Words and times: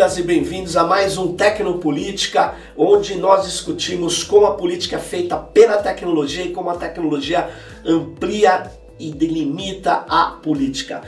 Bem-vindas 0.00 0.18
e 0.18 0.22
bem-vindos 0.22 0.76
a 0.78 0.84
mais 0.84 1.18
um 1.18 1.34
Tecnopolítica, 1.34 2.54
onde 2.74 3.16
nós 3.16 3.44
discutimos 3.44 4.24
como 4.24 4.46
a 4.46 4.54
política 4.54 4.96
é 4.96 4.98
feita 4.98 5.36
pela 5.36 5.76
tecnologia 5.76 6.42
e 6.42 6.52
como 6.52 6.70
a 6.70 6.76
tecnologia 6.76 7.50
amplia 7.84 8.72
e 8.98 9.10
delimita 9.10 10.06
a 10.08 10.38
política. 10.42 11.02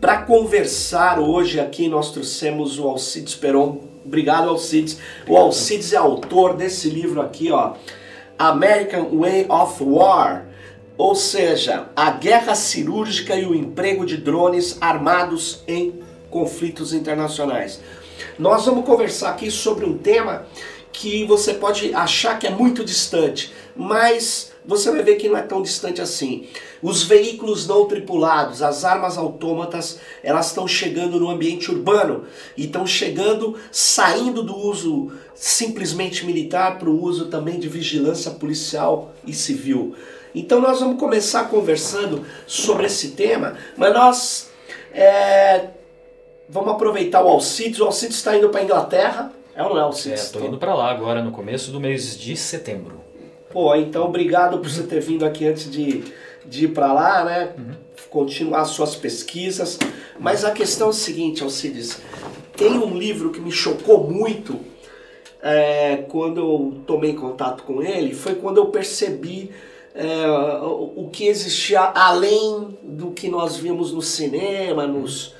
Para 0.00 0.22
conversar 0.22 1.20
hoje 1.20 1.60
aqui 1.60 1.88
nós 1.88 2.10
trouxemos 2.10 2.78
o 2.78 2.88
Alcides 2.88 3.34
Peron. 3.34 3.82
Obrigado, 4.02 4.48
Alcides. 4.48 4.98
O 5.28 5.36
Alcides 5.36 5.92
é 5.92 5.98
autor 5.98 6.56
desse 6.56 6.88
livro 6.88 7.20
aqui, 7.20 7.52
ó, 7.52 7.74
American 8.38 9.10
Way 9.14 9.44
of 9.50 9.84
War, 9.84 10.46
ou 10.96 11.14
seja, 11.14 11.90
a 11.94 12.10
guerra 12.12 12.54
cirúrgica 12.54 13.36
e 13.36 13.44
o 13.44 13.54
emprego 13.54 14.06
de 14.06 14.16
drones 14.16 14.78
armados 14.80 15.62
em 15.68 16.00
conflitos 16.30 16.94
internacionais. 16.94 17.78
Nós 18.38 18.66
vamos 18.66 18.84
conversar 18.84 19.30
aqui 19.30 19.50
sobre 19.50 19.84
um 19.84 19.96
tema 19.98 20.46
que 20.92 21.24
você 21.24 21.54
pode 21.54 21.94
achar 21.94 22.38
que 22.38 22.46
é 22.46 22.50
muito 22.50 22.84
distante, 22.84 23.52
mas 23.74 24.52
você 24.64 24.90
vai 24.90 25.02
ver 25.02 25.16
que 25.16 25.28
não 25.28 25.36
é 25.36 25.42
tão 25.42 25.62
distante 25.62 26.00
assim. 26.00 26.46
Os 26.82 27.02
veículos 27.02 27.66
não 27.66 27.86
tripulados, 27.86 28.62
as 28.62 28.84
armas 28.84 29.16
autômatas, 29.16 29.98
elas 30.22 30.48
estão 30.48 30.68
chegando 30.68 31.18
no 31.18 31.30
ambiente 31.30 31.70
urbano 31.70 32.24
e 32.56 32.66
estão 32.66 32.86
chegando, 32.86 33.56
saindo 33.70 34.42
do 34.42 34.56
uso 34.56 35.10
simplesmente 35.34 36.24
militar 36.26 36.78
para 36.78 36.90
o 36.90 37.02
uso 37.02 37.26
também 37.26 37.58
de 37.58 37.68
vigilância 37.68 38.30
policial 38.30 39.12
e 39.26 39.32
civil. 39.32 39.94
Então 40.34 40.60
nós 40.60 40.80
vamos 40.80 40.98
começar 40.98 41.44
conversando 41.44 42.24
sobre 42.46 42.86
esse 42.86 43.10
tema, 43.10 43.56
mas 43.76 43.92
nós 43.92 44.50
é, 44.92 45.68
vamos 46.52 46.74
aproveitar 46.74 47.24
o 47.24 47.28
Alcides. 47.28 47.80
O 47.80 47.84
Alcides 47.84 48.18
está 48.18 48.36
indo 48.36 48.50
para 48.50 48.60
a 48.60 48.64
Inglaterra. 48.64 49.32
É 49.56 49.62
ou 49.62 49.70
não 49.70 49.78
é, 49.78 49.80
Alcides? 49.80 50.20
É, 50.20 50.24
estou 50.24 50.44
indo 50.44 50.58
para 50.58 50.74
lá 50.74 50.90
agora, 50.90 51.22
no 51.22 51.32
começo 51.32 51.72
do 51.72 51.80
mês 51.80 52.16
de 52.16 52.36
setembro. 52.36 53.00
Pô, 53.50 53.74
então 53.74 54.04
obrigado 54.04 54.58
por 54.58 54.68
você 54.68 54.82
ter 54.82 55.00
vindo 55.00 55.24
aqui 55.24 55.46
antes 55.46 55.70
de, 55.70 56.04
de 56.44 56.66
ir 56.66 56.68
para 56.68 56.92
lá, 56.92 57.24
né? 57.24 57.52
Uhum. 57.56 57.74
Continuar 58.10 58.66
suas 58.66 58.94
pesquisas. 58.94 59.78
Mas 60.20 60.44
a 60.44 60.50
questão 60.50 60.88
é 60.88 60.90
o 60.90 60.92
seguinte, 60.92 61.42
Alcides. 61.42 61.98
Tem 62.54 62.70
um 62.70 62.96
livro 62.96 63.30
que 63.30 63.40
me 63.40 63.50
chocou 63.50 64.10
muito 64.10 64.60
é, 65.42 66.04
quando 66.08 66.38
eu 66.38 66.80
tomei 66.86 67.14
contato 67.14 67.62
com 67.62 67.82
ele. 67.82 68.14
Foi 68.14 68.34
quando 68.34 68.58
eu 68.58 68.66
percebi 68.66 69.50
é, 69.94 70.26
o, 70.60 71.04
o 71.04 71.10
que 71.10 71.26
existia 71.26 71.80
além 71.80 72.78
do 72.82 73.10
que 73.10 73.28
nós 73.28 73.56
vimos 73.56 73.92
no 73.92 74.02
cinema, 74.02 74.86
nos 74.86 75.34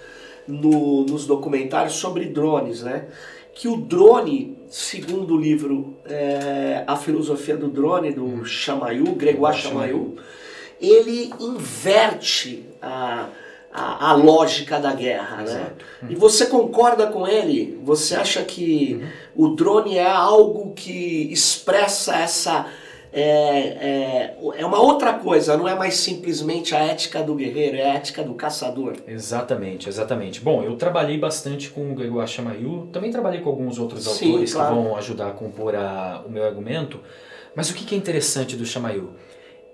no, 0.46 1.04
nos 1.04 1.26
documentários 1.26 1.94
sobre 1.94 2.26
drones, 2.26 2.82
né? 2.82 3.06
Que 3.54 3.68
o 3.68 3.76
drone, 3.76 4.56
segundo 4.68 5.34
o 5.34 5.40
livro 5.40 5.96
é, 6.06 6.84
A 6.86 6.96
Filosofia 6.96 7.56
do 7.56 7.68
Drone, 7.68 8.12
do 8.12 8.44
Chamayu, 8.44 9.14
Gregoire 9.14 9.58
Chamayu, 9.58 10.16
ele 10.80 11.32
inverte 11.38 12.64
a, 12.80 13.28
a, 13.72 14.10
a, 14.10 14.14
lógica 14.14 14.80
da 14.80 14.92
guerra, 14.92 15.42
né? 15.42 15.72
E 16.08 16.14
você 16.14 16.46
concorda 16.46 17.06
com 17.06 17.28
ele? 17.28 17.78
Você 17.84 18.14
acha 18.14 18.42
que 18.42 19.00
uhum. 19.36 19.46
o 19.46 19.54
drone 19.54 19.98
é 19.98 20.10
algo 20.10 20.72
que 20.74 21.30
expressa 21.30 22.16
essa 22.16 22.66
é, 23.12 23.22
é, 23.22 24.36
é 24.56 24.66
uma 24.66 24.80
outra 24.80 25.14
coisa, 25.14 25.56
não 25.56 25.68
é 25.68 25.74
mais 25.74 25.94
simplesmente 25.94 26.74
a 26.74 26.78
ética 26.78 27.22
do 27.22 27.34
guerreiro, 27.34 27.76
é 27.76 27.90
a 27.90 27.94
ética 27.94 28.22
do 28.22 28.34
caçador. 28.34 28.94
Exatamente, 29.06 29.88
exatamente. 29.88 30.40
Bom, 30.40 30.62
eu 30.62 30.76
trabalhei 30.76 31.18
bastante 31.18 31.68
com 31.68 31.92
o 31.92 31.94
Gregor 31.94 32.26
Chamayu, 32.26 32.88
também 32.92 33.10
trabalhei 33.10 33.40
com 33.40 33.50
alguns 33.50 33.78
outros 33.78 34.04
Sim, 34.04 34.30
autores 34.30 34.54
claro. 34.54 34.74
que 34.74 34.82
vão 34.82 34.96
ajudar 34.96 35.28
a 35.28 35.32
compor 35.32 35.74
a, 35.74 36.24
o 36.26 36.30
meu 36.30 36.44
argumento, 36.44 37.00
mas 37.54 37.70
o 37.70 37.74
que 37.74 37.94
é 37.94 37.98
interessante 37.98 38.56
do 38.56 38.64
Chamayu? 38.64 39.10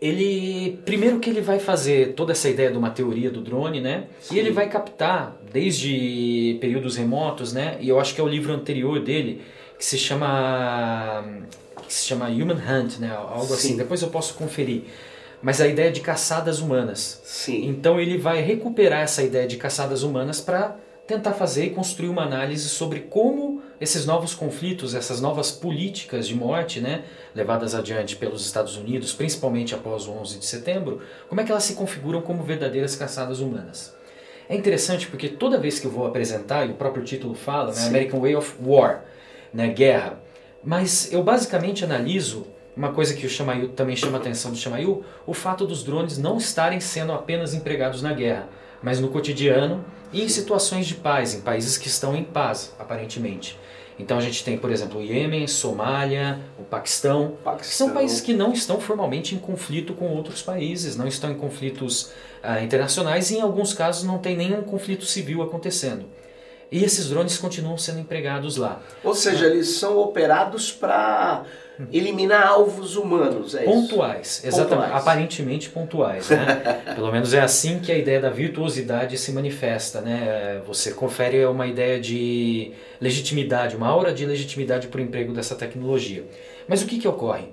ele 0.00 0.78
primeiro 0.84 1.18
que 1.18 1.28
ele 1.28 1.40
vai 1.40 1.58
fazer 1.58 2.14
toda 2.14 2.32
essa 2.32 2.48
ideia 2.48 2.70
de 2.70 2.78
uma 2.78 2.90
teoria 2.90 3.30
do 3.30 3.40
drone, 3.40 3.80
né? 3.80 4.04
Sim. 4.20 4.36
E 4.36 4.38
ele 4.38 4.52
vai 4.52 4.68
captar 4.68 5.36
desde 5.52 6.56
períodos 6.60 6.96
remotos, 6.96 7.52
né? 7.52 7.76
E 7.80 7.88
eu 7.88 7.98
acho 7.98 8.14
que 8.14 8.20
é 8.20 8.24
o 8.24 8.28
livro 8.28 8.52
anterior 8.52 9.00
dele 9.00 9.42
que 9.76 9.84
se 9.84 9.98
chama 9.98 11.24
que 11.88 11.94
se 11.94 12.06
chama 12.06 12.28
Human 12.28 12.54
Hunt, 12.54 12.98
né? 12.98 13.10
Algo 13.10 13.34
assim. 13.34 13.46
Sim. 13.46 13.54
assim. 13.54 13.76
Depois 13.76 14.02
eu 14.02 14.08
posso 14.08 14.34
conferir. 14.34 14.84
Mas 15.40 15.60
a 15.60 15.66
ideia 15.66 15.90
de 15.90 16.00
caçadas 16.00 16.60
humanas. 16.60 17.20
Sim. 17.24 17.66
Então 17.66 17.98
ele 17.98 18.18
vai 18.18 18.42
recuperar 18.42 19.00
essa 19.00 19.22
ideia 19.22 19.46
de 19.46 19.56
caçadas 19.56 20.02
humanas 20.02 20.40
para 20.40 20.76
tentar 21.06 21.32
fazer 21.32 21.64
e 21.64 21.70
construir 21.70 22.10
uma 22.10 22.22
análise 22.22 22.68
sobre 22.68 23.00
como 23.00 23.62
esses 23.80 24.04
novos 24.04 24.34
conflitos, 24.34 24.94
essas 24.94 25.22
novas 25.22 25.50
políticas 25.50 26.28
de 26.28 26.34
morte, 26.34 26.80
né, 26.80 27.04
levadas 27.34 27.74
adiante 27.74 28.14
pelos 28.14 28.44
Estados 28.44 28.76
Unidos, 28.76 29.14
principalmente 29.14 29.74
após 29.74 30.06
o 30.06 30.12
11 30.12 30.38
de 30.38 30.44
setembro, 30.44 31.00
como 31.26 31.40
é 31.40 31.44
que 31.44 31.50
elas 31.50 31.64
se 31.64 31.72
configuram 31.72 32.20
como 32.20 32.42
verdadeiras 32.42 32.94
caçadas 32.94 33.40
humanas. 33.40 33.96
É 34.50 34.54
interessante 34.54 35.06
porque 35.06 35.28
toda 35.28 35.58
vez 35.58 35.78
que 35.78 35.86
eu 35.86 35.90
vou 35.90 36.06
apresentar, 36.06 36.66
e 36.66 36.72
o 36.72 36.74
próprio 36.74 37.02
título 37.02 37.34
fala, 37.34 37.72
né, 37.72 37.86
American 37.86 38.20
Way 38.20 38.36
of 38.36 38.56
War, 38.62 39.04
né, 39.54 39.68
guerra, 39.68 40.20
mas 40.62 41.12
eu 41.12 41.22
basicamente 41.22 41.84
analiso 41.84 42.46
uma 42.78 42.92
coisa 42.92 43.12
que 43.12 43.26
o 43.26 43.28
Chamayu 43.28 43.70
também 43.70 43.96
chama 43.96 44.18
a 44.18 44.20
atenção 44.20 44.52
do 44.52 44.56
Chamayu, 44.56 45.04
o 45.26 45.34
fato 45.34 45.66
dos 45.66 45.82
drones 45.82 46.16
não 46.16 46.38
estarem 46.38 46.78
sendo 46.78 47.12
apenas 47.12 47.52
empregados 47.52 48.02
na 48.02 48.12
guerra, 48.12 48.48
mas 48.80 49.00
no 49.00 49.08
cotidiano 49.08 49.84
e 50.12 50.22
em 50.22 50.28
situações 50.28 50.86
de 50.86 50.94
paz, 50.94 51.34
em 51.34 51.40
países 51.40 51.76
que 51.76 51.88
estão 51.88 52.14
em 52.14 52.22
paz, 52.22 52.72
aparentemente. 52.78 53.58
Então 53.98 54.16
a 54.16 54.20
gente 54.20 54.44
tem, 54.44 54.56
por 54.56 54.70
exemplo, 54.70 55.00
o 55.00 55.02
Iêmen, 55.02 55.48
Somália, 55.48 56.38
o 56.56 56.62
Paquistão, 56.62 57.36
Paquistão. 57.42 57.88
São 57.88 57.94
países 57.94 58.20
que 58.20 58.32
não 58.32 58.52
estão 58.52 58.80
formalmente 58.80 59.34
em 59.34 59.38
conflito 59.38 59.92
com 59.92 60.10
outros 60.10 60.40
países, 60.40 60.96
não 60.96 61.08
estão 61.08 61.32
em 61.32 61.34
conflitos 61.34 62.12
ah, 62.40 62.62
internacionais 62.62 63.32
e 63.32 63.38
em 63.38 63.40
alguns 63.40 63.74
casos 63.74 64.04
não 64.04 64.18
tem 64.18 64.36
nenhum 64.36 64.62
conflito 64.62 65.04
civil 65.04 65.42
acontecendo. 65.42 66.04
E 66.70 66.84
esses 66.84 67.08
drones 67.08 67.38
continuam 67.38 67.78
sendo 67.78 68.00
empregados 68.00 68.56
lá. 68.56 68.82
Ou 69.02 69.14
seja, 69.14 69.46
eles 69.46 69.68
são 69.76 69.98
operados 69.98 70.70
para 70.70 71.44
eliminar 71.92 72.46
alvos 72.46 72.96
humanos, 72.96 73.54
é 73.54 73.62
Pontuais, 73.62 74.38
isso? 74.38 74.46
exatamente. 74.48 74.86
Pontuais. 74.86 75.02
Aparentemente 75.02 75.70
pontuais. 75.70 76.28
Né? 76.28 76.82
Pelo 76.94 77.12
menos 77.12 77.32
é 77.32 77.40
assim 77.40 77.78
que 77.78 77.92
a 77.92 77.96
ideia 77.96 78.20
da 78.20 78.30
virtuosidade 78.30 79.16
se 79.16 79.32
manifesta. 79.32 80.00
Né? 80.00 80.60
Você 80.66 80.92
confere 80.92 81.44
uma 81.46 81.66
ideia 81.66 82.00
de 82.00 82.72
legitimidade, 83.00 83.76
uma 83.76 83.88
aura 83.88 84.12
de 84.12 84.26
legitimidade 84.26 84.88
para 84.88 84.98
o 84.98 85.04
emprego 85.04 85.32
dessa 85.32 85.54
tecnologia. 85.54 86.24
Mas 86.66 86.82
o 86.82 86.86
que, 86.86 86.98
que 86.98 87.08
ocorre? 87.08 87.48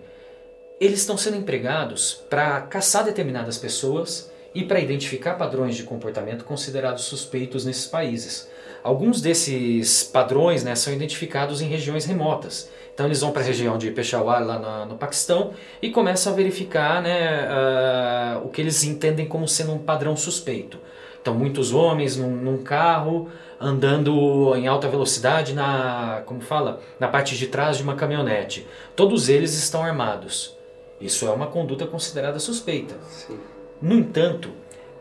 Eles 0.80 1.00
estão 1.00 1.18
sendo 1.18 1.38
empregados 1.38 2.26
para 2.30 2.62
caçar 2.62 3.06
determinadas 3.06 3.58
pessoas 3.58 4.30
e 4.54 4.64
para 4.64 4.80
identificar 4.80 5.36
padrões 5.36 5.76
de 5.76 5.84
comportamento 5.84 6.44
considerados 6.44 7.04
suspeitos 7.04 7.64
nesses 7.64 7.86
países. 7.86 8.50
Alguns 8.86 9.20
desses 9.20 10.04
padrões 10.04 10.64
né, 10.64 10.76
são 10.76 10.94
identificados 10.94 11.60
em 11.60 11.68
regiões 11.68 12.06
remotas. 12.06 12.70
Então 12.94 13.08
eles 13.08 13.20
vão 13.20 13.32
para 13.32 13.42
a 13.42 13.46
região 13.46 13.80
de 13.80 13.90
Peshawar, 13.90 14.46
lá 14.46 14.60
no, 14.60 14.92
no, 14.92 14.96
Paquistão, 14.96 15.54
e 15.82 15.90
começam 15.90 16.32
a 16.32 16.36
verificar 16.36 17.02
né, 17.02 17.48
uh, 17.48 18.46
o 18.46 18.50
que 18.50 18.62
eles 18.62 18.84
entendem 18.84 19.28
como 19.28 19.48
sendo 19.48 19.74
um 19.74 19.80
padrão 19.80 20.16
suspeito. 20.16 20.78
Então 21.20 21.34
muitos 21.34 21.74
homens 21.74 22.16
num, 22.16 22.30
num, 22.30 22.60
carro 22.60 23.28
andando 23.60 24.56
em 24.56 24.68
alta 24.68 24.88
velocidade 24.88 25.56
na, 25.56 26.22
como 26.28 26.40
fala, 26.40 26.80
na 27.00 27.08
parte 27.08 27.36
de 27.36 27.48
trás 27.48 27.78
de 27.78 27.84
uma 27.84 27.96
caminhonete. 27.96 28.68
Todos 28.96 29.30
eles 29.30 29.56
estão 29.56 29.84
armados. 29.84 30.56
Isso 31.02 31.26
é 31.26 31.32
uma 31.32 31.48
conduta 31.48 31.88
considerada 31.88 32.38
suspeita. 32.38 32.94
Sim. 33.10 33.40
No 33.82 33.96
entanto, 33.96 34.52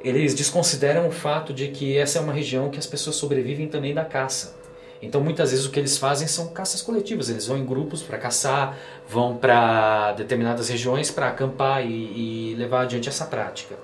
eles 0.05 0.35
desconsideram 0.35 1.09
o 1.09 1.11
fato 1.11 1.53
de 1.55 1.69
que 1.69 1.97
essa 1.97 2.19
é 2.19 2.21
uma 2.21 2.33
região 2.33 2.69
que 2.69 2.79
as 2.79 2.87
pessoas 2.87 3.17
sobrevivem 3.17 3.67
também 3.67 3.95
da 3.95 4.05
caça. 4.05 4.55
Então 5.01 5.21
muitas 5.21 5.51
vezes 5.51 5.65
o 5.65 5.71
que 5.71 5.81
eles 5.81 5.97
fazem 5.97 6.29
são 6.29 6.49
caças 6.49 6.83
coletivas, 6.83 7.29
eles 7.31 7.47
vão 7.47 7.57
em 7.57 7.65
grupos 7.65 8.03
para 8.03 8.19
caçar, 8.19 8.79
vão 9.09 9.37
para 9.37 10.13
determinadas 10.13 10.69
regiões 10.69 11.11
para 11.11 11.29
acampar 11.29 11.85
e, 11.87 12.53
e, 12.53 12.55
levar 12.57 12.83
adiante 12.83 13.09
essa 13.09 13.25
prática. 13.25 13.77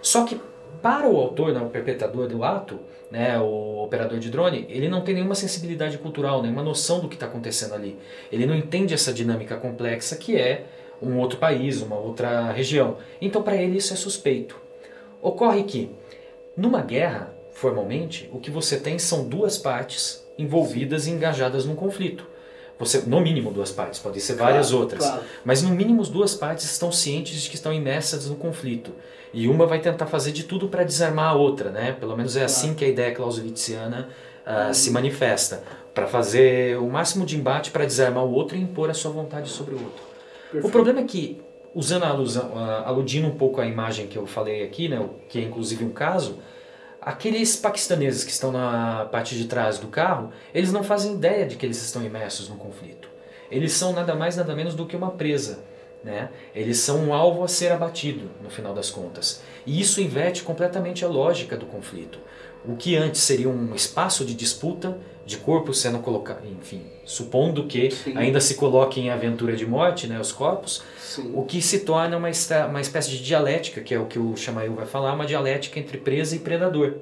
Só 0.00 0.24
que 0.24 0.40
para 0.80 1.08
o 1.08 1.16
autor, 1.16 1.52
né, 1.52 1.60
o 1.60 1.68
perpetrador 1.68 2.26
do 2.28 2.44
ato, 2.44 2.78
né, 3.10 3.38
o 3.38 3.84
operador 3.84 4.18
de 4.18 4.30
drone, 4.30 4.66
ele 4.68 4.88
não 4.88 5.02
tem 5.02 5.14
nenhuma 5.14 5.34
sensibilidade 5.34 5.98
cultural, 5.98 6.42
nenhuma 6.42 6.62
noção 6.62 7.00
do 7.00 7.08
que 7.08 7.14
está 7.14 7.26
acontecendo 7.26 7.74
ali. 7.74 7.98
Ele 8.30 8.46
não 8.46 8.54
entende 8.54 8.94
essa 8.94 9.12
dinâmica 9.12 9.56
complexa 9.56 10.16
que 10.16 10.36
é 10.36 10.66
um 11.00 11.18
outro 11.18 11.38
país, 11.38 11.82
uma 11.82 11.96
outra 11.96 12.50
região. 12.52 12.96
Então 13.20 13.42
para 13.42 13.56
ele 13.56 13.78
isso 13.78 13.92
é 13.92 13.96
suspeito. 13.96 14.61
Ocorre 15.22 15.62
que, 15.62 15.90
numa 16.56 16.82
guerra, 16.82 17.32
formalmente, 17.52 18.28
o 18.32 18.40
que 18.40 18.50
você 18.50 18.76
tem 18.76 18.98
são 18.98 19.28
duas 19.28 19.56
partes 19.56 20.26
envolvidas 20.36 21.06
e 21.06 21.10
engajadas 21.10 21.64
num 21.64 21.76
conflito. 21.76 22.26
Você, 22.78 23.02
no 23.06 23.20
mínimo 23.20 23.52
duas 23.52 23.70
partes, 23.70 24.00
podem 24.00 24.18
ser 24.18 24.34
várias 24.34 24.70
claro, 24.70 24.82
outras, 24.82 25.04
claro. 25.04 25.22
mas 25.44 25.62
no 25.62 25.70
mínimo 25.70 26.02
as 26.02 26.08
duas 26.08 26.34
partes 26.34 26.64
estão 26.64 26.90
cientes 26.90 27.40
de 27.40 27.48
que 27.48 27.54
estão 27.54 27.72
imersas 27.72 28.26
no 28.26 28.34
conflito. 28.34 28.90
E 29.32 29.46
uma 29.46 29.66
vai 29.66 29.78
tentar 29.78 30.06
fazer 30.06 30.32
de 30.32 30.42
tudo 30.42 30.68
para 30.68 30.82
desarmar 30.82 31.30
a 31.30 31.34
outra, 31.34 31.70
né? 31.70 31.92
Pelo 31.92 32.16
menos 32.16 32.36
é 32.36 32.44
assim 32.44 32.54
claro. 32.54 32.68
assim 32.70 32.74
que 32.74 32.84
a 32.84 32.88
ideia 32.88 33.14
clausewitziana 33.14 34.08
uh, 34.44 34.74
se 34.74 34.90
manifesta 34.90 35.62
para 35.94 36.06
fazer 36.06 36.76
o 36.78 36.88
máximo 36.88 37.24
de 37.24 37.36
embate 37.36 37.70
para 37.70 37.84
desarmar 37.84 38.24
o 38.24 38.32
outro 38.32 38.56
e 38.56 38.60
impor 38.60 38.90
a 38.90 38.94
sua 38.94 39.12
vontade 39.12 39.48
sobre 39.48 39.74
o 39.74 39.78
outro. 39.78 40.02
Perfeito. 40.50 40.66
O 40.66 40.70
problema 40.70 41.00
é 41.00 41.04
que, 41.04 41.40
usando 41.74 42.04
a 42.04 42.08
alusão, 42.08 42.56
aludindo 42.84 43.26
um 43.26 43.36
pouco 43.36 43.60
à 43.60 43.66
imagem 43.66 44.06
que 44.06 44.16
eu 44.16 44.26
falei 44.26 44.62
aqui, 44.62 44.88
né, 44.88 45.08
que 45.28 45.38
é 45.38 45.42
inclusive 45.42 45.84
um 45.84 45.90
caso, 45.90 46.38
aqueles 47.00 47.56
paquistaneses 47.56 48.24
que 48.24 48.30
estão 48.30 48.52
na 48.52 49.06
parte 49.10 49.36
de 49.36 49.46
trás 49.46 49.78
do 49.78 49.88
carro, 49.88 50.30
eles 50.54 50.72
não 50.72 50.84
fazem 50.84 51.14
ideia 51.14 51.46
de 51.46 51.56
que 51.56 51.66
eles 51.66 51.82
estão 51.82 52.04
imersos 52.04 52.48
no 52.48 52.56
conflito. 52.56 53.08
Eles 53.50 53.72
são 53.72 53.92
nada 53.92 54.14
mais 54.14 54.36
nada 54.36 54.54
menos 54.54 54.74
do 54.74 54.86
que 54.86 54.96
uma 54.96 55.10
presa. 55.10 55.64
Né? 56.02 56.30
Eles 56.54 56.78
são 56.78 56.98
um 56.98 57.14
alvo 57.14 57.44
a 57.44 57.48
ser 57.48 57.70
abatido, 57.70 58.30
no 58.42 58.50
final 58.50 58.74
das 58.74 58.90
contas. 58.90 59.42
E 59.64 59.80
isso 59.80 60.00
inverte 60.00 60.42
completamente 60.42 61.04
a 61.04 61.08
lógica 61.08 61.56
do 61.56 61.66
conflito. 61.66 62.18
O 62.64 62.76
que 62.76 62.96
antes 62.96 63.20
seria 63.20 63.48
um 63.48 63.74
espaço 63.74 64.24
de 64.24 64.34
disputa, 64.34 64.98
de 65.24 65.36
corpos 65.36 65.80
sendo 65.80 65.98
colocados, 66.00 66.42
enfim, 66.50 66.82
supondo 67.04 67.64
que 67.64 67.90
Sim. 67.90 68.16
ainda 68.16 68.40
se 68.40 68.54
coloquem 68.56 69.06
em 69.06 69.10
aventura 69.10 69.54
de 69.54 69.64
morte, 69.64 70.06
né, 70.06 70.20
os 70.20 70.32
corpos, 70.32 70.82
Sim. 70.98 71.30
o 71.34 71.44
que 71.44 71.62
se 71.62 71.80
torna 71.80 72.16
uma, 72.16 72.28
uma 72.68 72.80
espécie 72.80 73.10
de 73.10 73.22
dialética, 73.22 73.80
que 73.80 73.94
é 73.94 73.98
o 73.98 74.06
que 74.06 74.18
o 74.18 74.36
Chamail 74.36 74.74
vai 74.74 74.86
falar, 74.86 75.12
uma 75.14 75.26
dialética 75.26 75.78
entre 75.78 75.98
presa 75.98 76.34
e 76.34 76.40
predador. 76.40 76.94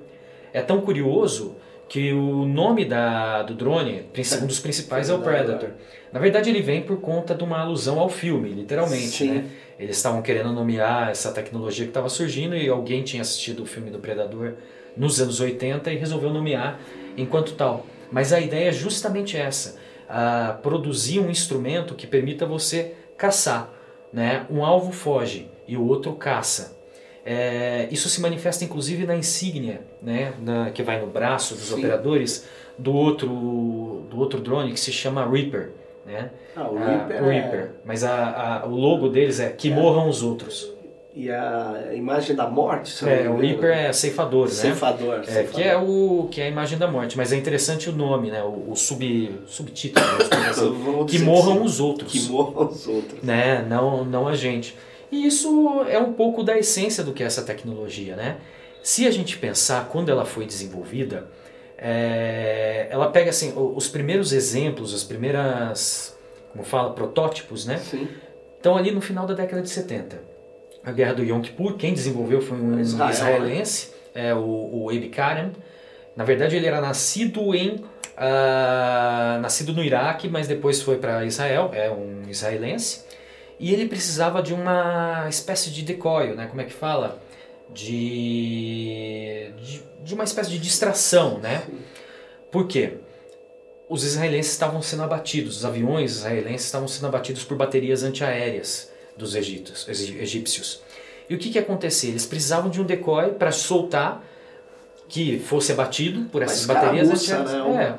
É 0.52 0.60
tão 0.60 0.80
curioso 0.80 1.56
que 1.88 2.12
o 2.12 2.44
nome 2.44 2.84
da, 2.84 3.42
do 3.42 3.52
drone, 3.52 4.04
um 4.40 4.46
dos 4.46 4.60
principais 4.60 5.10
é 5.10 5.14
o 5.14 5.18
Predator. 5.18 5.70
Na 6.12 6.20
verdade, 6.20 6.48
ele 6.48 6.62
vem 6.62 6.82
por 6.82 7.00
conta 7.00 7.34
de 7.34 7.42
uma 7.42 7.60
alusão 7.60 7.98
ao 7.98 8.08
filme, 8.08 8.48
literalmente. 8.48 9.24
Né? 9.24 9.44
Eles 9.76 9.96
estavam 9.96 10.22
querendo 10.22 10.52
nomear 10.52 11.10
essa 11.10 11.32
tecnologia 11.32 11.84
que 11.84 11.90
estava 11.90 12.08
surgindo 12.08 12.54
e 12.54 12.68
alguém 12.68 13.02
tinha 13.02 13.22
assistido 13.22 13.64
o 13.64 13.66
filme 13.66 13.90
do 13.90 13.98
Predador 13.98 14.54
nos 14.96 15.20
anos 15.20 15.40
80 15.40 15.90
e 15.92 15.96
resolveu 15.96 16.30
nomear 16.30 16.78
enquanto 17.16 17.54
tal. 17.54 17.84
Mas 18.10 18.32
a 18.32 18.40
ideia 18.40 18.68
é 18.68 18.72
justamente 18.72 19.36
essa: 19.36 19.76
produzir 20.62 21.20
um 21.20 21.30
instrumento 21.30 21.94
que 21.94 22.06
permita 22.06 22.46
você 22.46 22.94
caçar. 23.16 23.72
Né? 24.12 24.44
Um 24.50 24.64
alvo 24.64 24.90
foge 24.90 25.48
e 25.68 25.76
o 25.76 25.86
outro 25.86 26.14
caça. 26.14 26.78
É, 27.24 27.86
isso 27.90 28.08
se 28.08 28.20
manifesta 28.20 28.64
inclusive 28.64 29.06
na 29.06 29.14
insígnia, 29.14 29.82
né, 30.02 30.32
na, 30.40 30.70
que 30.70 30.82
vai 30.82 30.98
no 30.98 31.06
braço 31.06 31.54
dos 31.54 31.66
Sim. 31.66 31.74
operadores 31.78 32.48
do 32.78 32.94
outro, 32.94 33.28
do 34.08 34.18
outro 34.18 34.40
drone 34.40 34.72
que 34.72 34.80
se 34.80 34.90
chama 34.90 35.28
Reaper. 35.28 35.70
Né? 36.06 36.30
Ah, 36.56 36.68
o 36.68 36.78
Reaper. 36.78 37.22
Ah, 37.22 37.26
Reaper. 37.26 37.60
É... 37.60 37.70
Mas 37.84 38.02
a, 38.02 38.62
a, 38.62 38.66
o 38.66 38.74
logo 38.74 39.08
deles 39.08 39.38
é 39.38 39.50
que 39.50 39.70
é. 39.70 39.74
morram 39.74 40.08
os 40.08 40.22
outros. 40.22 40.72
E 41.14 41.28
a 41.28 41.92
imagem 41.92 42.36
da 42.36 42.48
morte? 42.48 43.04
É, 43.08 43.28
o 43.28 43.36
Reaper 43.36 43.70
é 43.70 43.92
ceifador, 43.92 44.46
né? 44.46 44.54
Ceifador, 44.54 45.20
é, 45.20 45.24
ceifador. 45.24 45.50
Que 45.50 45.62
é, 45.62 45.76
o, 45.76 46.28
que 46.30 46.40
é 46.40 46.44
a 46.44 46.48
imagem 46.48 46.78
da 46.78 46.86
morte. 46.86 47.16
Mas 47.16 47.32
é 47.32 47.36
interessante 47.36 47.90
o 47.90 47.92
nome, 47.92 48.30
né? 48.30 48.42
O, 48.44 48.70
o 48.70 48.76
sub, 48.76 49.40
subtítulo. 49.46 50.06
assim, 50.48 51.06
que 51.06 51.18
morram 51.18 51.54
assim, 51.54 51.64
os 51.64 51.80
outros. 51.80 52.12
Que 52.12 52.20
morram 52.30 52.68
os 52.68 52.86
outros. 52.86 53.22
Né? 53.22 53.66
Não, 53.68 54.04
não 54.04 54.28
a 54.28 54.36
gente. 54.36 54.76
E 55.10 55.26
isso 55.26 55.84
é 55.88 55.98
um 55.98 56.12
pouco 56.12 56.44
da 56.44 56.56
essência 56.56 57.02
do 57.02 57.12
que 57.12 57.24
é 57.24 57.26
essa 57.26 57.42
tecnologia, 57.42 58.14
né? 58.14 58.36
Se 58.80 59.04
a 59.06 59.10
gente 59.10 59.36
pensar 59.36 59.88
quando 59.88 60.10
ela 60.10 60.24
foi 60.24 60.46
desenvolvida, 60.46 61.28
é, 61.76 62.86
ela 62.88 63.10
pega 63.10 63.30
assim 63.30 63.52
os 63.56 63.88
primeiros 63.88 64.32
exemplos, 64.32 64.94
as 64.94 65.02
primeiras, 65.02 66.16
como 66.52 66.62
fala, 66.62 66.92
protótipos, 66.92 67.66
né? 67.66 67.78
Sim. 67.78 68.06
Estão 68.56 68.76
ali 68.76 68.92
no 68.92 69.00
final 69.00 69.26
da 69.26 69.34
década 69.34 69.60
de 69.60 69.70
70. 69.70 70.29
A 70.82 70.92
guerra 70.92 71.14
do 71.14 71.22
Yom 71.22 71.40
Kippur, 71.40 71.76
quem 71.76 71.92
desenvolveu 71.92 72.40
foi 72.40 72.58
um 72.58 72.80
Israel, 72.80 73.06
né? 73.06 73.12
israelense, 73.12 73.90
é, 74.14 74.34
o, 74.34 74.84
o 74.84 74.90
Abe 74.90 75.08
Karen. 75.08 75.50
Na 76.16 76.24
verdade, 76.24 76.56
ele 76.56 76.66
era 76.66 76.80
nascido 76.80 77.54
em 77.54 77.84
uh, 78.20 79.40
nascido 79.40 79.72
no 79.72 79.82
Iraque, 79.82 80.28
mas 80.28 80.46
depois 80.46 80.82
foi 80.82 80.98
para 80.98 81.24
Israel, 81.24 81.70
é 81.72 81.90
um 81.90 82.28
israelense. 82.28 83.04
E 83.58 83.72
ele 83.72 83.86
precisava 83.86 84.42
de 84.42 84.54
uma 84.54 85.26
espécie 85.28 85.70
de 85.70 85.82
decoio, 85.82 86.34
né? 86.34 86.46
Como 86.46 86.60
é 86.60 86.64
que 86.64 86.72
fala? 86.72 87.20
De, 87.72 89.52
de, 89.58 89.82
de 90.02 90.14
uma 90.14 90.24
espécie 90.24 90.50
de 90.50 90.58
distração, 90.58 91.38
né? 91.38 91.62
Por 92.50 92.66
quê? 92.66 92.94
Os 93.88 94.04
israelenses 94.04 94.52
estavam 94.52 94.80
sendo 94.80 95.02
abatidos, 95.02 95.58
os 95.58 95.64
aviões 95.64 96.12
israelenses 96.12 96.66
estavam 96.66 96.88
sendo 96.88 97.08
abatidos 97.08 97.44
por 97.44 97.56
baterias 97.56 98.02
antiaéreas 98.02 98.90
dos 99.16 99.34
egípcios. 99.34 99.88
egípcios. 99.88 100.82
E 101.28 101.34
o 101.34 101.38
que, 101.38 101.50
que 101.50 101.58
ia 101.58 101.62
acontecer? 101.62 102.08
Eles 102.08 102.26
precisavam 102.26 102.70
de 102.70 102.80
um 102.80 102.84
decoy 102.84 103.30
para 103.30 103.52
soltar 103.52 104.24
que 105.08 105.38
fosse 105.38 105.72
abatido 105.72 106.28
por 106.30 106.42
essas 106.42 106.64
baterias 106.66 107.10
antiaéreas. 107.10 107.52
Né? 107.52 107.98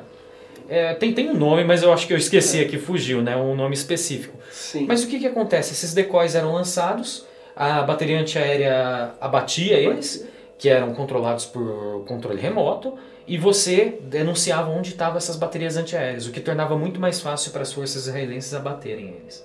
É, 0.68 0.90
é, 0.90 0.94
tem, 0.94 1.12
tem 1.12 1.30
um 1.30 1.34
nome, 1.34 1.64
mas 1.64 1.82
eu 1.82 1.92
acho 1.92 2.06
que 2.06 2.12
eu 2.12 2.16
esqueci 2.16 2.60
é. 2.60 2.62
aqui, 2.62 2.78
fugiu, 2.78 3.20
né? 3.22 3.36
Um 3.36 3.54
nome 3.54 3.74
específico. 3.74 4.36
Sim. 4.50 4.86
Mas 4.86 5.04
o 5.04 5.06
que, 5.06 5.18
que 5.18 5.26
acontece? 5.26 5.72
Esses 5.72 5.92
decoys 5.92 6.34
eram 6.34 6.52
lançados, 6.52 7.26
a 7.54 7.82
bateria 7.82 8.18
antiaérea 8.18 9.12
abatia 9.20 9.78
eles, 9.78 10.26
que 10.58 10.68
eram 10.68 10.94
controlados 10.94 11.44
por 11.44 12.04
controle 12.06 12.40
remoto, 12.40 12.94
e 13.26 13.36
você 13.36 13.98
denunciava 14.02 14.70
onde 14.70 14.90
estavam 14.90 15.16
essas 15.16 15.36
baterias 15.36 15.76
antiaéreas, 15.76 16.26
o 16.26 16.32
que 16.32 16.40
tornava 16.40 16.76
muito 16.76 17.00
mais 17.00 17.20
fácil 17.20 17.52
para 17.52 17.62
as 17.62 17.72
forças 17.72 18.06
israelenses 18.06 18.54
abaterem 18.54 19.16
eles. 19.20 19.44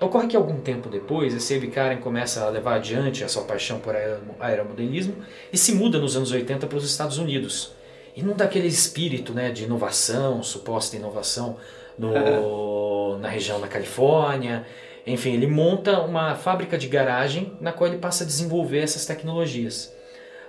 Ocorre 0.00 0.28
que 0.28 0.36
algum 0.36 0.58
tempo 0.60 0.88
depois, 0.88 1.34
esse 1.34 1.60
Karen 1.68 1.98
começa 1.98 2.42
a 2.42 2.48
levar 2.48 2.76
adiante 2.76 3.22
a 3.22 3.28
sua 3.28 3.44
paixão 3.44 3.78
por 3.78 3.94
aeromodelismo 4.40 5.16
e 5.52 5.58
se 5.58 5.74
muda 5.74 5.98
nos 5.98 6.16
anos 6.16 6.32
80 6.32 6.66
para 6.66 6.78
os 6.78 6.84
Estados 6.84 7.18
Unidos 7.18 7.74
e 8.16 8.22
não 8.22 8.34
daquele 8.34 8.66
espírito 8.66 9.34
né, 9.34 9.50
de 9.50 9.64
inovação, 9.64 10.42
suposta 10.42 10.96
inovação 10.96 11.58
no, 11.98 13.18
na 13.20 13.28
região 13.28 13.60
da 13.60 13.68
Califórnia. 13.68 14.66
Enfim, 15.06 15.34
ele 15.34 15.46
monta 15.46 16.00
uma 16.00 16.34
fábrica 16.34 16.78
de 16.78 16.88
garagem 16.88 17.52
na 17.60 17.70
qual 17.70 17.88
ele 17.88 17.98
passa 17.98 18.24
a 18.24 18.26
desenvolver 18.26 18.78
essas 18.78 19.04
tecnologias. 19.04 19.94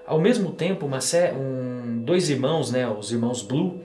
Ao 0.05 0.19
mesmo 0.19 0.51
tempo, 0.51 0.85
uma, 0.85 0.99
um, 1.37 2.01
dois 2.03 2.29
irmãos, 2.29 2.71
né, 2.71 2.87
os 2.87 3.11
irmãos 3.11 3.41
Blue, 3.41 3.81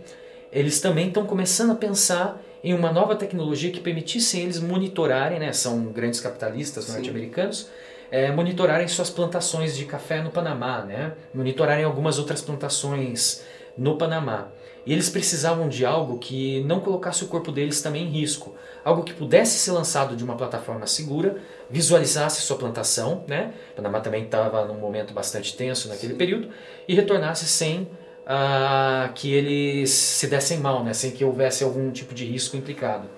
eles 0.53 0.81
também 0.81 1.09
estão 1.09 1.27
começando 1.27 1.73
a 1.73 1.77
pensar 1.77 2.41
em 2.67 2.75
uma 2.75 2.91
nova 2.91 3.15
tecnologia 3.15 3.71
que 3.71 3.79
permitisse 3.79 4.41
eles 4.41 4.59
monitorarem, 4.59 5.39
né, 5.39 5.53
são 5.53 5.85
grandes 5.85 6.19
capitalistas 6.19 6.93
norte-americanos, 6.93 7.69
é, 8.11 8.33
monitorarem 8.33 8.89
suas 8.89 9.09
plantações 9.09 9.77
de 9.77 9.85
café 9.85 10.21
no 10.21 10.31
Panamá, 10.31 10.83
né, 10.83 11.13
monitorarem 11.33 11.85
algumas 11.85 12.19
outras 12.19 12.43
plantações 12.43 13.45
no 13.79 13.97
Panamá. 13.97 14.49
E 14.85 14.93
eles 14.93 15.09
precisavam 15.09 15.69
de 15.69 15.87
algo 15.87 16.19
que 16.19 16.65
não 16.65 16.81
colocasse 16.81 17.23
o 17.23 17.29
corpo 17.29 17.53
deles 17.53 17.81
também 17.81 18.05
em 18.05 18.11
risco. 18.11 18.57
Algo 18.85 19.05
que 19.05 19.13
pudesse 19.13 19.59
ser 19.59 19.71
lançado 19.71 20.17
de 20.17 20.25
uma 20.25 20.37
plataforma 20.37 20.89
segura, 20.89 21.37
visualizasse 21.71 22.43
sua 22.43 22.57
plantação, 22.57 23.25
né? 23.29 23.53
O 23.73 23.77
Panamá 23.77 24.01
também 24.01 24.25
estava 24.25 24.65
num 24.65 24.79
momento 24.79 25.15
bastante 25.15 25.57
tenso 25.57 25.89
naquele 25.89 26.13
Sim. 26.13 26.19
período, 26.19 26.49
e 26.89 26.95
retornasse 26.95 27.47
sem 27.47 27.89
uh, 28.27 29.13
que 29.15 29.33
eles 29.33 29.91
se 29.91 30.27
dessem 30.27 30.59
mal, 30.59 30.83
né? 30.83 30.93
sem 30.93 31.11
que 31.11 31.25
houvesse 31.25 31.63
algum 31.65 31.91
tipo 31.91 32.15
de 32.15 32.25
risco 32.25 32.57
implicado. 32.57 33.09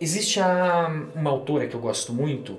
Existe 0.00 0.40
a, 0.40 0.90
uma 1.14 1.30
autora 1.30 1.66
que 1.66 1.74
eu 1.74 1.80
gosto 1.80 2.12
muito, 2.12 2.52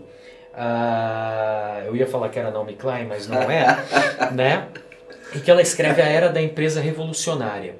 uh, 0.53 1.85
eu 1.85 1.95
ia 1.95 2.07
falar 2.07 2.29
que 2.29 2.39
era 2.39 2.51
Naomi 2.51 2.75
Klein, 2.75 3.05
mas 3.07 3.27
não 3.27 3.49
é, 3.49 3.83
né? 4.33 4.67
e 5.33 5.39
que 5.39 5.49
ela 5.49 5.61
escreve 5.61 6.01
a 6.01 6.05
era 6.05 6.29
da 6.29 6.41
empresa 6.41 6.79
revolucionária 6.79 7.75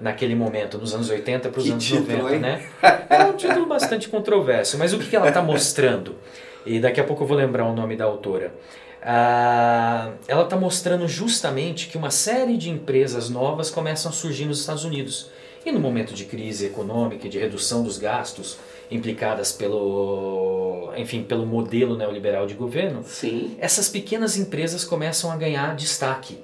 naquele 0.00 0.34
momento, 0.34 0.78
nos 0.78 0.94
anos 0.94 1.10
80 1.10 1.50
para 1.50 1.60
os 1.60 1.70
anos 1.70 1.84
título, 1.84 2.18
90, 2.18 2.34
hein? 2.34 2.40
né? 2.40 2.62
É 3.10 3.24
um 3.24 3.34
título 3.34 3.66
bastante 3.66 4.08
controverso, 4.08 4.78
mas 4.78 4.94
o 4.94 4.98
que 4.98 5.14
ela 5.14 5.28
está 5.28 5.42
mostrando? 5.42 6.16
E 6.64 6.80
daqui 6.80 7.00
a 7.00 7.04
pouco 7.04 7.22
eu 7.24 7.26
vou 7.26 7.36
lembrar 7.36 7.66
o 7.66 7.74
nome 7.74 7.96
da 7.96 8.04
autora. 8.04 8.54
Ah, 9.02 10.12
ela 10.28 10.44
está 10.44 10.56
mostrando 10.56 11.08
justamente 11.08 11.88
que 11.88 11.96
uma 11.96 12.10
série 12.10 12.56
de 12.56 12.70
empresas 12.70 13.30
novas 13.30 13.70
começam 13.70 14.10
a 14.10 14.14
surgir 14.14 14.44
nos 14.44 14.60
Estados 14.60 14.84
Unidos. 14.84 15.30
E 15.64 15.70
no 15.72 15.80
momento 15.80 16.14
de 16.14 16.24
crise 16.24 16.66
econômica 16.66 17.26
e 17.26 17.30
de 17.30 17.38
redução 17.38 17.82
dos 17.82 17.98
gastos 17.98 18.56
implicadas 18.90 19.52
pelo, 19.52 20.92
enfim, 20.96 21.22
pelo 21.22 21.46
modelo 21.46 21.96
neoliberal 21.96 22.46
de 22.46 22.54
governo, 22.54 23.02
Sim. 23.04 23.56
essas 23.58 23.88
pequenas 23.88 24.36
empresas 24.36 24.84
começam 24.84 25.30
a 25.30 25.36
ganhar 25.36 25.76
destaque 25.76 26.38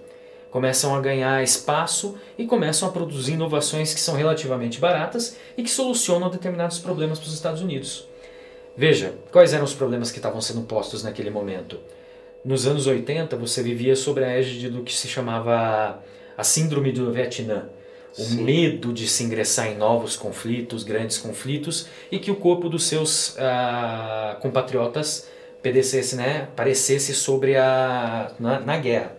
começam 0.56 0.94
a 0.94 1.00
ganhar 1.02 1.42
espaço 1.42 2.16
e 2.38 2.46
começam 2.46 2.88
a 2.88 2.90
produzir 2.90 3.34
inovações 3.34 3.92
que 3.92 4.00
são 4.00 4.14
relativamente 4.14 4.80
baratas 4.80 5.36
e 5.54 5.62
que 5.62 5.68
solucionam 5.68 6.30
determinados 6.30 6.78
problemas 6.78 7.18
para 7.18 7.28
os 7.28 7.34
Estados 7.34 7.60
Unidos. 7.60 8.08
Veja, 8.74 9.12
quais 9.30 9.52
eram 9.52 9.64
os 9.64 9.74
problemas 9.74 10.10
que 10.10 10.18
estavam 10.18 10.40
sendo 10.40 10.62
postos 10.62 11.02
naquele 11.02 11.28
momento? 11.28 11.78
Nos 12.46 12.64
anos 12.64 12.86
80, 12.86 13.36
você 13.36 13.60
vivia 13.60 13.96
sob 13.96 14.22
a 14.22 14.28
égide 14.28 14.68
do 14.68 14.84
que 14.84 14.92
se 14.92 15.08
chamava 15.08 16.00
a 16.38 16.44
Síndrome 16.44 16.92
do 16.92 17.10
Vietnã. 17.12 17.68
O 18.16 18.22
Sim. 18.22 18.44
medo 18.44 18.92
de 18.92 19.08
se 19.08 19.24
ingressar 19.24 19.66
em 19.66 19.76
novos 19.76 20.14
conflitos, 20.14 20.84
grandes 20.84 21.18
conflitos, 21.18 21.88
e 22.08 22.20
que 22.20 22.30
o 22.30 22.36
corpo 22.36 22.68
dos 22.68 22.84
seus 22.84 23.36
ah, 23.36 24.38
compatriotas 24.40 25.26
pedecesse, 25.60 26.14
né, 26.14 26.46
parecesse 26.54 27.14
sobre 27.14 27.56
a, 27.56 28.30
na, 28.38 28.60
na 28.60 28.78
guerra. 28.78 29.16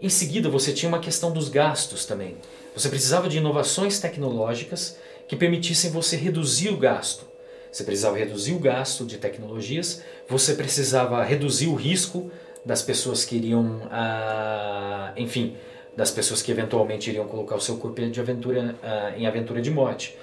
Em 0.00 0.08
seguida, 0.08 0.48
você 0.48 0.72
tinha 0.72 0.88
uma 0.88 1.00
questão 1.00 1.32
dos 1.32 1.48
gastos 1.48 2.06
também. 2.06 2.36
Você 2.72 2.88
precisava 2.88 3.28
de 3.28 3.38
inovações 3.38 3.98
tecnológicas 3.98 4.96
que 5.26 5.34
permitissem 5.34 5.90
você 5.90 6.14
reduzir 6.14 6.68
o 6.68 6.76
gasto. 6.76 7.26
Você 7.70 7.84
precisava 7.84 8.16
reduzir 8.16 8.54
o 8.54 8.58
gasto 8.58 9.04
de 9.04 9.18
tecnologias, 9.18 10.02
você 10.28 10.54
precisava 10.54 11.22
reduzir 11.22 11.68
o 11.68 11.74
risco 11.74 12.30
das 12.64 12.82
pessoas 12.82 13.24
que 13.24 13.36
iriam, 13.36 13.82
ah, 13.90 15.12
enfim, 15.16 15.56
das 15.96 16.10
pessoas 16.10 16.42
que 16.42 16.50
eventualmente 16.50 17.10
iriam 17.10 17.26
colocar 17.26 17.56
o 17.56 17.60
seu 17.60 17.76
corpo 17.76 18.00
de 18.00 18.20
aventura, 18.20 18.76
ah, 18.82 19.12
em 19.16 19.26
aventura 19.26 19.60
de 19.60 19.70
morte. 19.70 20.16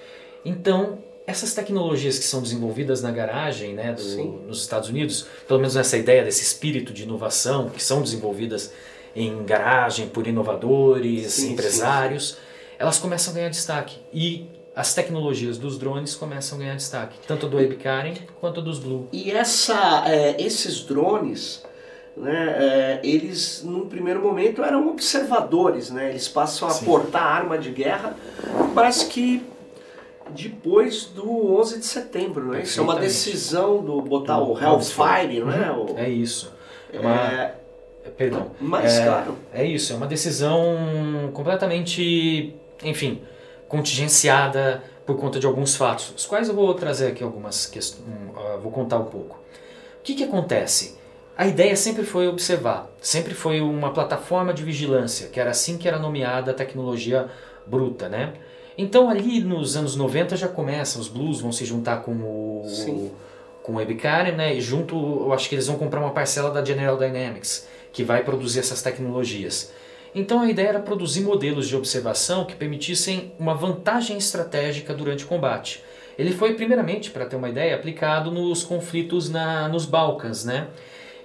Então, 0.44 1.00
essas 1.28 1.54
tecnologias 1.54 2.20
que 2.20 2.26
são 2.26 2.42
desenvolvidas 2.42 3.02
na 3.02 3.12
garagem 3.12 3.74
né, 3.74 3.94
do, 3.94 4.24
nos 4.48 4.62
Estados 4.62 4.90
Unidos, 4.90 5.28
pelo 5.48 5.60
menos 5.60 5.76
essa 5.76 5.98
ideia 5.98 6.24
desse 6.24 6.44
espírito 6.44 6.94
de 6.94 7.04
inovação, 7.04 7.70
que 7.70 7.82
são 7.82 8.02
desenvolvidas 8.02 8.72
em 9.16 9.44
garagem 9.44 10.08
por 10.08 10.28
inovadores, 10.28 11.34
sim, 11.34 11.54
empresários, 11.54 12.32
sim. 12.32 12.38
elas 12.78 13.00
começam 13.00 13.34
a 13.34 13.36
ganhar 13.36 13.50
destaque. 13.50 13.98
E 14.14 14.48
as 14.76 14.94
tecnologias 14.94 15.58
dos 15.58 15.78
drones 15.80 16.16
começam 16.16 16.58
a 16.58 16.62
ganhar 16.62 16.76
destaque, 16.76 17.18
tanto 17.26 17.48
do 17.48 17.56
Webcaren 17.58 18.16
quanto 18.42 18.62
dos 18.62 18.78
Blue. 18.78 19.08
E 19.14 19.32
essa, 19.32 20.04
é, 20.06 20.36
esses 20.42 20.82
drones, 20.84 21.64
né, 22.18 22.56
é, 22.58 23.00
eles 23.02 23.64
num 23.64 23.88
primeiro 23.88 24.22
momento 24.22 24.62
eram 24.62 24.90
observadores, 24.90 25.90
né, 25.90 26.10
eles 26.10 26.28
passam 26.28 26.68
a 26.68 26.72
Sim. 26.72 26.86
portar 26.86 27.24
arma 27.24 27.58
de 27.58 27.72
guerra, 27.72 28.18
parece 28.74 29.06
que 29.06 29.42
depois 30.32 31.06
do 31.06 31.56
11 31.58 31.80
de 31.80 31.86
setembro, 31.86 32.52
né? 32.52 32.64
Isso 32.64 32.80
é 32.80 32.84
uma 32.84 32.96
decisão 32.96 33.84
do 33.84 34.02
botar 34.02 34.40
o 34.40 34.60
Hellfire, 34.60 35.40
não 35.40 35.52
é? 35.52 35.72
O, 35.72 35.98
é 35.98 36.10
isso. 36.10 36.52
É 36.92 37.00
uma, 37.00 37.32
é, 37.32 37.56
perdão. 38.18 38.52
Mas, 38.60 38.98
é, 38.98 39.06
claro. 39.06 39.38
É 39.54 39.64
isso, 39.64 39.94
é 39.94 39.96
uma 39.96 40.08
decisão 40.08 41.30
completamente, 41.32 42.56
enfim, 42.84 43.22
contingenciada 43.76 44.82
por 45.06 45.18
conta 45.18 45.40
de 45.40 45.46
alguns 45.46 45.76
fatos, 45.76 46.14
os 46.16 46.26
quais 46.26 46.48
eu 46.48 46.56
vou 46.56 46.74
trazer 46.74 47.08
aqui 47.08 47.24
algumas 47.24 47.66
questões, 47.66 48.08
uh, 48.08 48.60
vou 48.60 48.72
contar 48.72 48.98
um 48.98 49.06
pouco. 49.06 49.36
O 50.00 50.04
que, 50.04 50.16
que 50.16 50.24
acontece? 50.24 50.98
A 51.38 51.46
ideia 51.46 51.76
sempre 51.76 52.04
foi 52.04 52.28
observar, 52.28 52.90
sempre 53.02 53.34
foi 53.34 53.60
uma 53.60 53.92
plataforma 53.92 54.54
de 54.54 54.64
vigilância, 54.64 55.28
que 55.28 55.40
era 55.40 55.52
assim 55.52 55.78
que 55.78 55.88
era 55.88 56.00
nomeada 56.00 56.52
a 56.52 56.54
tecnologia 56.54 57.30
bruta, 57.68 58.08
né? 58.08 58.34
Então 58.78 59.10
ali 59.10 59.42
nos 59.42 59.76
anos 59.76 59.96
90 59.96 60.38
já 60.38 60.48
começa, 60.48 60.98
os 60.98 61.08
blues 61.08 61.42
vão 61.42 61.52
se 61.52 61.66
juntar 61.66 61.98
com 61.98 62.12
o 62.12 62.64
Sim. 62.68 63.12
com 63.62 63.74
o 63.74 63.76
Webcam, 63.76 64.32
né? 64.36 64.56
E 64.56 64.62
junto, 64.62 64.96
eu 64.96 65.34
acho 65.34 65.50
que 65.50 65.56
eles 65.56 65.68
vão 65.68 65.78
comprar 65.78 66.00
uma 66.00 66.12
parcela 66.12 66.50
da 66.50 66.64
General 66.64 66.98
Dynamics, 66.98 67.68
que 67.92 68.04
vai 68.04 68.24
produzir 68.24 68.60
essas 68.60 68.82
tecnologias. 68.82 69.72
Então 70.16 70.40
a 70.40 70.50
ideia 70.50 70.70
era 70.70 70.80
produzir 70.80 71.22
modelos 71.22 71.68
de 71.68 71.76
observação 71.76 72.46
que 72.46 72.56
permitissem 72.56 73.34
uma 73.38 73.54
vantagem 73.54 74.18
estratégica 74.18 74.94
durante 74.94 75.26
o 75.26 75.28
combate. 75.28 75.84
Ele 76.18 76.32
foi 76.32 76.54
primeiramente, 76.54 77.12
para 77.12 77.26
ter 77.26 77.36
uma 77.36 77.50
ideia, 77.50 77.76
aplicado 77.76 78.32
nos 78.32 78.64
conflitos 78.64 79.30
na, 79.30 79.68
nos 79.68 79.86
Balcãs, 79.86 80.46
né? 80.46 80.70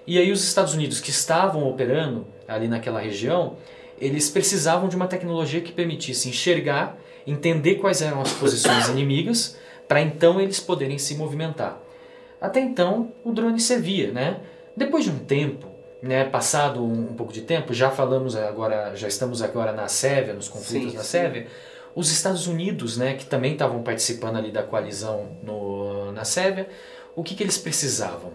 E 0.04 0.18
aí 0.18 0.32
os 0.32 0.42
Estados 0.42 0.74
Unidos 0.74 1.00
que 1.00 1.10
estavam 1.10 1.68
operando 1.68 2.26
ali 2.48 2.66
naquela 2.66 2.98
região, 2.98 3.56
eles 4.00 4.28
precisavam 4.28 4.88
de 4.88 4.96
uma 4.96 5.06
tecnologia 5.06 5.60
que 5.60 5.70
permitisse 5.70 6.28
enxergar, 6.28 6.98
entender 7.24 7.76
quais 7.76 8.02
eram 8.02 8.20
as 8.20 8.32
posições 8.32 8.88
inimigas, 8.90 9.56
para 9.86 10.00
então 10.00 10.40
eles 10.40 10.58
poderem 10.58 10.98
se 10.98 11.14
movimentar. 11.14 11.80
Até 12.40 12.58
então 12.58 13.12
o 13.22 13.30
drone 13.30 13.60
servia, 13.60 14.10
né? 14.10 14.40
Depois 14.76 15.04
de 15.04 15.10
um 15.10 15.18
tempo, 15.20 15.69
né, 16.02 16.24
passado 16.24 16.82
um, 16.82 17.10
um, 17.10 17.14
pouco 17.14 17.32
de 17.32 17.42
tempo, 17.42 17.74
já 17.74 17.90
falamos 17.90 18.34
agora, 18.36 18.94
já 18.94 19.08
estamos 19.08 19.42
agora 19.42 19.72
na 19.72 19.88
Sérvia, 19.88 20.34
nos 20.34 20.48
conflitos 20.48 20.92
sim, 20.92 20.96
na 20.96 21.02
Sérvia, 21.02 21.46
os 21.94 22.10
Estados 22.10 22.46
Unidos, 22.46 22.96
né, 22.96 23.14
que 23.14 23.26
também 23.26 23.52
estavam 23.52 23.82
participando 23.82 24.36
ali 24.36 24.50
da 24.50 24.62
coalizão 24.62 25.36
no, 25.42 26.12
na 26.12 26.24
Sérvia, 26.24 26.68
o 27.14 27.22
que, 27.22 27.34
que 27.34 27.42
eles 27.42 27.58
precisavam? 27.58 28.32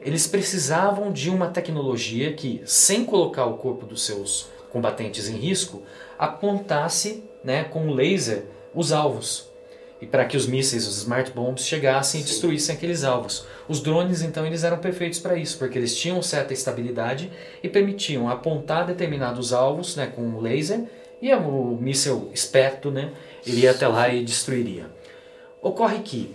Eles 0.00 0.26
precisavam 0.26 1.10
de 1.10 1.30
uma 1.30 1.48
tecnologia 1.48 2.32
que, 2.34 2.62
sem 2.66 3.04
colocar 3.04 3.46
o 3.46 3.56
corpo 3.56 3.86
dos 3.86 4.04
seus 4.04 4.48
combatentes 4.70 5.28
em 5.28 5.36
risco, 5.36 5.82
apontasse 6.18 7.24
né, 7.42 7.64
com 7.64 7.90
laser 7.90 8.44
os 8.74 8.92
alvos 8.92 9.50
e 10.00 10.06
para 10.06 10.24
que 10.24 10.36
os 10.36 10.46
mísseis, 10.46 10.86
os 10.86 10.98
smart 10.98 11.30
bombs 11.30 11.66
chegassem 11.66 12.20
Sim. 12.20 12.26
e 12.26 12.28
destruíssem 12.30 12.76
aqueles 12.76 13.02
alvos. 13.02 13.46
Os 13.68 13.80
drones 13.80 14.22
então 14.22 14.46
eles 14.46 14.62
eram 14.62 14.78
perfeitos 14.78 15.18
para 15.18 15.36
isso, 15.36 15.58
porque 15.58 15.78
eles 15.78 15.96
tinham 15.96 16.20
certa 16.22 16.52
estabilidade 16.52 17.30
e 17.62 17.68
permitiam 17.68 18.28
apontar 18.28 18.86
determinados 18.86 19.52
alvos, 19.52 19.96
né, 19.96 20.06
com 20.06 20.38
laser 20.40 20.84
e 21.20 21.32
o 21.32 21.78
míssil 21.80 22.30
esperto, 22.34 22.90
né, 22.90 23.10
iria 23.46 23.70
até 23.70 23.88
lá 23.88 24.08
e 24.08 24.22
destruiria. 24.22 24.86
Ocorre 25.62 26.00
que 26.00 26.34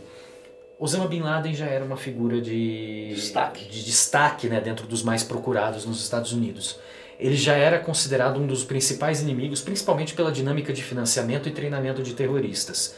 Osama 0.79 1.07
Bin 1.07 1.21
Laden 1.21 1.53
já 1.53 1.67
era 1.67 1.85
uma 1.85 1.95
figura 1.95 2.41
de 2.41 3.13
destaque, 3.13 3.65
de 3.65 3.85
destaque 3.85 4.47
né, 4.47 4.59
dentro 4.59 4.87
dos 4.87 5.03
mais 5.03 5.23
procurados 5.23 5.85
nos 5.85 6.01
Estados 6.01 6.33
Unidos. 6.33 6.79
Ele 7.19 7.35
já 7.35 7.53
era 7.53 7.77
considerado 7.77 8.39
um 8.39 8.47
dos 8.47 8.63
principais 8.63 9.21
inimigos, 9.21 9.61
principalmente 9.61 10.15
pela 10.15 10.31
dinâmica 10.31 10.73
de 10.73 10.81
financiamento 10.81 11.47
e 11.47 11.51
treinamento 11.51 12.01
de 12.01 12.15
terroristas. 12.15 12.95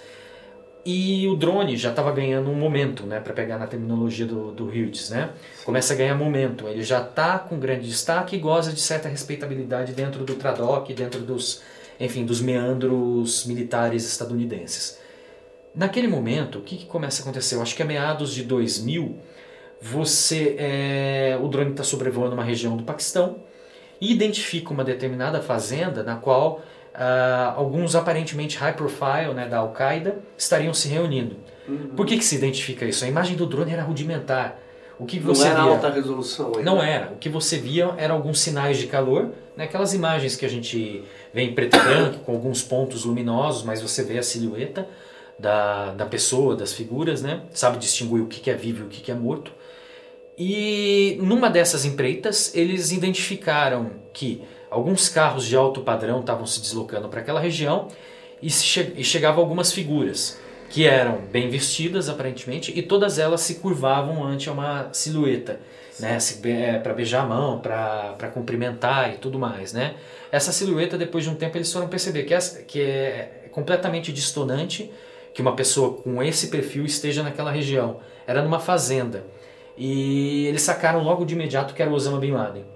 E 0.86 1.26
o 1.30 1.36
drone 1.38 1.78
já 1.78 1.92
estava 1.92 2.12
ganhando 2.12 2.50
um 2.50 2.56
momento, 2.56 3.06
né, 3.06 3.20
para 3.22 3.34
pegar 3.34 3.58
na 3.58 3.66
terminologia 3.66 4.26
do, 4.26 4.52
do 4.52 4.66
Hughes, 4.66 5.10
né? 5.10 5.30
Começa 5.64 5.94
a 5.94 5.96
ganhar 5.96 6.14
momento. 6.16 6.68
Ele 6.68 6.84
já 6.84 7.02
está 7.02 7.40
com 7.40 7.58
grande 7.58 7.88
destaque 7.88 8.36
e 8.36 8.40
goza 8.40 8.74
de 8.74 8.82
certa 8.82 9.08
respeitabilidade 9.08 9.94
dentro 9.94 10.26
do 10.26 10.36
TRADOC, 10.36 10.94
dentro 10.94 11.22
dos, 11.22 11.62
enfim, 11.98 12.26
dos 12.26 12.42
meandros 12.42 13.46
militares 13.46 14.06
estadunidenses. 14.06 15.00
Naquele 15.74 16.08
momento, 16.08 16.60
o 16.60 16.62
que, 16.62 16.76
que 16.76 16.86
começa 16.86 17.22
a 17.22 17.24
acontecer? 17.24 17.56
Eu 17.56 17.62
acho 17.62 17.76
que 17.76 17.82
a 17.82 17.86
meados 17.86 18.34
de 18.34 18.44
2000, 18.44 19.18
você, 19.82 20.56
é, 20.60 21.40
o 21.42 21.48
drone 21.48 21.72
está 21.72 21.84
sobrevoando 21.84 22.34
uma 22.34 22.44
região 22.44 22.76
do 22.76 22.84
Paquistão 22.84 23.38
e 24.02 24.12
identifica 24.12 24.72
uma 24.72 24.84
determinada 24.84 25.42
fazenda 25.42 26.04
na 26.04 26.18
qual 26.18 26.62
uh, 26.94 27.58
alguns 27.58 27.96
aparentemente 27.96 28.58
high 28.58 28.74
profile 28.74 29.34
né, 29.34 29.48
da 29.48 29.58
Al-Qaeda 29.58 30.20
estariam 30.38 30.74
se 30.74 30.88
reunindo. 30.88 31.38
Uhum. 31.68 31.90
Por 31.96 32.06
que, 32.06 32.18
que 32.18 32.26
se 32.26 32.36
identifica 32.36 32.86
isso? 32.86 33.04
A 33.06 33.08
imagem 33.08 33.36
do 33.36 33.46
drone 33.46 33.72
era 33.72 33.84
rudimentar. 33.84 34.60
O 35.00 35.06
que 35.06 35.20
não 35.20 35.34
você 35.34 35.48
era 35.48 35.64
via, 35.64 35.72
alta 35.72 35.90
resolução 35.90 36.48
ainda. 36.48 36.64
Não 36.64 36.82
era. 36.82 37.12
O 37.14 37.18
que 37.18 37.30
você 37.30 37.58
via 37.58 37.94
eram 37.98 38.16
alguns 38.16 38.40
sinais 38.40 38.78
de 38.78 38.88
calor, 38.88 39.32
né, 39.58 39.66
aquelas 39.66 39.94
imagens 39.94 40.36
que 40.36 40.46
a 40.46 40.50
gente 40.50 41.04
vê 41.34 41.42
em 41.42 41.54
preto 41.54 41.76
e 41.76 41.80
branco, 41.80 42.20
com 42.20 42.32
alguns 42.32 42.62
pontos 42.62 43.06
luminosos, 43.06 43.64
mas 43.64 43.82
você 43.82 44.04
vê 44.04 44.18
a 44.18 44.24
silhueta 44.24 44.88
da, 45.38 45.92
da 45.94 46.06
pessoa, 46.06 46.56
das 46.56 46.74
figuras, 46.74 47.22
né? 47.22 47.42
sabe 47.52 47.78
distinguir 47.78 48.22
o 48.22 48.28
que 48.28 48.50
é 48.50 48.54
vivo 48.54 48.84
e 48.84 48.86
o 48.86 48.90
que 48.90 49.12
é 49.12 49.16
morto. 49.16 49.52
E 50.38 51.18
numa 51.22 51.50
dessas 51.50 51.86
empreitas, 51.86 52.56
eles 52.56 52.92
identificaram 52.92 53.92
que 54.12 54.44
alguns 54.74 55.08
carros 55.08 55.46
de 55.46 55.56
alto 55.56 55.82
padrão 55.82 56.20
estavam 56.20 56.46
se 56.48 56.60
deslocando 56.60 57.08
para 57.08 57.22
aquela 57.22 57.40
região 57.40 57.88
e, 58.42 58.50
che 58.50 58.94
e 58.98 59.04
chegavam 59.04 59.42
algumas 59.42 59.72
figuras 59.72 60.40
que 60.70 60.88
eram 60.88 61.20
bem 61.32 61.48
vestidas 61.48 62.10
aparentemente 62.10 62.74
e 62.76 62.82
todas 62.82 63.20
elas 63.20 63.42
se 63.42 63.56
curvavam 63.56 64.26
ante 64.26 64.50
uma 64.50 64.90
silhueta, 64.92 65.60
né, 66.00 66.18
é, 66.46 66.80
para 66.80 66.94
beijar 66.94 67.22
a 67.22 67.28
mão, 67.28 67.60
para 67.60 68.32
cumprimentar 68.34 69.14
e 69.14 69.18
tudo 69.18 69.38
mais, 69.38 69.72
né? 69.72 69.94
Essa 70.32 70.52
silhueta 70.52 70.98
depois 70.98 71.24
de 71.24 71.30
um 71.30 71.36
tempo 71.36 71.56
eles 71.56 71.72
foram 71.72 71.88
perceber 71.88 72.24
que 72.24 72.34
é, 72.34 72.40
que 72.40 72.82
é 72.82 73.50
completamente 73.52 74.12
distonante 74.12 74.92
que 75.32 75.44
uma 75.44 75.56
pessoa 75.56 75.94
com 75.98 76.24
esse 76.24 76.48
perfil 76.48 76.86
esteja 76.86 77.22
naquela 77.22 77.52
região. 77.52 78.00
Era 78.26 78.42
numa 78.42 78.60
fazenda. 78.60 79.26
E 79.78 80.48
eles 80.48 80.62
sacaram 80.62 81.04
logo 81.04 81.26
de 81.26 81.36
imediato 81.36 81.74
que 81.74 81.82
era 81.82 81.92
o 81.92 81.94
Osama 81.94 82.20
Bin 82.20 82.32
Laden. 82.32 82.73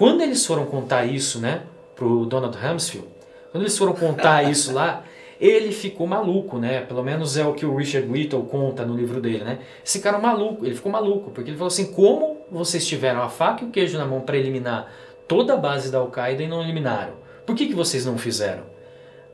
Quando 0.00 0.22
eles 0.22 0.46
foram 0.46 0.64
contar 0.64 1.04
isso, 1.04 1.40
né, 1.40 1.64
pro 1.94 2.24
Donald 2.24 2.56
Rumsfeld, 2.56 3.06
quando 3.52 3.64
eles 3.64 3.76
foram 3.76 3.92
contar 3.92 4.42
isso 4.50 4.72
lá, 4.72 5.04
ele 5.38 5.72
ficou 5.72 6.06
maluco, 6.06 6.56
né? 6.56 6.80
Pelo 6.80 7.04
menos 7.04 7.36
é 7.36 7.44
o 7.44 7.52
que 7.52 7.66
o 7.66 7.76
Richard 7.76 8.10
Whittle 8.10 8.44
conta 8.44 8.82
no 8.86 8.96
livro 8.96 9.20
dele, 9.20 9.44
né? 9.44 9.58
Esse 9.84 10.00
cara 10.00 10.18
maluco, 10.18 10.64
ele 10.64 10.74
ficou 10.74 10.90
maluco, 10.90 11.30
porque 11.32 11.50
ele 11.50 11.58
falou 11.58 11.68
assim: 11.68 11.92
como 11.92 12.38
vocês 12.50 12.86
tiveram 12.86 13.20
a 13.20 13.28
faca 13.28 13.62
e 13.62 13.68
o 13.68 13.70
queijo 13.70 13.98
na 13.98 14.06
mão 14.06 14.22
para 14.22 14.38
eliminar 14.38 14.90
toda 15.28 15.52
a 15.52 15.56
base 15.58 15.92
da 15.92 15.98
Al-Qaeda 15.98 16.44
e 16.44 16.48
não 16.48 16.62
eliminaram? 16.62 17.12
Por 17.44 17.54
que, 17.54 17.66
que 17.66 17.74
vocês 17.74 18.06
não 18.06 18.16
fizeram? 18.16 18.62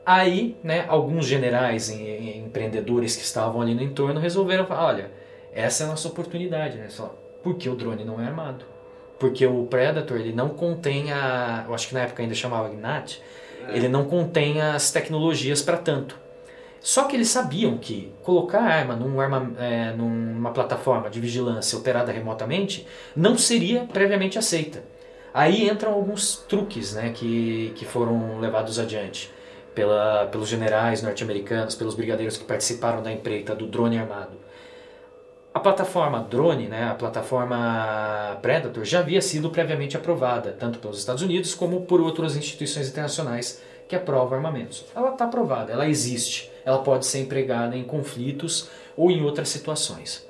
Aí, 0.04 0.56
né, 0.64 0.84
alguns 0.88 1.26
generais 1.26 1.90
e 1.90 2.42
empreendedores 2.44 3.14
que 3.14 3.22
estavam 3.22 3.62
ali 3.62 3.72
no 3.72 3.84
entorno 3.84 4.18
resolveram 4.18 4.66
falar: 4.66 4.86
olha, 4.86 5.12
essa 5.52 5.84
é 5.84 5.86
a 5.86 5.90
nossa 5.90 6.08
oportunidade, 6.08 6.76
né? 6.76 6.88
Só 6.88 7.16
porque 7.40 7.68
o 7.68 7.76
drone 7.76 8.04
não 8.04 8.20
é 8.20 8.26
armado 8.26 8.74
porque 9.18 9.46
o 9.46 9.64
Predator 9.66 10.18
ele 10.18 10.32
não 10.32 10.50
contém 10.50 11.12
a, 11.12 11.64
eu 11.66 11.74
acho 11.74 11.88
que 11.88 11.94
na 11.94 12.00
época 12.00 12.22
ainda 12.22 12.34
chamava 12.34 12.68
Gnat, 12.68 13.20
é. 13.68 13.76
ele 13.76 13.88
não 13.88 14.04
contém 14.04 14.60
as 14.60 14.90
tecnologias 14.90 15.62
para 15.62 15.76
tanto. 15.76 16.18
Só 16.80 17.04
que 17.04 17.16
eles 17.16 17.28
sabiam 17.28 17.78
que 17.78 18.12
colocar 18.22 18.60
a 18.60 18.66
arma, 18.66 18.94
num 18.94 19.20
arma 19.20 19.52
é, 19.58 19.92
numa 19.92 20.52
plataforma 20.52 21.10
de 21.10 21.18
vigilância 21.18 21.76
operada 21.76 22.12
remotamente 22.12 22.86
não 23.14 23.36
seria 23.36 23.84
previamente 23.84 24.38
aceita. 24.38 24.84
Aí 25.34 25.68
entram 25.68 25.92
alguns 25.92 26.36
truques 26.48 26.94
né, 26.94 27.10
que, 27.12 27.72
que 27.74 27.84
foram 27.84 28.38
levados 28.38 28.78
adiante. 28.78 29.34
pela, 29.74 30.26
pelos 30.28 30.48
generais 30.48 31.02
norte-americanos, 31.02 31.74
pelos 31.74 31.94
brigadeiros 31.94 32.38
que 32.38 32.44
participaram 32.44 33.02
da 33.02 33.12
empreita 33.12 33.54
do 33.54 33.66
drone 33.66 33.98
armado. 33.98 34.45
A 35.56 35.58
plataforma 35.58 36.20
drone, 36.20 36.68
né, 36.68 36.90
a 36.90 36.94
plataforma 36.94 38.38
Predator, 38.42 38.84
já 38.84 38.98
havia 38.98 39.22
sido 39.22 39.48
previamente 39.48 39.96
aprovada, 39.96 40.52
tanto 40.52 40.78
pelos 40.78 40.98
Estados 40.98 41.22
Unidos 41.22 41.54
como 41.54 41.80
por 41.86 41.98
outras 41.98 42.36
instituições 42.36 42.90
internacionais 42.90 43.62
que 43.88 43.96
aprovam 43.96 44.36
armamentos. 44.36 44.84
Ela 44.94 45.12
está 45.12 45.24
aprovada, 45.24 45.72
ela 45.72 45.88
existe, 45.88 46.52
ela 46.62 46.80
pode 46.80 47.06
ser 47.06 47.20
empregada 47.20 47.74
em 47.74 47.84
conflitos 47.84 48.68
ou 48.94 49.10
em 49.10 49.24
outras 49.24 49.48
situações. 49.48 50.28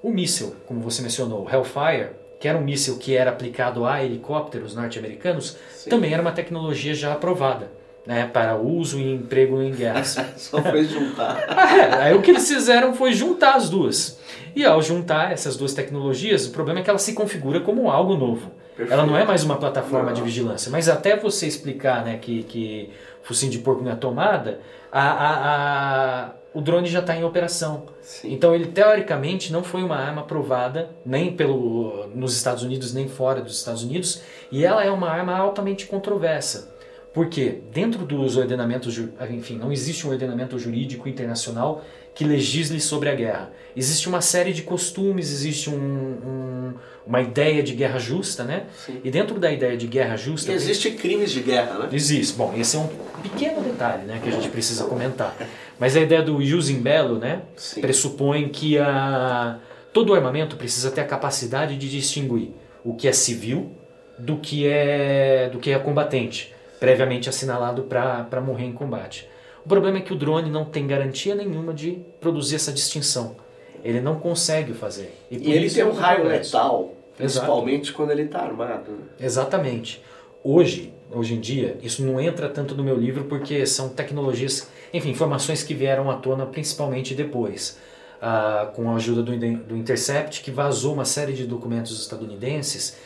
O 0.00 0.08
míssil, 0.08 0.54
como 0.68 0.78
você 0.78 1.02
mencionou, 1.02 1.50
Hellfire, 1.50 2.10
que 2.38 2.46
era 2.46 2.56
um 2.56 2.62
míssil 2.62 2.96
que 2.96 3.16
era 3.16 3.32
aplicado 3.32 3.84
a 3.84 4.04
helicópteros 4.04 4.76
norte-americanos, 4.76 5.56
também 5.88 6.12
era 6.12 6.22
uma 6.22 6.30
tecnologia 6.30 6.94
já 6.94 7.12
aprovada 7.12 7.79
né, 8.10 8.26
para 8.26 8.56
uso 8.56 8.98
e 8.98 9.14
emprego 9.14 9.62
em 9.62 9.70
guerras. 9.70 10.16
Só 10.36 10.60
foi 10.60 10.82
juntar. 10.82 11.44
é, 11.48 11.94
aí 12.02 12.14
o 12.14 12.20
que 12.20 12.32
eles 12.32 12.48
fizeram 12.48 12.92
foi 12.92 13.12
juntar 13.12 13.54
as 13.54 13.70
duas. 13.70 14.18
E 14.52 14.64
ao 14.64 14.82
juntar 14.82 15.30
essas 15.30 15.56
duas 15.56 15.72
tecnologias, 15.72 16.44
o 16.46 16.50
problema 16.50 16.80
é 16.80 16.82
que 16.82 16.90
ela 16.90 16.98
se 16.98 17.12
configura 17.12 17.60
como 17.60 17.88
algo 17.88 18.16
novo. 18.16 18.50
Perfeito. 18.76 18.92
Ela 18.92 19.06
não 19.06 19.16
é 19.16 19.24
mais 19.24 19.44
uma 19.44 19.54
plataforma 19.58 20.06
não. 20.06 20.12
de 20.12 20.22
vigilância. 20.22 20.72
Mas 20.72 20.88
até 20.88 21.16
você 21.16 21.46
explicar 21.46 22.04
né, 22.04 22.18
que, 22.20 22.42
que 22.42 22.90
focinho 23.22 23.52
de 23.52 23.60
porco 23.60 23.84
não 23.84 23.92
é 23.92 23.94
tomada, 23.94 24.58
a, 24.90 25.02
a, 25.02 26.24
a, 26.24 26.30
o 26.52 26.60
drone 26.60 26.88
já 26.88 26.98
está 26.98 27.14
em 27.14 27.22
operação. 27.22 27.84
Sim. 28.02 28.32
Então 28.32 28.52
ele 28.52 28.66
teoricamente 28.66 29.52
não 29.52 29.62
foi 29.62 29.84
uma 29.84 29.94
arma 29.94 30.22
aprovada 30.22 30.90
nem 31.06 31.32
pelo, 31.36 32.08
nos 32.12 32.36
Estados 32.36 32.64
Unidos 32.64 32.92
nem 32.92 33.06
fora 33.06 33.40
dos 33.40 33.56
Estados 33.56 33.84
Unidos 33.84 34.20
e 34.50 34.64
ela 34.64 34.82
é 34.82 34.90
uma 34.90 35.08
arma 35.08 35.36
altamente 35.36 35.86
controversa. 35.86 36.69
Porque 37.12 37.60
dentro 37.72 38.04
dos 38.04 38.36
ordenamentos, 38.36 38.96
enfim, 39.30 39.56
não 39.56 39.72
existe 39.72 40.06
um 40.06 40.10
ordenamento 40.10 40.56
jurídico 40.58 41.08
internacional 41.08 41.84
que 42.14 42.24
legisle 42.24 42.80
sobre 42.80 43.08
a 43.08 43.14
guerra. 43.14 43.50
Existe 43.76 44.08
uma 44.08 44.20
série 44.20 44.52
de 44.52 44.62
costumes, 44.62 45.30
existe 45.30 45.70
um, 45.70 45.74
um, 45.74 46.74
uma 47.04 47.20
ideia 47.20 47.62
de 47.62 47.74
guerra 47.74 47.98
justa, 47.98 48.44
né? 48.44 48.66
Sim. 48.84 49.00
E 49.02 49.10
dentro 49.10 49.40
da 49.40 49.50
ideia 49.50 49.76
de 49.76 49.88
guerra 49.88 50.16
justa... 50.16 50.52
E 50.52 50.54
existe 50.54 50.92
crimes 50.92 51.32
de 51.32 51.40
guerra, 51.40 51.80
né? 51.80 51.88
Existe. 51.92 52.36
Bom, 52.36 52.54
esse 52.56 52.76
é 52.76 52.78
um 52.78 52.88
pequeno 53.22 53.60
detalhe 53.60 54.04
né, 54.04 54.20
que 54.22 54.28
a 54.28 54.32
gente 54.32 54.48
precisa 54.48 54.84
comentar. 54.84 55.36
Mas 55.80 55.96
a 55.96 56.00
ideia 56.00 56.22
do 56.22 56.40
jus 56.44 56.68
in 56.68 56.80
bello, 56.80 57.18
né? 57.18 57.42
Sim. 57.56 57.80
Pressupõe 57.80 58.48
que 58.48 58.78
a, 58.78 59.58
todo 59.92 60.14
armamento 60.14 60.56
precisa 60.56 60.90
ter 60.92 61.00
a 61.00 61.06
capacidade 61.06 61.76
de 61.76 61.88
distinguir 61.88 62.50
o 62.84 62.94
que 62.94 63.08
é 63.08 63.12
civil 63.12 63.72
do 64.16 64.36
que 64.36 64.66
é, 64.66 65.48
do 65.50 65.58
que 65.58 65.70
é 65.72 65.78
combatente 65.78 66.52
previamente 66.80 67.28
assinalado 67.28 67.82
para 67.82 68.40
morrer 68.40 68.64
em 68.64 68.72
combate. 68.72 69.28
O 69.64 69.68
problema 69.68 69.98
é 69.98 70.00
que 70.00 70.12
o 70.12 70.16
drone 70.16 70.50
não 70.50 70.64
tem 70.64 70.86
garantia 70.86 71.34
nenhuma 71.34 71.74
de 71.74 72.00
produzir 72.18 72.56
essa 72.56 72.72
distinção. 72.72 73.36
Ele 73.84 74.00
não 74.00 74.18
consegue 74.18 74.72
fazer. 74.72 75.14
E, 75.30 75.36
e 75.36 75.52
ele 75.52 75.70
tem 75.70 75.82
é 75.82 75.86
um 75.86 75.92
raio 75.92 76.26
letal, 76.26 76.94
principalmente 77.16 77.82
Exato. 77.82 77.96
quando 77.96 78.10
ele 78.10 78.22
está 78.22 78.40
armado. 78.40 78.90
Né? 78.90 79.04
Exatamente. 79.20 80.02
Hoje, 80.42 80.94
hoje 81.12 81.34
em 81.34 81.40
dia, 81.40 81.76
isso 81.82 82.02
não 82.02 82.18
entra 82.18 82.48
tanto 82.48 82.74
no 82.74 82.82
meu 82.82 82.96
livro 82.96 83.24
porque 83.24 83.66
são 83.66 83.90
tecnologias, 83.90 84.70
enfim, 84.92 85.10
informações 85.10 85.62
que 85.62 85.74
vieram 85.74 86.10
à 86.10 86.16
tona 86.16 86.46
principalmente 86.46 87.14
depois. 87.14 87.78
Ah, 88.22 88.70
com 88.74 88.90
a 88.90 88.96
ajuda 88.96 89.22
do, 89.22 89.32
do 89.32 89.76
Intercept, 89.76 90.42
que 90.42 90.50
vazou 90.50 90.92
uma 90.92 91.06
série 91.06 91.32
de 91.32 91.46
documentos 91.46 91.98
estadunidenses 91.98 92.98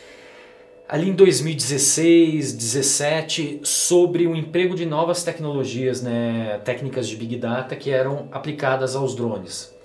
ali 0.87 1.09
em 1.09 1.13
2016, 1.13 2.53
2017, 2.53 3.59
sobre 3.63 4.27
o 4.27 4.35
emprego 4.35 4.75
de 4.75 4.85
novas 4.85 5.23
tecnologias, 5.23 6.01
né, 6.01 6.59
técnicas 6.63 7.07
de 7.07 7.15
Big 7.15 7.37
Data 7.37 7.75
que 7.75 7.89
eram 7.89 8.27
aplicadas 8.31 8.95
aos 8.95 9.15
drones 9.15 9.75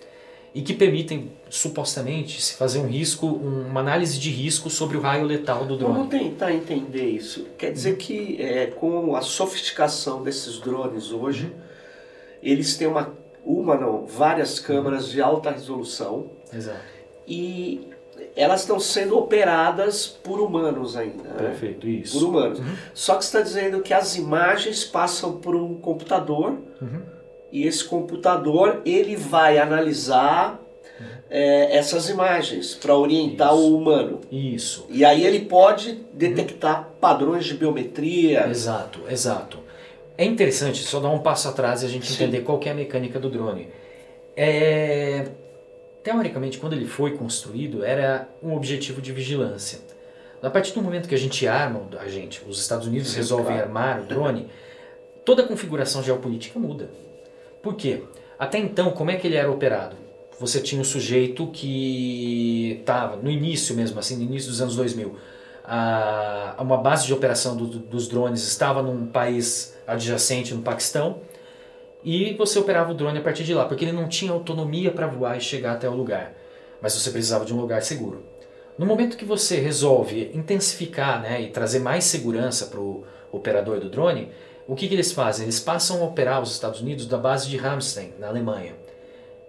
e 0.55 0.63
que 0.63 0.75
permitem 0.75 1.31
supostamente 1.49 2.43
se 2.43 2.55
fazer 2.55 2.81
um 2.81 2.87
risco, 2.87 3.27
uma 3.27 3.81
análise 3.81 4.19
de 4.19 4.31
risco 4.31 4.69
sobre 4.69 4.97
o 4.97 5.01
raio 5.01 5.25
letal 5.25 5.65
do 5.65 5.77
drone. 5.77 5.95
Vamos 5.95 6.11
tentar 6.11 6.53
entender 6.53 7.09
isso. 7.09 7.47
Quer 7.57 7.73
dizer 7.73 7.97
que 7.97 8.41
é, 8.43 8.67
com 8.67 9.15
a 9.15 9.23
sofisticação 9.23 10.23
desses 10.23 10.59
drones 10.59 11.13
hoje, 11.13 11.47
uhum. 11.47 11.53
eles 12.43 12.77
têm 12.77 12.89
uma, 12.89 13.15
uma 13.45 13.77
não, 13.77 14.07
várias 14.07 14.59
câmeras 14.59 15.07
uhum. 15.07 15.13
de 15.13 15.23
alta 15.23 15.51
resolução. 15.53 16.31
Exato. 16.53 16.81
E 17.29 17.90
elas 18.37 18.61
estão 18.61 18.79
sendo 18.79 19.19
operadas 19.19 20.07
por 20.07 20.41
humanos 20.41 20.97
ainda. 20.97 21.23
Né? 21.23 21.35
Perfeito, 21.39 21.87
né? 21.87 21.93
isso. 21.93 22.19
Por 22.19 22.29
humanos. 22.29 22.59
Uhum. 22.59 22.75
Só 22.95 23.15
que 23.17 23.25
está 23.25 23.41
dizendo 23.41 23.81
que 23.81 23.93
as 23.93 24.17
imagens 24.17 24.85
passam 24.85 25.39
por 25.39 25.55
um 25.55 25.75
computador 25.75 26.59
uhum. 26.81 27.03
e 27.53 27.67
esse 27.67 27.85
computador 27.85 28.83
ele 28.85 29.17
vai 29.17 29.59
analisar 29.59 30.61
uhum. 31.01 31.07
é, 31.29 31.77
essas 31.77 32.09
imagens 32.09 32.75
para 32.75 32.97
orientar 32.97 33.53
isso. 33.55 33.63
o 33.63 33.77
humano. 33.77 34.21
Isso. 34.31 34.87
E 34.89 35.05
aí 35.05 35.25
ele 35.25 35.41
pode 35.41 36.01
detectar 36.13 36.89
padrões 37.01 37.45
de 37.45 37.55
biometria. 37.55 38.47
Exato, 38.49 39.01
exato. 39.09 39.59
É 40.17 40.25
interessante 40.25 40.83
só 40.83 41.01
dar 41.01 41.09
um 41.09 41.19
passo 41.19 41.49
atrás 41.49 41.83
e 41.83 41.87
a 41.87 41.89
gente 41.89 42.07
Sim. 42.07 42.25
entender 42.25 42.41
qual 42.43 42.61
é 42.65 42.71
a 42.71 42.75
mecânica 42.75 43.19
do 43.19 43.31
drone. 43.31 43.69
É, 44.37 45.27
teoricamente, 46.03 46.59
quando 46.59 46.73
ele 46.73 46.87
foi 46.87 47.17
construído, 47.17 47.85
era 47.85 48.29
um 48.43 48.55
objetivo 48.55 49.01
de 49.01 49.13
vigilância. 49.13 49.81
A 50.43 50.49
partir 50.49 50.73
do 50.73 50.81
momento 50.81 51.09
que 51.09 51.15
a 51.15 51.19
gente 51.19 51.47
arma 51.47 51.83
a 51.99 52.09
gente, 52.09 52.43
os 52.49 52.59
Estados 52.59 52.87
Unidos 52.87 53.15
resolvem 53.15 53.57
claro. 53.57 53.63
armar 53.63 54.01
o 54.01 54.05
drone, 54.05 54.47
toda 55.25 55.43
a 55.43 55.47
configuração 55.47 56.03
geopolítica 56.03 56.59
muda. 56.59 56.91
Por 57.63 57.75
quê? 57.75 58.05
Até 58.39 58.59
então, 58.59 58.91
como 58.93 59.11
é 59.11 59.17
que 59.17 59.27
ele 59.27 59.37
era 59.37 59.51
operado? 59.51 59.97
Você 60.39 60.61
tinha 60.61 60.81
um 60.81 60.85
sujeito 60.85 61.47
que 61.49 62.79
estava, 62.81 63.17
no 63.17 63.31
início 63.31 63.75
mesmo, 63.77 63.99
assim, 63.99 64.17
no 64.17 64.23
início 64.23 64.49
dos 64.49 64.63
anos 64.63 64.77
2000, 64.77 65.15
a, 65.63 66.57
uma 66.59 66.79
base 66.79 67.07
de 67.07 67.13
operação 67.13 67.55
do, 67.55 67.67
dos 67.67 68.09
drones 68.09 68.43
estava 68.43 68.83
num 68.83 69.07
país 69.07 69.77
adjacente, 69.87 70.55
no 70.55 70.63
Paquistão, 70.63 71.21
e 72.03 72.35
você 72.35 72.59
operava 72.59 72.93
o 72.93 72.95
drone 72.95 73.19
a 73.19 73.23
partir 73.23 73.45
de 73.45 73.53
lá, 73.53 73.67
porque 73.67 73.85
ele 73.85 73.93
não 73.93 74.09
tinha 74.09 74.33
autonomia 74.33 74.91
para 74.91 75.07
voar 75.07 75.37
e 75.37 75.41
chegar 75.41 75.73
até 75.73 75.89
o 75.89 75.95
lugar, 75.95 76.35
mas 76.81 76.95
você 76.95 77.11
precisava 77.11 77.45
de 77.45 77.53
um 77.53 77.61
lugar 77.61 77.83
seguro. 77.83 78.25
No 78.79 78.87
momento 78.87 79.17
que 79.17 79.25
você 79.25 79.61
resolve 79.61 80.31
intensificar 80.33 81.21
né, 81.21 81.43
e 81.43 81.51
trazer 81.51 81.81
mais 81.81 82.05
segurança 82.05 82.67
para 82.67 82.81
o 82.81 83.05
operador 83.31 83.79
do 83.79 83.91
drone, 83.91 84.31
o 84.67 84.75
que, 84.75 84.89
que 84.89 84.95
eles 84.95 85.13
fazem? 85.13 85.45
Eles 85.45 85.61
passam 85.61 86.01
a 86.01 86.07
operar 86.07 86.41
os 86.41 86.53
Estados 86.53 86.81
Unidos 86.81 87.07
da 87.07 87.19
base 87.19 87.49
de 87.49 87.57
Ramstein, 87.57 88.15
na 88.19 88.29
Alemanha. 88.29 88.75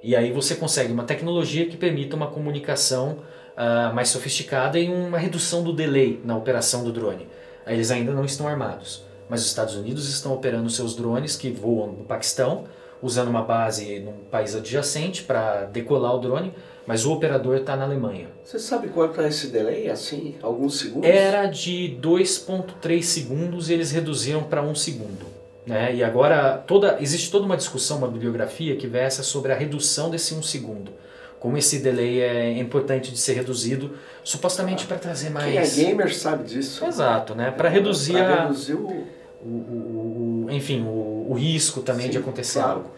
E 0.04 0.16
aí 0.16 0.32
você 0.32 0.56
consegue 0.56 0.92
uma 0.92 1.04
tecnologia 1.04 1.68
que 1.68 1.78
permita 1.78 2.16
uma 2.16 2.28
comunicação 2.28 3.20
uh, 3.56 3.94
mais 3.94 4.10
sofisticada 4.10 4.78
e 4.80 4.90
uma 4.90 5.18
redução 5.18 5.64
do 5.64 5.72
delay 5.72 6.20
na 6.26 6.36
operação 6.36 6.84
do 6.84 6.92
drone. 6.92 7.28
Eles 7.66 7.92
ainda 7.92 8.12
não 8.12 8.26
estão 8.26 8.48
armados 8.48 9.11
mas 9.32 9.44
os 9.44 9.48
Estados 9.48 9.76
Unidos 9.76 10.10
estão 10.10 10.34
operando 10.34 10.70
seus 10.70 10.94
drones 10.94 11.38
que 11.38 11.50
voam 11.50 11.94
no 11.94 12.04
Paquistão, 12.04 12.66
usando 13.02 13.30
uma 13.30 13.42
base 13.42 14.02
num 14.02 14.26
país 14.30 14.54
adjacente 14.54 15.24
para 15.24 15.64
decolar 15.64 16.14
o 16.14 16.20
drone, 16.20 16.54
mas 16.86 17.06
o 17.06 17.14
operador 17.14 17.56
está 17.56 17.78
na 17.78 17.86
Alemanha. 17.86 18.28
Você 18.44 18.60
sabe 18.60 18.90
quanto 18.90 19.22
é 19.22 19.30
esse 19.30 19.48
delay, 19.48 19.90
assim, 19.90 20.36
alguns 20.44 20.78
segundos? 20.80 21.10
Era 21.10 21.46
de 21.46 21.98
2.3 22.02 23.02
segundos 23.04 23.70
e 23.70 23.74
eles 23.74 23.90
reduziram 23.92 24.44
para 24.44 24.62
1 24.62 24.76
segundo. 24.76 25.26
Né? 25.66 25.96
E 25.96 26.04
agora 26.04 26.58
toda, 26.68 26.98
existe 27.00 27.32
toda 27.32 27.46
uma 27.46 27.56
discussão, 27.56 28.00
uma 28.00 28.10
bibliografia 28.10 28.76
que 28.76 28.86
versa 28.86 29.24
sobre 29.24 29.54
a 29.54 29.56
redução 29.56 30.10
desse 30.10 30.34
1 30.34 30.44
segundo 30.44 30.92
como 31.40 31.58
esse 31.58 31.80
delay 31.80 32.22
é 32.22 32.60
importante 32.60 33.12
de 33.12 33.18
ser 33.18 33.34
reduzido, 33.34 33.98
supostamente 34.24 34.86
para 34.86 35.00
trazer 35.00 35.32
mais. 35.32 35.74
Quem 35.74 35.86
é 35.86 35.88
gamer 35.88 36.16
sabe 36.16 36.44
disso. 36.44 36.86
Exato, 36.86 37.34
né? 37.34 37.50
Para 37.50 37.68
reduzir, 37.68 38.14
pra 38.14 38.44
reduzir 38.44 38.76
o 38.76 39.08
o, 39.44 39.48
o, 39.48 40.46
o 40.46 40.52
enfim, 40.52 40.84
o, 40.84 41.28
o, 41.30 41.34
risco 41.34 41.82
também 41.82 42.06
Sim, 42.06 42.12
de 42.12 42.18
acontecer 42.18 42.60
claro. 42.60 42.78
algo. 42.78 42.92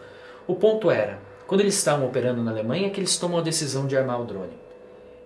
O 0.46 0.54
ponto 0.54 0.90
era, 0.90 1.18
quando 1.46 1.60
eles 1.60 1.74
estavam 1.74 2.06
operando 2.06 2.42
na 2.42 2.50
Alemanha, 2.50 2.90
que 2.90 3.00
eles 3.00 3.16
tomam 3.16 3.38
a 3.38 3.42
decisão 3.42 3.86
de 3.86 3.96
armar 3.96 4.20
o 4.20 4.24
drone. 4.24 4.52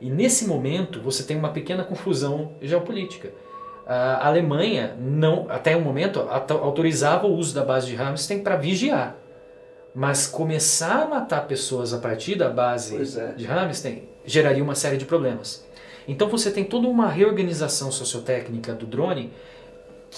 E 0.00 0.10
nesse 0.10 0.46
momento 0.46 1.00
você 1.00 1.22
tem 1.22 1.36
uma 1.36 1.50
pequena 1.50 1.82
confusão 1.84 2.52
geopolítica. 2.62 3.32
A 3.86 4.28
Alemanha 4.28 4.94
não, 5.00 5.46
até 5.48 5.74
o 5.74 5.80
momento, 5.80 6.20
autorizava 6.20 7.26
o 7.26 7.34
uso 7.34 7.54
da 7.54 7.64
base 7.64 7.86
de 7.86 7.94
Ramstein 7.94 8.40
para 8.40 8.56
vigiar. 8.56 9.16
Mas 9.94 10.26
começar 10.26 11.04
a 11.04 11.06
matar 11.06 11.46
pessoas 11.48 11.94
a 11.94 11.98
partir 11.98 12.36
da 12.36 12.50
base 12.50 13.18
é. 13.18 13.32
de 13.32 13.44
Ramstein 13.46 14.02
geraria 14.24 14.62
uma 14.62 14.74
série 14.74 14.98
de 14.98 15.06
problemas. 15.06 15.66
Então 16.06 16.28
você 16.28 16.50
tem 16.50 16.64
toda 16.64 16.86
uma 16.86 17.08
reorganização 17.08 17.90
sociotécnica 17.90 18.74
do 18.74 18.86
drone 18.86 19.32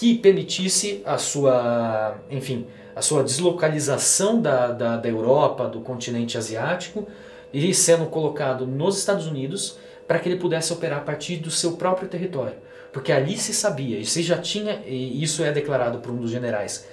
que 0.00 0.16
permitisse 0.16 1.02
a 1.04 1.18
sua, 1.18 2.16
enfim, 2.30 2.66
a 2.96 3.02
sua 3.02 3.22
deslocalização 3.22 4.40
da, 4.40 4.68
da, 4.68 4.96
da 4.96 5.06
Europa, 5.06 5.68
do 5.68 5.82
continente 5.82 6.38
asiático, 6.38 7.06
e 7.52 7.74
sendo 7.74 8.06
colocado 8.06 8.66
nos 8.66 8.96
Estados 8.96 9.26
Unidos 9.26 9.76
para 10.08 10.18
que 10.18 10.26
ele 10.26 10.38
pudesse 10.38 10.72
operar 10.72 11.00
a 11.00 11.02
partir 11.02 11.36
do 11.36 11.50
seu 11.50 11.72
próprio 11.72 12.08
território. 12.08 12.54
Porque 12.90 13.12
ali 13.12 13.36
se 13.36 13.52
sabia, 13.52 13.98
e 13.98 14.06
se 14.06 14.22
já 14.22 14.38
tinha, 14.38 14.80
e 14.86 15.22
isso 15.22 15.44
é 15.44 15.52
declarado 15.52 15.98
por 15.98 16.12
um 16.12 16.16
dos 16.16 16.30
generais, 16.30 16.88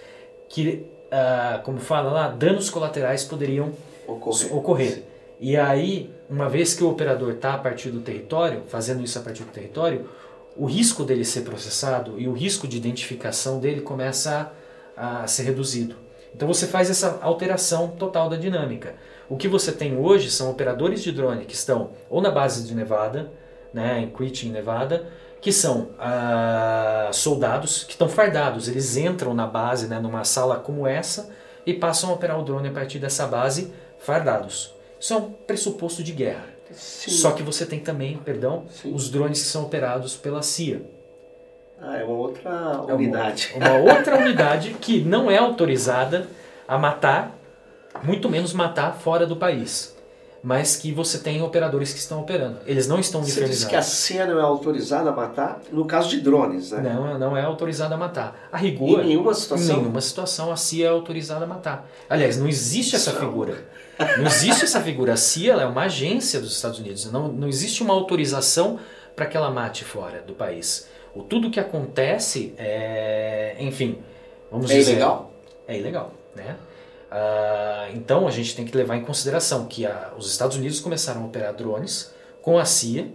que 0.50 0.86
uh, 1.06 1.64
como 1.64 1.80
fala 1.80 2.12
lá, 2.12 2.28
danos 2.28 2.70
colaterais 2.70 3.24
poderiam 3.24 3.72
ocorrer. 4.06 4.54
ocorrer. 4.54 5.04
E 5.40 5.56
aí, 5.56 6.12
uma 6.30 6.50
vez 6.50 6.74
que 6.74 6.84
o 6.84 6.90
operador 6.90 7.32
está 7.36 7.54
a 7.54 7.58
partir 7.58 7.90
do 7.90 8.02
território, 8.02 8.64
fazendo 8.68 9.02
isso 9.02 9.18
a 9.18 9.22
partir 9.22 9.44
do 9.44 9.52
território, 9.52 10.10
o 10.58 10.66
risco 10.66 11.04
dele 11.04 11.24
ser 11.24 11.42
processado 11.42 12.20
e 12.20 12.28
o 12.28 12.34
risco 12.34 12.68
de 12.68 12.78
identificação 12.78 13.60
dele 13.60 13.82
começa 13.82 14.52
a, 14.96 15.24
a 15.24 15.28
ser 15.28 15.44
reduzido. 15.44 15.96
Então 16.36 16.48
você 16.48 16.68
faz 16.68 16.90
essa 16.90 17.20
alteração 17.22 17.90
total 17.90 18.30
da 18.30 18.36
dinâmica. 18.36 18.96
O 19.30 19.38
que 19.38 19.48
você 19.48 19.72
tem 19.72 19.98
hoje 19.98 20.30
são 20.30 20.50
operadores 20.50 21.04
de 21.04 21.12
drone 21.12 21.46
que 21.46 21.54
estão 21.54 21.92
ou 22.10 22.22
na 22.22 22.32
base 22.32 22.66
de 22.66 22.74
Nevada, 22.74 23.32
né, 23.74 24.00
em 24.00 24.10
Quitting, 24.10 24.52
Nevada, 24.52 25.08
que 25.42 25.52
são 25.52 25.90
ah, 26.00 27.10
soldados 27.12 27.84
que 27.84 27.92
estão 27.92 28.08
fardados. 28.08 28.68
Eles 28.68 28.98
entram 28.98 29.34
na 29.34 29.46
base, 29.46 29.88
né, 29.88 30.00
numa 30.00 30.24
sala 30.24 30.58
como 30.58 30.88
essa, 30.88 31.30
e 31.66 31.74
passam 31.74 32.10
a 32.10 32.14
operar 32.14 32.40
o 32.40 32.44
drone 32.44 32.70
a 32.70 32.72
partir 32.72 33.00
dessa 33.00 33.28
base 33.28 33.74
fardados. 34.00 34.74
Isso 35.00 35.14
é 35.14 35.18
um 35.18 35.32
pressuposto 35.32 36.04
de 36.04 36.12
guerra. 36.12 36.57
Sim. 36.74 37.12
Só 37.12 37.32
que 37.32 37.44
você 37.44 37.66
tem 37.66 37.80
também, 37.80 38.18
perdão, 38.18 38.66
Sim. 38.70 38.94
os 38.94 39.10
drones 39.10 39.42
que 39.42 39.48
são 39.48 39.64
operados 39.64 40.16
pela 40.16 40.42
CIA. 40.42 40.82
Ah, 41.80 41.98
é 41.98 42.04
uma 42.04 42.16
outra 42.16 42.84
unidade. 42.94 43.52
É 43.54 43.58
uma, 43.58 43.74
uma 43.80 43.94
outra 43.94 44.18
unidade 44.18 44.76
que 44.82 45.02
não 45.02 45.30
é 45.30 45.38
autorizada 45.38 46.28
a 46.68 46.78
matar, 46.78 47.38
muito 48.04 48.30
menos 48.30 48.54
matar 48.54 48.96
fora 48.96 49.26
do 49.26 49.36
país 49.36 49.98
mas 50.48 50.76
que 50.78 50.94
você 50.94 51.18
tem 51.18 51.42
operadores 51.42 51.92
que 51.92 52.00
estão 52.00 52.22
operando. 52.22 52.60
Eles 52.66 52.88
não 52.88 53.00
estão 53.00 53.22
Você 53.22 53.44
disse 53.46 53.68
que 53.68 53.76
a 53.76 53.82
CIA 53.82 54.26
não 54.26 54.40
é 54.40 54.42
autorizada 54.42 55.10
a 55.10 55.14
matar 55.14 55.60
no 55.72 55.86
caso 55.86 56.10
de 56.10 56.22
drones, 56.22 56.72
né? 56.72 56.94
Não, 56.94 57.20
não 57.20 57.38
é 57.38 57.42
autorizada 57.42 57.96
a 57.96 57.98
matar. 57.98 58.48
A 58.52 58.58
rigor... 58.58 59.02
Em 59.02 59.08
nenhuma 59.08 59.34
situação? 59.34 59.76
Em 59.76 59.80
nenhuma 59.80 60.02
situação 60.02 60.52
a 60.52 60.56
CIA 60.56 60.88
é 60.88 60.90
autorizada 60.90 61.44
a 61.44 61.48
matar. 61.48 61.90
Aliás, 62.10 62.38
não 62.38 62.48
existe 62.48 62.96
essa 62.96 63.12
não. 63.12 63.20
figura. 63.20 63.66
Não 64.18 64.26
existe 64.26 64.64
essa 64.64 64.82
figura. 64.82 65.14
A 65.14 65.18
CIA 65.18 65.54
é 65.54 65.66
uma 65.66 65.84
agência 65.84 66.40
dos 66.40 66.56
Estados 66.56 66.80
Unidos. 66.80 67.12
Não, 67.12 67.28
não 67.28 67.48
existe 67.48 67.82
uma 67.82 67.94
autorização 67.94 68.80
para 69.16 69.26
que 69.26 69.36
ela 69.36 69.50
mate 69.50 69.84
fora 69.84 70.22
do 70.22 70.34
país. 70.34 70.88
O 71.16 71.24
tudo 71.24 71.50
que 71.50 71.60
acontece 71.60 72.54
é... 72.58 73.56
Enfim, 73.60 73.98
vamos 74.52 74.70
é 74.70 74.76
dizer... 74.76 74.92
É 74.92 74.94
ilegal? 74.94 75.34
É 75.68 75.78
ilegal, 75.78 76.14
né? 76.36 76.56
Uh, 77.10 77.96
então 77.96 78.28
a 78.28 78.32
gente 78.32 78.56
tem 78.56 78.66
que 78.66 78.76
levar 78.76 78.98
em 78.98 79.02
consideração 79.02 79.66
que 79.66 79.86
a, 79.86 80.12
os 80.18 80.30
Estados 80.30 80.58
Unidos 80.58 80.80
começaram 80.80 81.24
a 81.24 81.26
operar 81.26 81.54
drones 81.54 82.14
com 82.42 82.60
a 82.60 82.66
CIA 82.66 83.08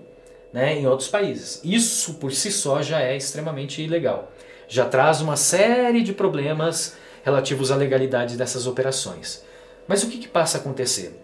né, 0.53 0.79
em 0.79 0.87
outros 0.87 1.09
países. 1.09 1.61
Isso 1.63 2.15
por 2.15 2.33
si 2.33 2.51
só 2.51 2.83
já 2.83 3.01
é 3.01 3.17
extremamente 3.17 3.83
ilegal. 3.83 4.31
Já 4.69 4.87
traz 4.87 5.21
uma 5.21 5.37
série 5.37 6.03
de 6.03 6.13
problemas 6.13 6.97
relativos 7.23 7.71
à 7.71 7.77
legalidade 7.77 8.37
dessas 8.37 8.67
operações. 8.67 9.45
Mas 9.87 10.03
o 10.03 10.09
que, 10.09 10.19
que 10.19 10.29
passa 10.29 10.59
a 10.59 10.61
acontecer? 10.61 11.21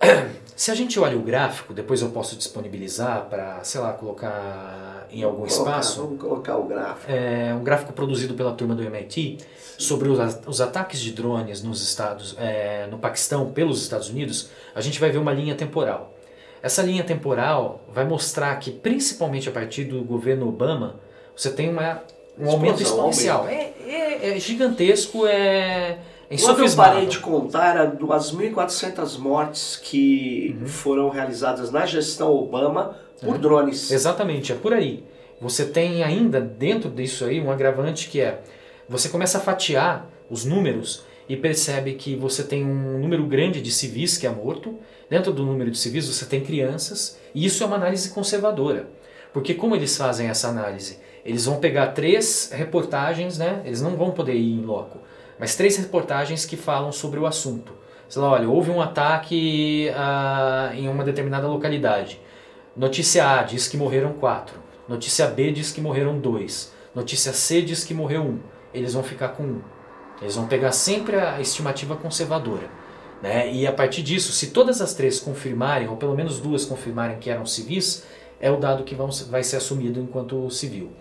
Se 0.56 0.70
a 0.70 0.74
gente 0.74 0.98
olha 0.98 1.16
o 1.18 1.20
gráfico, 1.20 1.74
depois 1.74 2.00
eu 2.00 2.08
posso 2.08 2.34
disponibilizar 2.34 3.26
para, 3.28 3.62
sei 3.62 3.78
lá, 3.78 3.92
colocar 3.92 5.06
em 5.10 5.22
algum 5.22 5.40
vamos 5.40 5.52
espaço. 5.52 5.96
Colocar, 5.96 6.08
vamos 6.08 6.22
colocar 6.22 6.56
o 6.56 6.64
gráfico. 6.64 7.12
É 7.12 7.54
um 7.54 7.62
gráfico 7.62 7.92
produzido 7.92 8.32
pela 8.32 8.52
turma 8.52 8.74
do 8.74 8.82
MIT 8.82 9.38
sobre 9.76 10.08
os, 10.08 10.18
os 10.46 10.60
ataques 10.62 11.00
de 11.00 11.12
drones 11.12 11.62
nos 11.62 11.82
Estados, 11.82 12.34
é, 12.38 12.86
no 12.90 12.98
Paquistão 12.98 13.52
pelos 13.52 13.82
Estados 13.82 14.08
Unidos. 14.08 14.48
A 14.74 14.80
gente 14.80 14.98
vai 14.98 15.10
ver 15.10 15.18
uma 15.18 15.32
linha 15.32 15.54
temporal. 15.54 16.14
Essa 16.62 16.82
linha 16.82 17.04
temporal 17.04 17.84
vai 17.92 18.06
mostrar 18.06 18.56
que, 18.56 18.70
principalmente 18.70 19.48
a 19.50 19.52
partir 19.52 19.84
do 19.84 20.02
governo 20.02 20.48
Obama, 20.48 20.98
você 21.36 21.50
tem 21.50 21.68
uma, 21.68 22.02
um 22.38 22.48
aumento 22.50 22.82
exponencial. 22.82 23.46
É, 23.46 23.72
é, 23.86 24.36
é 24.36 24.40
gigantesco, 24.40 25.26
é 25.26 25.98
é 26.28 26.36
Quando 26.36 26.64
eu 26.64 26.76
parei 26.76 27.06
de 27.06 27.18
contar, 27.20 27.76
as 27.78 28.32
2.400 28.32 29.18
mortes 29.18 29.76
que 29.76 30.56
uhum. 30.60 30.66
foram 30.66 31.08
realizadas 31.08 31.70
na 31.70 31.86
gestão 31.86 32.32
Obama 32.32 32.96
por 33.20 33.38
drones. 33.38 33.90
Exatamente, 33.90 34.52
é 34.52 34.54
por 34.56 34.72
aí. 34.72 35.04
Você 35.40 35.66
tem 35.66 36.02
ainda 36.02 36.40
dentro 36.40 36.90
disso 36.90 37.24
aí 37.24 37.40
um 37.40 37.50
agravante 37.50 38.08
que 38.08 38.20
é 38.20 38.40
você 38.88 39.08
começa 39.08 39.38
a 39.38 39.40
fatiar 39.40 40.08
os 40.28 40.44
números 40.44 41.04
e 41.28 41.36
percebe 41.36 41.94
que 41.94 42.16
você 42.16 42.42
tem 42.42 42.64
um 42.64 42.98
número 42.98 43.24
grande 43.26 43.60
de 43.60 43.70
civis 43.70 44.16
que 44.16 44.26
é 44.26 44.30
morto. 44.30 44.78
Dentro 45.08 45.32
do 45.32 45.44
número 45.44 45.70
de 45.70 45.78
civis 45.78 46.08
você 46.08 46.24
tem 46.24 46.40
crianças 46.40 47.18
e 47.34 47.44
isso 47.44 47.62
é 47.62 47.66
uma 47.66 47.76
análise 47.76 48.10
conservadora. 48.10 48.88
Porque 49.32 49.54
como 49.54 49.76
eles 49.76 49.96
fazem 49.96 50.28
essa 50.28 50.48
análise? 50.48 50.98
Eles 51.24 51.44
vão 51.44 51.58
pegar 51.58 51.88
três 51.88 52.50
reportagens, 52.52 53.36
né? 53.38 53.60
Eles 53.64 53.82
não 53.82 53.96
vão 53.96 54.12
poder 54.12 54.34
ir 54.34 54.54
em 54.54 54.64
loco 54.64 55.00
mas 55.38 55.56
três 55.56 55.76
reportagens 55.76 56.44
que 56.44 56.56
falam 56.56 56.92
sobre 56.92 57.18
o 57.18 57.26
assunto. 57.26 57.72
Sei 58.08 58.22
lá, 58.22 58.30
olha, 58.30 58.48
houve 58.48 58.70
um 58.70 58.80
ataque 58.80 59.90
ah, 59.94 60.70
em 60.74 60.88
uma 60.88 61.04
determinada 61.04 61.46
localidade. 61.48 62.20
Notícia 62.76 63.38
A 63.38 63.42
diz 63.42 63.66
que 63.66 63.76
morreram 63.76 64.12
quatro. 64.12 64.60
Notícia 64.88 65.26
B 65.26 65.50
diz 65.50 65.72
que 65.72 65.80
morreram 65.80 66.18
dois. 66.18 66.72
Notícia 66.94 67.32
C 67.32 67.62
diz 67.62 67.84
que 67.84 67.92
morreu 67.92 68.22
um. 68.22 68.38
Eles 68.72 68.94
vão 68.94 69.02
ficar 69.02 69.30
com 69.30 69.42
um. 69.42 69.60
Eles 70.20 70.36
vão 70.36 70.46
pegar 70.46 70.72
sempre 70.72 71.16
a 71.16 71.40
estimativa 71.40 71.96
conservadora. 71.96 72.68
Né? 73.22 73.52
E 73.52 73.66
a 73.66 73.72
partir 73.72 74.02
disso, 74.02 74.32
se 74.32 74.48
todas 74.48 74.80
as 74.80 74.94
três 74.94 75.18
confirmarem, 75.18 75.88
ou 75.88 75.96
pelo 75.96 76.14
menos 76.14 76.38
duas 76.38 76.64
confirmarem 76.64 77.18
que 77.18 77.30
eram 77.30 77.44
civis, 77.44 78.04
é 78.40 78.50
o 78.50 78.56
dado 78.56 78.84
que 78.84 78.94
vão, 78.94 79.08
vai 79.28 79.42
ser 79.42 79.56
assumido 79.56 79.98
enquanto 80.00 80.50
civil. 80.50 80.92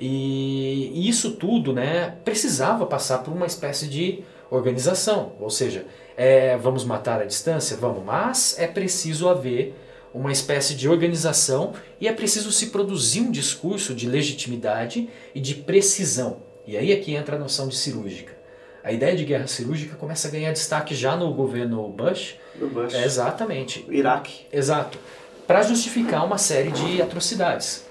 E, 0.00 0.92
e 0.94 1.08
isso 1.08 1.32
tudo 1.32 1.72
né, 1.72 2.16
precisava 2.24 2.86
passar 2.86 3.18
por 3.18 3.32
uma 3.32 3.46
espécie 3.46 3.86
de 3.86 4.24
organização. 4.50 5.32
Ou 5.38 5.50
seja, 5.50 5.84
é, 6.16 6.56
vamos 6.56 6.84
matar 6.84 7.20
a 7.20 7.24
distância? 7.24 7.76
Vamos, 7.76 8.04
mas 8.04 8.58
é 8.58 8.66
preciso 8.66 9.28
haver 9.28 9.74
uma 10.12 10.32
espécie 10.32 10.74
de 10.74 10.88
organização 10.88 11.72
e 12.00 12.08
é 12.08 12.12
preciso 12.12 12.50
se 12.50 12.66
produzir 12.66 13.20
um 13.20 13.30
discurso 13.30 13.94
de 13.94 14.08
legitimidade 14.08 15.08
e 15.34 15.40
de 15.40 15.54
precisão. 15.54 16.38
E 16.66 16.76
aí 16.76 16.92
é 16.92 16.96
que 16.96 17.14
entra 17.14 17.36
a 17.36 17.38
noção 17.38 17.68
de 17.68 17.76
cirúrgica. 17.76 18.38
A 18.82 18.92
ideia 18.92 19.14
de 19.14 19.24
guerra 19.24 19.46
cirúrgica 19.46 19.94
começa 19.96 20.26
a 20.26 20.30
ganhar 20.30 20.52
destaque 20.52 20.94
já 20.94 21.14
no 21.14 21.32
governo 21.34 21.86
Bush. 21.88 22.36
No 22.58 22.68
Bush. 22.68 22.94
É, 22.94 23.04
exatamente. 23.04 23.84
Iraque. 23.88 24.46
Exato. 24.50 24.98
Para 25.46 25.62
justificar 25.62 26.24
uma 26.24 26.38
série 26.38 26.70
de 26.70 27.02
atrocidades. 27.02 27.84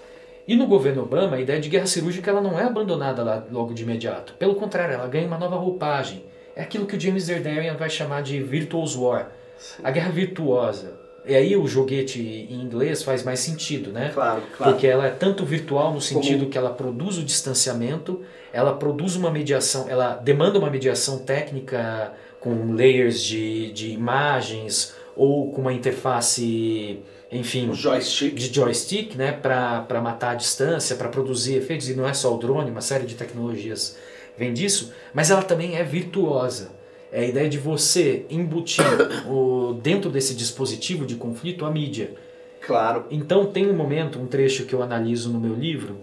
E 0.50 0.56
no 0.56 0.66
governo 0.66 1.04
Obama, 1.04 1.36
a 1.36 1.40
ideia 1.40 1.60
de 1.60 1.70
guerra 1.70 1.86
cirúrgica 1.86 2.32
ela 2.32 2.42
não 2.42 2.60
é 2.60 2.64
abandonada 2.64 3.24
lá 3.24 3.46
logo 3.52 3.72
de 3.72 3.84
imediato. 3.84 4.34
Pelo 4.34 4.56
contrário, 4.56 4.96
ela 4.96 5.06
ganha 5.06 5.28
uma 5.28 5.38
nova 5.38 5.56
roupagem. 5.56 6.24
É 6.56 6.64
aquilo 6.64 6.88
que 6.88 6.98
o 6.98 7.00
James 7.00 7.26
Zerdarian 7.26 7.76
vai 7.76 7.88
chamar 7.88 8.24
de 8.24 8.42
virtuous 8.42 8.96
war. 8.96 9.30
Sim. 9.60 9.84
A 9.84 9.92
guerra 9.92 10.10
virtuosa. 10.10 10.94
E 11.24 11.36
aí 11.36 11.56
o 11.56 11.68
joguete 11.68 12.20
em 12.50 12.56
inglês 12.56 13.04
faz 13.04 13.24
mais 13.24 13.42
sentido, 13.42 13.92
né? 13.92 14.10
Claro, 14.12 14.42
claro. 14.58 14.74
Porque 14.74 14.88
ela 14.88 15.06
é 15.06 15.12
tanto 15.12 15.46
virtual 15.46 15.94
no 15.94 16.02
sentido 16.02 16.40
Como... 16.40 16.50
que 16.50 16.58
ela 16.58 16.72
produz 16.72 17.20
o 17.20 17.24
distanciamento, 17.24 18.24
ela 18.52 18.74
produz 18.74 19.16
uma 19.16 19.30
mediação, 19.30 19.88
ela 19.88 20.16
demanda 20.16 20.58
uma 20.58 20.72
mediação 20.72 21.20
técnica 21.20 22.12
com 22.40 22.74
layers 22.74 23.22
de, 23.22 23.72
de 23.72 23.92
imagens 23.92 24.96
ou 25.16 25.52
com 25.52 25.62
uma 25.62 25.74
interface 25.74 27.04
enfim, 27.32 27.72
joystick. 27.74 28.34
de 28.36 28.54
joystick, 28.54 29.16
né, 29.16 29.32
para 29.32 30.02
matar 30.02 30.32
a 30.32 30.36
distância, 30.36 30.96
para 30.96 31.10
produzir 31.10 31.56
efeitos, 31.56 31.88
e 31.90 31.94
não 31.94 32.08
é 32.08 32.14
só 32.14 32.34
o 32.34 32.38
drone, 32.38 32.72
uma 32.72 32.82
série 32.82 33.06
de 33.06 33.16
tecnologias 33.16 33.98
vem 34.38 34.54
disso, 34.54 34.94
mas 35.14 35.30
ela 35.30 35.44
também 35.44 35.76
é 35.76 35.84
virtuosa. 35.84 36.72
É 37.12 37.22
a 37.22 37.26
ideia 37.26 37.50
de 37.50 37.58
você 37.58 38.26
embutir 38.30 38.86
o, 39.28 39.74
dentro 39.82 40.10
desse 40.10 40.34
dispositivo 40.34 41.06
de 41.06 41.16
conflito 41.16 41.66
a 41.66 41.72
mídia. 41.72 42.14
Claro. 42.62 43.06
Então 43.12 43.48
tem 43.48 43.70
um 43.70 43.74
momento, 43.74 44.20
um 44.20 44.28
trecho 44.28 44.66
que 44.66 44.74
eu 44.74 44.82
analiso 44.82 45.32
no 45.32 45.40
meu 45.40 45.54
livro, 45.54 46.00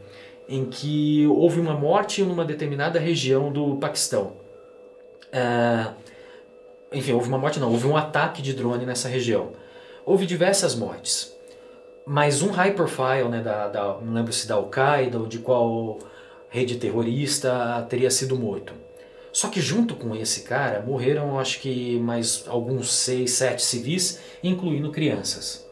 em 0.48 0.64
que 0.64 1.26
houve 1.28 1.60
uma 1.60 1.74
morte 1.74 2.22
numa 2.22 2.44
determinada 2.44 2.98
região 2.98 3.52
do 3.52 3.76
Paquistão. 3.76 4.34
Uh, 5.32 5.94
enfim, 6.92 7.12
houve 7.12 7.28
uma 7.28 7.38
morte 7.38 7.58
não, 7.58 7.70
houve 7.70 7.86
um 7.86 7.96
ataque 7.96 8.42
de 8.42 8.52
drone 8.52 8.84
nessa 8.84 9.08
região 9.08 9.52
houve 10.06 10.24
diversas 10.24 10.76
mortes. 10.76 11.36
Mas 12.06 12.40
um 12.40 12.52
high 12.52 12.72
profile, 12.72 13.28
né, 13.28 13.42
da, 13.42 13.66
da, 13.66 13.98
não 14.00 14.14
lembro 14.14 14.32
se 14.32 14.46
da 14.46 14.54
Al-Qaeda 14.54 15.18
ou 15.18 15.26
de 15.26 15.40
qual 15.40 15.98
rede 16.48 16.76
terrorista 16.76 17.84
teria 17.90 18.10
sido 18.10 18.38
morto. 18.38 18.72
Só 19.32 19.48
que 19.48 19.60
junto 19.60 19.96
com 19.96 20.14
esse 20.14 20.44
cara 20.44 20.80
morreram 20.80 21.38
acho 21.38 21.60
que 21.60 21.98
mais 21.98 22.44
alguns 22.46 22.90
seis, 22.92 23.32
sete 23.32 23.62
civis, 23.62 24.20
incluindo 24.42 24.92
crianças. 24.92 25.66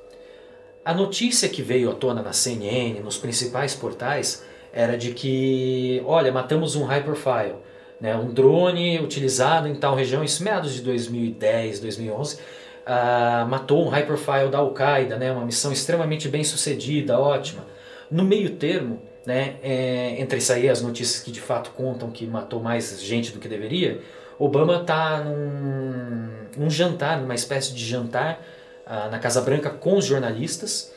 A 0.84 0.92
notícia 0.92 1.48
que 1.48 1.62
veio 1.62 1.90
à 1.90 1.94
tona 1.94 2.20
na 2.20 2.32
CNN, 2.32 3.00
nos 3.00 3.16
principais 3.16 3.74
portais, 3.74 4.44
era 4.70 4.98
de 4.98 5.12
que, 5.12 6.02
olha, 6.04 6.32
matamos 6.32 6.74
um 6.74 6.84
high 6.84 7.02
profile, 7.02 7.54
né, 8.00 8.14
um 8.16 8.34
drone 8.34 8.98
utilizado 8.98 9.68
em 9.68 9.76
tal 9.76 9.94
região, 9.94 10.22
isso 10.22 10.42
meados 10.42 10.74
de 10.74 10.82
2010, 10.82 11.80
2011, 11.80 12.38
uh, 12.86 13.48
matou 13.48 13.84
um 13.84 13.88
high 13.88 14.06
profile 14.06 14.48
da 14.50 14.58
Al-Qaeda, 14.58 15.16
né, 15.16 15.32
uma 15.32 15.44
missão 15.44 15.72
extremamente 15.72 16.28
bem 16.28 16.44
sucedida, 16.44 17.18
ótima. 17.18 17.64
No 18.10 18.24
meio 18.24 18.50
termo, 18.56 19.02
né, 19.26 19.56
é, 19.62 20.20
entre 20.20 20.40
aí 20.52 20.68
as 20.68 20.82
notícias 20.82 21.22
que 21.22 21.32
de 21.32 21.40
fato 21.40 21.70
contam 21.70 22.10
que 22.10 22.26
matou 22.26 22.60
mais 22.60 23.00
gente 23.00 23.32
do 23.32 23.38
que 23.38 23.48
deveria, 23.48 24.00
Obama 24.38 24.80
está 24.80 25.22
num, 25.22 26.28
num 26.56 26.70
jantar, 26.70 27.20
numa 27.20 27.34
espécie 27.34 27.72
de 27.72 27.84
jantar 27.84 28.44
uh, 28.86 29.10
na 29.10 29.18
Casa 29.18 29.40
Branca 29.40 29.70
com 29.70 29.96
os 29.96 30.04
jornalistas 30.04 30.92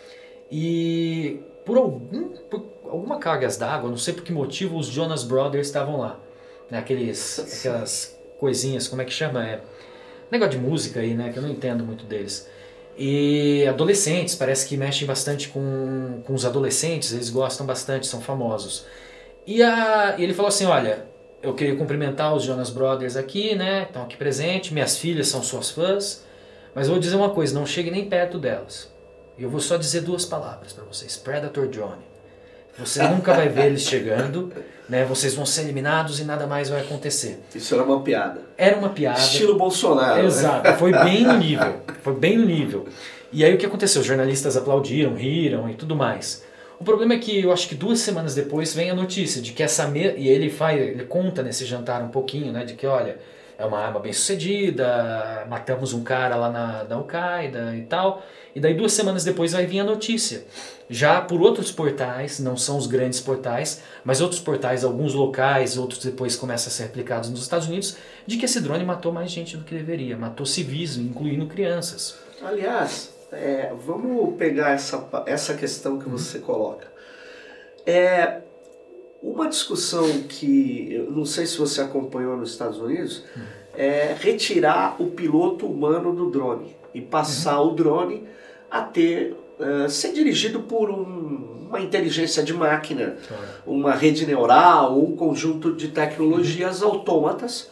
e 0.51 1.39
por, 1.65 1.77
algum, 1.77 2.29
por 2.49 2.65
alguma 2.85 3.19
cargas 3.19 3.57
d'água, 3.57 3.89
não 3.89 3.97
sei 3.97 4.13
por 4.13 4.23
que 4.23 4.31
motivo, 4.31 4.77
os 4.77 4.87
Jonas 4.87 5.23
Brothers 5.23 5.67
estavam 5.67 5.97
lá. 5.97 6.19
Né? 6.69 6.79
Aqueles, 6.79 7.59
aquelas 7.59 8.19
coisinhas, 8.39 8.87
como 8.87 9.01
é 9.01 9.05
que 9.05 9.13
chama? 9.13 9.45
É, 9.45 9.61
negócio 10.31 10.59
de 10.59 10.65
música 10.65 10.99
aí, 10.99 11.13
né? 11.13 11.31
Que 11.31 11.39
eu 11.39 11.43
não 11.43 11.49
entendo 11.49 11.83
muito 11.83 12.05
deles. 12.05 12.49
E 12.97 13.65
adolescentes, 13.67 14.33
parece 14.33 14.67
que 14.67 14.75
mexem 14.75 15.05
bastante 15.05 15.49
com, 15.49 16.21
com 16.25 16.33
os 16.33 16.45
adolescentes, 16.45 17.13
eles 17.13 17.29
gostam 17.29 17.65
bastante, 17.65 18.07
são 18.07 18.19
famosos. 18.19 18.85
E, 19.45 19.61
a, 19.61 20.15
e 20.17 20.23
ele 20.23 20.33
falou 20.33 20.49
assim: 20.49 20.65
Olha, 20.65 21.05
eu 21.41 21.53
queria 21.53 21.75
cumprimentar 21.75 22.33
os 22.33 22.43
Jonas 22.43 22.71
Brothers 22.71 23.15
aqui, 23.15 23.53
né? 23.53 23.83
Estão 23.83 24.03
aqui 24.03 24.17
presentes, 24.17 24.71
minhas 24.71 24.97
filhas 24.97 25.27
são 25.27 25.43
suas 25.43 25.69
fãs, 25.69 26.25
mas 26.73 26.87
vou 26.87 26.97
dizer 26.97 27.15
uma 27.15 27.29
coisa: 27.29 27.57
não 27.57 27.65
chegue 27.65 27.91
nem 27.91 28.09
perto 28.09 28.39
delas. 28.39 28.91
E 29.37 29.43
eu 29.43 29.49
vou 29.49 29.59
só 29.59 29.77
dizer 29.77 30.01
duas 30.01 30.25
palavras 30.25 30.73
para 30.73 30.83
vocês: 30.83 31.15
Predator 31.15 31.67
Johnny. 31.67 32.06
Você 32.77 33.01
nunca 33.07 33.33
vai 33.33 33.49
ver 33.49 33.67
eles 33.67 33.81
chegando, 33.81 34.51
né? 34.87 35.03
Vocês 35.05 35.33
vão 35.33 35.45
ser 35.45 35.61
eliminados 35.61 36.19
e 36.19 36.23
nada 36.23 36.45
mais 36.45 36.69
vai 36.69 36.81
acontecer. 36.81 37.39
Isso 37.55 37.73
era 37.73 37.83
uma 37.83 38.01
piada. 38.01 38.41
Era 38.57 38.77
uma 38.77 38.89
piada. 38.89 39.19
Estilo 39.19 39.57
Bolsonaro. 39.57 40.21
Né? 40.21 40.27
Exato. 40.27 40.63
Né? 40.63 40.75
Foi 40.77 40.91
bem 40.91 41.23
no 41.23 41.37
nível. 41.37 41.81
Foi 42.03 42.13
bem 42.13 42.37
no 42.37 42.45
nível. 42.45 42.85
E 43.31 43.43
aí 43.43 43.53
o 43.53 43.57
que 43.57 43.65
aconteceu? 43.65 44.01
Os 44.01 44.07
jornalistas 44.07 44.55
aplaudiram, 44.55 45.15
riram 45.15 45.69
e 45.69 45.73
tudo 45.73 45.95
mais. 45.95 46.45
O 46.79 46.83
problema 46.83 47.15
é 47.15 47.17
que 47.17 47.41
eu 47.43 47.51
acho 47.51 47.67
que 47.67 47.75
duas 47.75 47.99
semanas 47.99 48.35
depois 48.35 48.73
vem 48.73 48.91
a 48.91 48.95
notícia 48.95 49.41
de 49.41 49.51
que 49.51 49.63
essa 49.63 49.87
me... 49.87 50.13
e 50.15 50.27
ele 50.27 50.49
faz, 50.49 50.79
ele 50.79 51.05
conta 51.05 51.41
nesse 51.41 51.65
jantar 51.65 52.03
um 52.03 52.09
pouquinho, 52.09 52.51
né, 52.51 52.63
de 52.63 52.75
que 52.75 52.85
olha, 52.85 53.17
é 53.57 53.65
uma 53.65 53.79
arma 53.79 53.99
bem 53.99 54.13
sucedida, 54.13 55.45
matamos 55.49 55.91
um 55.93 56.03
cara 56.03 56.35
lá 56.35 56.51
na, 56.51 56.83
na 56.83 56.95
Al-Qaeda 56.95 57.75
e 57.75 57.83
tal. 57.83 58.23
E 58.55 58.59
daí 58.59 58.73
duas 58.73 58.93
semanas 58.93 59.23
depois 59.23 59.53
vai 59.53 59.65
vir 59.65 59.79
a 59.79 59.83
notícia. 59.83 60.45
Já 60.89 61.21
por 61.21 61.41
outros 61.41 61.71
portais, 61.71 62.39
não 62.39 62.55
são 62.55 62.77
os 62.77 62.87
grandes 62.87 63.19
portais, 63.19 63.81
mas 64.03 64.21
outros 64.21 64.39
portais, 64.39 64.83
alguns 64.83 65.13
locais, 65.13 65.77
outros 65.77 66.03
depois 66.03 66.35
começam 66.35 66.69
a 66.69 66.71
ser 66.71 66.83
replicados 66.83 67.29
nos 67.29 67.41
Estados 67.41 67.67
Unidos, 67.67 67.97
de 68.25 68.37
que 68.37 68.45
esse 68.45 68.61
drone 68.61 68.85
matou 68.85 69.11
mais 69.11 69.31
gente 69.31 69.57
do 69.57 69.63
que 69.63 69.75
deveria, 69.75 70.15
matou 70.15 70.45
civis, 70.45 70.97
incluindo 70.97 71.47
crianças. 71.47 72.15
Aliás, 72.41 73.13
é, 73.31 73.73
vamos 73.85 74.35
pegar 74.37 74.71
essa, 74.71 75.07
essa 75.25 75.53
questão 75.55 75.99
que 75.99 76.07
você 76.07 76.39
coloca. 76.39 76.87
É, 77.85 78.41
uma 79.21 79.47
discussão 79.47 80.23
que 80.23 80.89
eu 80.91 81.11
não 81.11 81.25
sei 81.25 81.45
se 81.45 81.57
você 81.57 81.81
acompanhou 81.81 82.37
nos 82.37 82.51
Estados 82.51 82.77
Unidos 82.79 83.23
é 83.75 84.15
retirar 84.19 84.95
o 84.99 85.07
piloto 85.07 85.65
humano 85.65 86.13
do 86.13 86.29
drone 86.29 86.75
e 86.93 87.01
passar 87.01 87.59
uhum. 87.61 87.71
o 87.71 87.75
drone 87.75 88.23
a 88.69 88.81
ter 88.81 89.35
uh, 89.59 89.89
ser 89.89 90.13
dirigido 90.13 90.61
por 90.61 90.89
um, 90.89 91.65
uma 91.67 91.79
inteligência 91.79 92.43
de 92.43 92.53
máquina, 92.53 93.17
uma 93.65 93.93
rede 93.93 94.25
neural 94.25 94.99
um 94.99 95.15
conjunto 95.15 95.73
de 95.73 95.89
tecnologias 95.89 96.81
uhum. 96.81 96.89
autômatas 96.89 97.69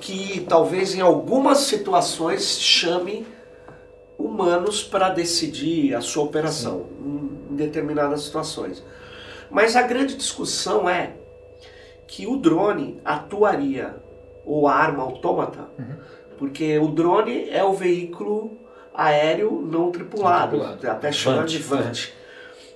que 0.00 0.44
talvez 0.48 0.94
em 0.94 1.00
algumas 1.00 1.58
situações 1.58 2.58
chame 2.60 3.26
humanos 4.18 4.82
para 4.82 5.08
decidir 5.08 5.94
a 5.94 6.00
sua 6.00 6.24
operação 6.24 6.86
em, 7.00 7.52
em 7.52 7.56
determinadas 7.56 8.22
situações. 8.22 8.82
Mas 9.54 9.76
a 9.76 9.82
grande 9.82 10.16
discussão 10.16 10.88
é 10.88 11.12
que 12.08 12.26
o 12.26 12.36
drone 12.36 13.00
atuaria, 13.04 13.94
ou 14.44 14.66
a 14.66 14.74
arma 14.74 15.04
autômata, 15.04 15.68
uhum. 15.78 15.96
porque 16.36 16.76
o 16.76 16.88
drone 16.88 17.48
é 17.48 17.62
o 17.62 17.72
veículo 17.72 18.58
aéreo 18.92 19.62
não 19.62 19.92
tripulado, 19.92 20.56
não 20.56 20.64
tripulado. 20.70 20.90
até 20.90 21.12
chama 21.12 21.44
de 21.44 21.58
VANT. 21.58 22.08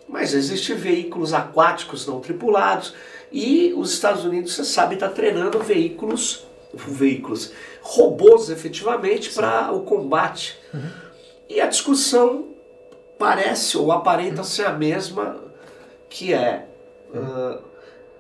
Mas 0.09 0.33
existem 0.33 0.77
veículos 0.77 1.35
aquáticos 1.35 2.07
não 2.07 2.21
tripulados 2.21 2.95
e 3.33 3.75
os 3.77 3.93
Estados 3.93 4.25
Unidos, 4.25 4.55
você 4.55 4.65
sabe, 4.65 4.95
está 4.95 5.09
treinando 5.09 5.59
veículos, 5.59 6.47
veículos, 6.73 7.53
robôs 7.83 8.51
efetivamente 8.51 9.33
para 9.33 9.73
o 9.73 9.83
combate. 9.83 10.57
Uhum. 10.73 10.91
E 11.49 11.61
a 11.61 11.67
discussão 11.67 12.55
parece 13.19 13.77
ou 13.77 13.91
aparenta 13.91 14.39
uhum. 14.39 14.45
ser 14.45 14.67
a 14.67 14.73
mesma 14.73 15.49
que 16.09 16.33
é 16.33 16.68
uh, 17.15 17.63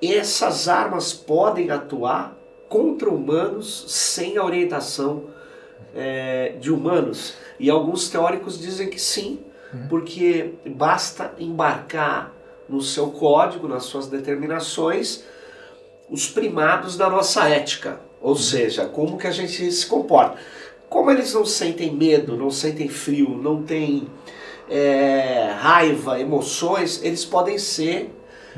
essas 0.00 0.68
armas 0.68 1.12
podem 1.12 1.70
atuar 1.70 2.36
contra 2.68 3.08
humanos 3.08 3.84
sem 3.88 4.36
a 4.36 4.44
orientação 4.44 5.24
é, 5.94 6.54
de 6.60 6.70
humanos. 6.70 7.34
E 7.58 7.70
alguns 7.70 8.08
teóricos 8.08 8.60
dizem 8.60 8.88
que 8.88 9.00
sim, 9.00 9.40
uhum. 9.72 9.88
porque 9.88 10.54
basta 10.66 11.34
embarcar 11.38 12.32
no 12.68 12.82
seu 12.82 13.10
código, 13.10 13.66
nas 13.66 13.84
suas 13.84 14.06
determinações, 14.06 15.24
os 16.08 16.28
primados 16.28 16.96
da 16.96 17.08
nossa 17.08 17.48
ética. 17.48 18.00
Ou 18.20 18.30
uhum. 18.30 18.36
seja, 18.36 18.86
como 18.86 19.16
que 19.16 19.26
a 19.26 19.30
gente 19.30 19.70
se 19.72 19.86
comporta. 19.86 20.36
Como 20.88 21.10
eles 21.10 21.34
não 21.34 21.44
sentem 21.44 21.94
medo, 21.94 22.36
não 22.36 22.50
sentem 22.50 22.88
frio, 22.88 23.30
não 23.30 23.62
têm 23.62 24.08
é, 24.70 25.50
raiva, 25.58 26.20
emoções, 26.20 27.02
eles 27.02 27.24
podem 27.24 27.58
ser 27.58 28.10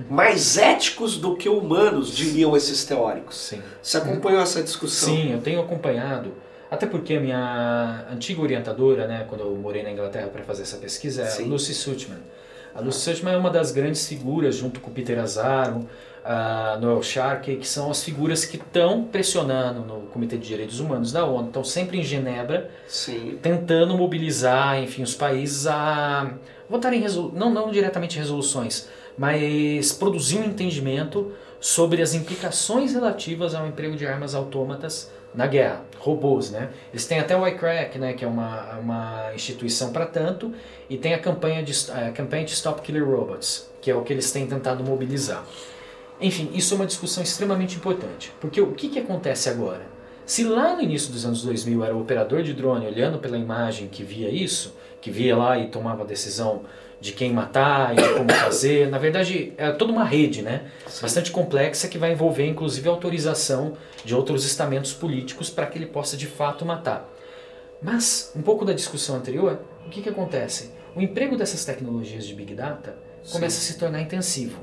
mais 0.09 0.57
éticos 0.57 1.17
do 1.17 1.37
que 1.37 1.49
humanos, 1.49 2.15
diriam 2.15 2.57
esses 2.57 2.85
teóricos. 2.85 3.37
Sim. 3.37 3.63
Você 3.83 3.97
acompanhou 3.97 4.41
essa 4.41 4.63
discussão? 4.63 5.15
Sim, 5.15 5.33
eu 5.33 5.41
tenho 5.41 5.61
acompanhado. 5.61 6.33
Até 6.71 6.87
porque 6.87 7.15
a 7.15 7.21
minha 7.21 8.07
antiga 8.13 8.41
orientadora, 8.41 9.07
né, 9.09 9.27
quando 9.29 9.41
eu 9.41 9.57
morei 9.57 9.83
na 9.83 9.91
Inglaterra 9.91 10.29
para 10.29 10.43
fazer 10.45 10.63
essa 10.63 10.77
pesquisa, 10.77 11.23
é 11.23 11.43
a 11.43 11.47
Lucy 11.47 11.75
Suchman. 11.75 12.19
A 12.73 12.81
Lucy 12.81 13.01
Suchman 13.01 13.35
é 13.35 13.37
uma 13.37 13.51
das 13.51 13.73
grandes 13.73 14.07
figuras, 14.07 14.55
junto 14.55 14.79
com 14.79 14.91
o 14.91 14.95
Peter 14.95 15.19
Azaro, 15.19 15.89
a 16.25 16.79
Noel 16.81 17.03
Sharkey, 17.03 17.57
que 17.57 17.67
são 17.67 17.91
as 17.91 18.05
figuras 18.05 18.45
que 18.45 18.57
estão 18.57 19.03
pressionando 19.05 19.81
no 19.81 20.03
Comitê 20.09 20.37
de 20.37 20.47
Direitos 20.47 20.79
Humanos 20.79 21.11
da 21.11 21.25
ONU, 21.25 21.49
estão 21.49 21.65
sempre 21.65 21.99
em 21.99 22.05
Genebra, 22.05 22.71
Sim. 22.87 23.39
tentando 23.43 23.97
mobilizar, 23.97 24.81
enfim, 24.81 25.03
os 25.03 25.15
países 25.15 25.67
a 25.67 26.35
votarem 26.69 27.05
não 27.35 27.53
não 27.53 27.71
diretamente 27.71 28.17
resoluções, 28.17 28.89
mas 29.21 29.93
produzir 29.93 30.39
um 30.39 30.45
entendimento 30.45 31.31
sobre 31.61 32.01
as 32.01 32.15
implicações 32.15 32.95
relativas 32.95 33.55
ao 33.55 33.67
emprego 33.67 33.95
de 33.95 34.07
armas 34.07 34.35
autômatas 34.35 35.13
na 35.35 35.47
guerra, 35.47 35.85
robôs, 35.99 36.51
né? 36.51 36.71
Eles 36.91 37.05
têm 37.07 37.21
até 37.21 37.37
o 37.37 37.47
iCrack, 37.47 37.99
né, 37.99 38.15
que 38.15 38.25
é 38.25 38.27
uma, 38.27 38.79
uma 38.79 39.31
instituição 39.35 39.93
para 39.93 40.07
tanto, 40.07 40.55
e 40.89 40.97
tem 40.97 41.13
a 41.13 41.19
campanha 41.19 41.63
de 41.63 41.75
a 41.93 42.13
campanha 42.13 42.47
de 42.47 42.53
Stop 42.53 42.81
Killer 42.81 43.07
Robots, 43.07 43.71
que 43.83 43.91
é 43.91 43.95
o 43.95 44.01
que 44.01 44.11
eles 44.11 44.33
têm 44.33 44.47
tentado 44.47 44.83
mobilizar. 44.83 45.45
Enfim, 46.19 46.51
isso 46.55 46.73
é 46.73 46.77
uma 46.77 46.87
discussão 46.87 47.23
extremamente 47.23 47.77
importante, 47.77 48.33
porque 48.41 48.59
o 48.59 48.73
que, 48.73 48.89
que 48.89 48.99
acontece 48.99 49.51
agora? 49.51 49.83
Se 50.25 50.45
lá 50.45 50.75
no 50.75 50.81
início 50.81 51.13
dos 51.13 51.27
anos 51.27 51.43
2000 51.43 51.85
era 51.85 51.95
o 51.95 52.01
operador 52.01 52.43
de 52.43 52.55
drone 52.55 52.87
olhando 52.87 53.19
pela 53.19 53.37
imagem 53.37 53.87
que 53.87 54.03
via 54.03 54.31
isso, 54.31 54.75
que 54.99 55.11
via 55.11 55.37
lá 55.37 55.59
e 55.59 55.69
tomava 55.69 56.05
a 56.05 56.07
decisão 56.07 56.63
de 57.01 57.13
quem 57.13 57.33
matar 57.33 57.95
e 57.95 58.03
de 58.03 58.15
como 58.15 58.31
fazer, 58.31 58.89
na 58.91 58.99
verdade 58.99 59.55
é 59.57 59.73
toda 59.73 59.91
uma 59.93 60.05
rede, 60.05 60.43
né? 60.43 60.71
Sim. 60.87 61.03
Bastante 61.03 61.31
complexa 61.31 61.89
que 61.89 61.97
vai 61.97 62.13
envolver 62.13 62.47
inclusive 62.47 62.89
a 62.89 62.93
autorização 62.93 63.75
de 64.05 64.15
outros 64.15 64.45
estamentos 64.45 64.93
políticos 64.93 65.49
para 65.49 65.67
que 65.67 65.79
ele 65.79 65.87
possa 65.87 66.17
de 66.17 66.27
fato 66.27 66.65
matar. 66.65 67.09
Mas 67.83 68.31
um 68.37 68.43
pouco 68.43 68.65
da 68.65 68.75
discussão 68.75 69.17
anterior, 69.17 69.61
o 69.87 69.89
que, 69.89 70.03
que 70.03 70.09
acontece? 70.11 70.73
O 70.95 71.01
emprego 71.01 71.37
dessas 71.37 71.65
tecnologias 71.65 72.27
de 72.27 72.35
Big 72.35 72.55
Data 72.55 72.95
começa 73.33 73.59
Sim. 73.59 73.71
a 73.71 73.73
se 73.73 73.79
tornar 73.79 74.01
intensivo. 74.03 74.61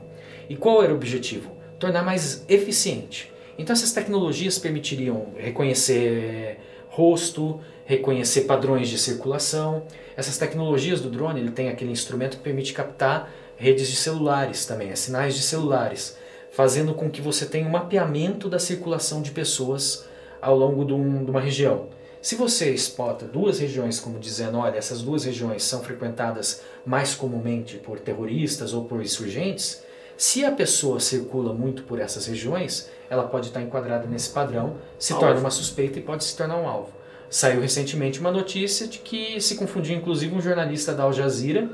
E 0.47 0.55
qual 0.55 0.83
era 0.83 0.93
o 0.93 0.95
objetivo? 0.95 1.51
Tornar 1.79 2.03
mais 2.03 2.45
eficiente. 2.47 3.33
Então 3.57 3.73
essas 3.73 3.91
tecnologias 3.91 4.59
permitiriam 4.59 5.33
reconhecer 5.35 6.59
rosto, 6.89 7.59
reconhecer 7.87 8.41
padrões 8.41 8.89
de 8.89 8.97
circulação. 8.97 9.83
Essas 10.15 10.37
tecnologias 10.37 10.99
do 10.99 11.09
drone, 11.09 11.39
ele 11.39 11.51
tem 11.51 11.69
aquele 11.69 11.91
instrumento 11.91 12.37
que 12.37 12.43
permite 12.43 12.73
captar 12.73 13.31
redes 13.55 13.87
de 13.87 13.95
celulares 13.95 14.65
também, 14.65 14.93
sinais 14.95 15.33
de 15.33 15.41
celulares, 15.41 16.17
fazendo 16.51 16.93
com 16.93 17.09
que 17.09 17.21
você 17.21 17.45
tenha 17.45 17.65
um 17.65 17.71
mapeamento 17.71 18.49
da 18.49 18.59
circulação 18.59 19.21
de 19.21 19.31
pessoas 19.31 20.05
ao 20.41 20.55
longo 20.55 20.83
de, 20.83 20.93
um, 20.93 21.23
de 21.23 21.31
uma 21.31 21.39
região. 21.39 21.87
Se 22.21 22.35
você 22.35 22.71
espota 22.71 23.25
duas 23.25 23.59
regiões 23.59 24.01
como 24.01 24.19
dizendo, 24.19 24.57
olha, 24.57 24.77
essas 24.77 25.01
duas 25.01 25.23
regiões 25.23 25.63
são 25.63 25.81
frequentadas 25.81 26.61
mais 26.85 27.15
comumente 27.15 27.77
por 27.77 27.99
terroristas 27.99 28.73
ou 28.73 28.83
por 28.83 29.01
insurgentes, 29.01 29.81
se 30.17 30.43
a 30.43 30.51
pessoa 30.51 30.99
circula 30.99 31.53
muito 31.53 31.83
por 31.83 31.99
essas 31.99 32.25
regiões, 32.25 32.89
ela 33.09 33.23
pode 33.23 33.47
estar 33.47 33.61
enquadrada 33.61 34.07
nesse 34.07 34.31
padrão, 34.31 34.75
se 34.99 35.13
alvo. 35.13 35.25
torna 35.25 35.39
uma 35.39 35.51
suspeita 35.51 35.99
e 35.99 36.01
pode 36.01 36.25
se 36.25 36.35
tornar 36.35 36.57
um 36.57 36.67
alvo. 36.67 36.96
Saiu 37.29 37.61
recentemente 37.61 38.19
uma 38.19 38.31
notícia 38.31 38.87
de 38.87 38.99
que 38.99 39.39
se 39.41 39.55
confundiu 39.55 39.95
inclusive 39.95 40.33
um 40.33 40.41
jornalista 40.41 40.93
da 40.93 41.03
Al 41.03 41.13
Jazeera, 41.13 41.69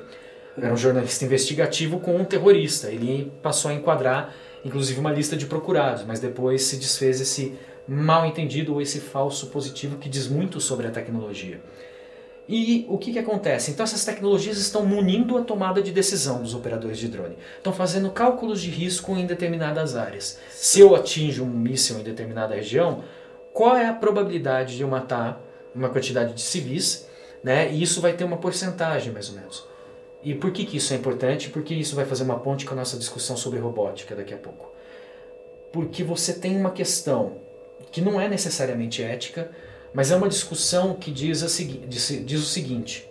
era 0.57 0.71
um 0.71 0.77
jornalista 0.77 1.25
investigativo, 1.25 1.99
com 1.99 2.15
um 2.15 2.23
terrorista. 2.23 2.91
Ele 2.91 3.31
passou 3.41 3.71
a 3.71 3.73
enquadrar 3.73 4.33
inclusive 4.65 4.99
uma 4.99 5.11
lista 5.11 5.35
de 5.35 5.45
procurados, 5.45 6.05
mas 6.05 6.19
depois 6.19 6.63
se 6.63 6.77
desfez 6.77 7.19
esse 7.19 7.53
mal 7.87 8.25
entendido 8.25 8.73
ou 8.73 8.81
esse 8.81 8.99
falso 8.99 9.47
positivo 9.47 9.97
que 9.97 10.07
diz 10.07 10.27
muito 10.27 10.61
sobre 10.61 10.87
a 10.87 10.91
tecnologia. 10.91 11.61
E 12.47 12.85
o 12.89 12.97
que, 12.97 13.13
que 13.13 13.19
acontece? 13.19 13.71
Então 13.71 13.83
essas 13.83 14.03
tecnologias 14.03 14.57
estão 14.57 14.85
munindo 14.85 15.37
a 15.37 15.43
tomada 15.43 15.81
de 15.81 15.91
decisão 15.91 16.41
dos 16.41 16.53
operadores 16.53 16.97
de 16.97 17.07
drone. 17.07 17.37
Estão 17.57 17.71
fazendo 17.71 18.11
cálculos 18.11 18.61
de 18.61 18.69
risco 18.69 19.15
em 19.15 19.25
determinadas 19.25 19.95
áreas. 19.95 20.39
Se 20.49 20.79
eu 20.79 20.95
atinjo 20.95 21.43
um 21.43 21.49
míssil 21.49 21.99
em 21.99 22.03
determinada 22.03 22.55
região, 22.55 23.03
qual 23.53 23.77
é 23.77 23.87
a 23.87 23.93
probabilidade 23.93 24.75
de 24.75 24.81
eu 24.81 24.89
matar 24.89 25.41
uma 25.75 25.89
quantidade 25.89 26.33
de 26.33 26.41
civis? 26.41 27.07
Né? 27.43 27.71
E 27.71 27.81
isso 27.81 27.99
vai 27.99 28.13
ter 28.13 28.23
uma 28.23 28.37
porcentagem, 28.37 29.11
mais 29.11 29.29
ou 29.29 29.35
menos. 29.35 29.67
E 30.23 30.33
por 30.33 30.51
que, 30.51 30.65
que 30.65 30.77
isso 30.77 30.93
é 30.93 30.95
importante? 30.95 31.49
Porque 31.49 31.73
isso 31.73 31.95
vai 31.95 32.05
fazer 32.05 32.23
uma 32.23 32.39
ponte 32.39 32.65
com 32.65 32.73
a 32.73 32.77
nossa 32.77 32.97
discussão 32.97 33.35
sobre 33.35 33.59
robótica 33.59 34.15
daqui 34.15 34.33
a 34.33 34.37
pouco. 34.37 34.71
Porque 35.71 36.03
você 36.03 36.33
tem 36.33 36.55
uma 36.55 36.71
questão 36.71 37.37
que 37.91 37.99
não 37.99 38.21
é 38.21 38.29
necessariamente 38.29 39.03
ética, 39.03 39.51
mas 39.93 40.11
é 40.11 40.15
uma 40.15 40.29
discussão 40.29 40.93
que 40.95 41.11
diz, 41.11 41.43
a 41.43 41.47
diz, 41.87 42.23
diz 42.25 42.41
o 42.41 42.45
seguinte: 42.45 43.09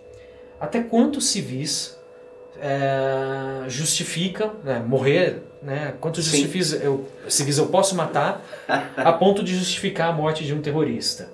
até 0.59 0.81
quantos 0.81 1.27
civis 1.27 1.97
é, 2.59 3.67
justificam 3.67 4.55
né, 4.63 4.79
morrer? 4.79 5.43
Né, 5.61 5.93
quantos 6.01 6.25
civis 6.25 6.73
eu, 6.73 7.07
civis 7.29 7.57
eu 7.57 7.67
posso 7.67 7.95
matar 7.95 8.43
a 8.97 9.13
ponto 9.13 9.41
de 9.41 9.55
justificar 9.55 10.09
a 10.09 10.11
morte 10.11 10.43
de 10.43 10.53
um 10.53 10.61
terrorista? 10.61 11.29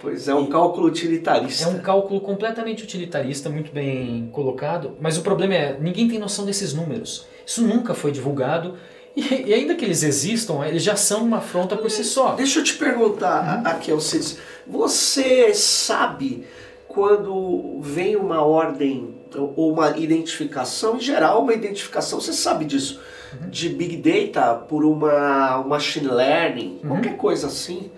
Pois 0.00 0.28
é, 0.28 0.34
um 0.34 0.44
e 0.44 0.48
cálculo 0.48 0.86
utilitarista. 0.86 1.64
É 1.64 1.68
um 1.68 1.78
cálculo 1.78 2.20
completamente 2.20 2.84
utilitarista, 2.84 3.50
muito 3.50 3.72
bem 3.72 4.28
colocado, 4.32 4.96
mas 5.00 5.18
o 5.18 5.22
problema 5.22 5.54
é, 5.54 5.76
ninguém 5.80 6.08
tem 6.08 6.18
noção 6.18 6.44
desses 6.44 6.72
números. 6.72 7.26
Isso 7.44 7.62
nunca 7.62 7.94
foi 7.94 8.12
divulgado 8.12 8.76
e, 9.16 9.48
e, 9.48 9.54
ainda 9.54 9.74
que 9.74 9.84
eles 9.84 10.04
existam, 10.04 10.64
eles 10.64 10.82
já 10.82 10.94
são 10.94 11.24
uma 11.24 11.38
afronta 11.38 11.76
por 11.76 11.90
si 11.90 12.04
só. 12.04 12.34
Deixa 12.34 12.60
eu 12.60 12.64
te 12.64 12.74
perguntar, 12.74 13.64
uhum. 13.64 13.66
aqui, 13.66 13.90
Alcides, 13.90 14.38
você 14.64 15.52
sabe 15.52 16.46
quando 16.86 17.80
vem 17.80 18.14
uma 18.14 18.42
ordem 18.42 19.14
ou 19.56 19.72
uma 19.72 19.98
identificação, 19.98 20.96
em 20.96 21.00
geral 21.00 21.42
uma 21.42 21.52
identificação, 21.52 22.20
você 22.20 22.32
sabe 22.32 22.64
disso, 22.64 23.00
uhum. 23.32 23.50
de 23.50 23.68
Big 23.70 23.96
Data 23.96 24.54
por 24.54 24.84
uma 24.84 25.64
machine 25.66 26.06
learning, 26.06 26.80
uhum. 26.82 26.90
qualquer 26.90 27.16
coisa 27.16 27.48
assim, 27.48 27.90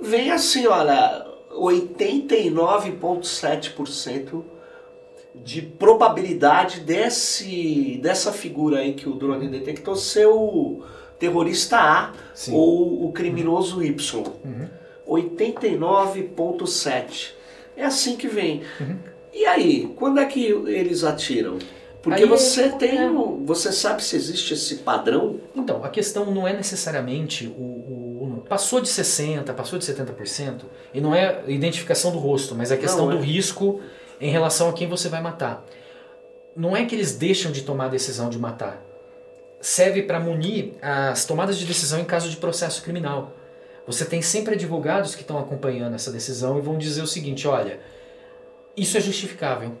vem 0.00 0.30
assim, 0.30 0.66
olha, 0.66 1.27
89,7% 1.60 4.42
de 5.34 5.60
probabilidade 5.62 6.80
desse, 6.80 7.98
dessa 8.02 8.32
figura 8.32 8.78
aí 8.78 8.94
que 8.94 9.08
o 9.08 9.14
drone 9.14 9.48
detectou 9.48 9.96
ser 9.96 10.26
o 10.26 10.82
terrorista 11.18 11.78
A 11.78 12.12
Sim. 12.34 12.54
ou 12.54 13.06
o 13.06 13.12
criminoso 13.12 13.82
Y. 13.82 14.24
Uhum. 14.44 14.68
89,7. 15.06 17.32
É 17.76 17.84
assim 17.84 18.16
que 18.16 18.28
vem. 18.28 18.62
Uhum. 18.80 18.96
E 19.32 19.44
aí, 19.46 19.92
quando 19.96 20.20
é 20.20 20.26
que 20.26 20.46
eles 20.46 21.02
atiram? 21.04 21.58
Porque 22.02 22.22
aí, 22.22 22.28
você 22.28 22.70
tem. 22.70 22.98
É... 22.98 23.08
Você 23.44 23.70
sabe 23.72 24.02
se 24.02 24.16
existe 24.16 24.54
esse 24.54 24.76
padrão? 24.76 25.40
Então, 25.54 25.84
a 25.84 25.88
questão 25.88 26.32
não 26.32 26.46
é 26.46 26.52
necessariamente 26.52 27.46
o, 27.46 27.60
o, 27.60 27.77
passou 28.48 28.80
de 28.80 28.88
60%, 28.88 29.52
passou 29.54 29.78
de 29.78 29.84
70%, 29.84 30.62
e 30.94 31.00
não 31.00 31.14
é 31.14 31.42
identificação 31.46 32.10
do 32.10 32.18
rosto, 32.18 32.54
mas 32.54 32.72
a 32.72 32.76
questão 32.76 33.06
não, 33.06 33.12
é. 33.12 33.16
do 33.16 33.22
risco 33.22 33.80
em 34.20 34.30
relação 34.30 34.68
a 34.68 34.72
quem 34.72 34.88
você 34.88 35.08
vai 35.08 35.20
matar. 35.20 35.64
Não 36.56 36.76
é 36.76 36.84
que 36.84 36.94
eles 36.94 37.14
deixam 37.16 37.52
de 37.52 37.62
tomar 37.62 37.86
a 37.86 37.88
decisão 37.88 38.28
de 38.28 38.38
matar. 38.38 38.82
Serve 39.60 40.02
para 40.02 40.18
munir 40.18 40.72
as 40.80 41.24
tomadas 41.24 41.58
de 41.58 41.66
decisão 41.66 42.00
em 42.00 42.04
caso 42.04 42.30
de 42.30 42.36
processo 42.36 42.82
criminal. 42.82 43.34
Você 43.86 44.04
tem 44.04 44.22
sempre 44.22 44.54
advogados 44.54 45.14
que 45.14 45.22
estão 45.22 45.38
acompanhando 45.38 45.94
essa 45.94 46.10
decisão 46.10 46.58
e 46.58 46.60
vão 46.60 46.78
dizer 46.78 47.02
o 47.02 47.06
seguinte: 47.06 47.46
olha, 47.46 47.80
isso 48.76 48.96
é 48.96 49.00
justificável. 49.00 49.76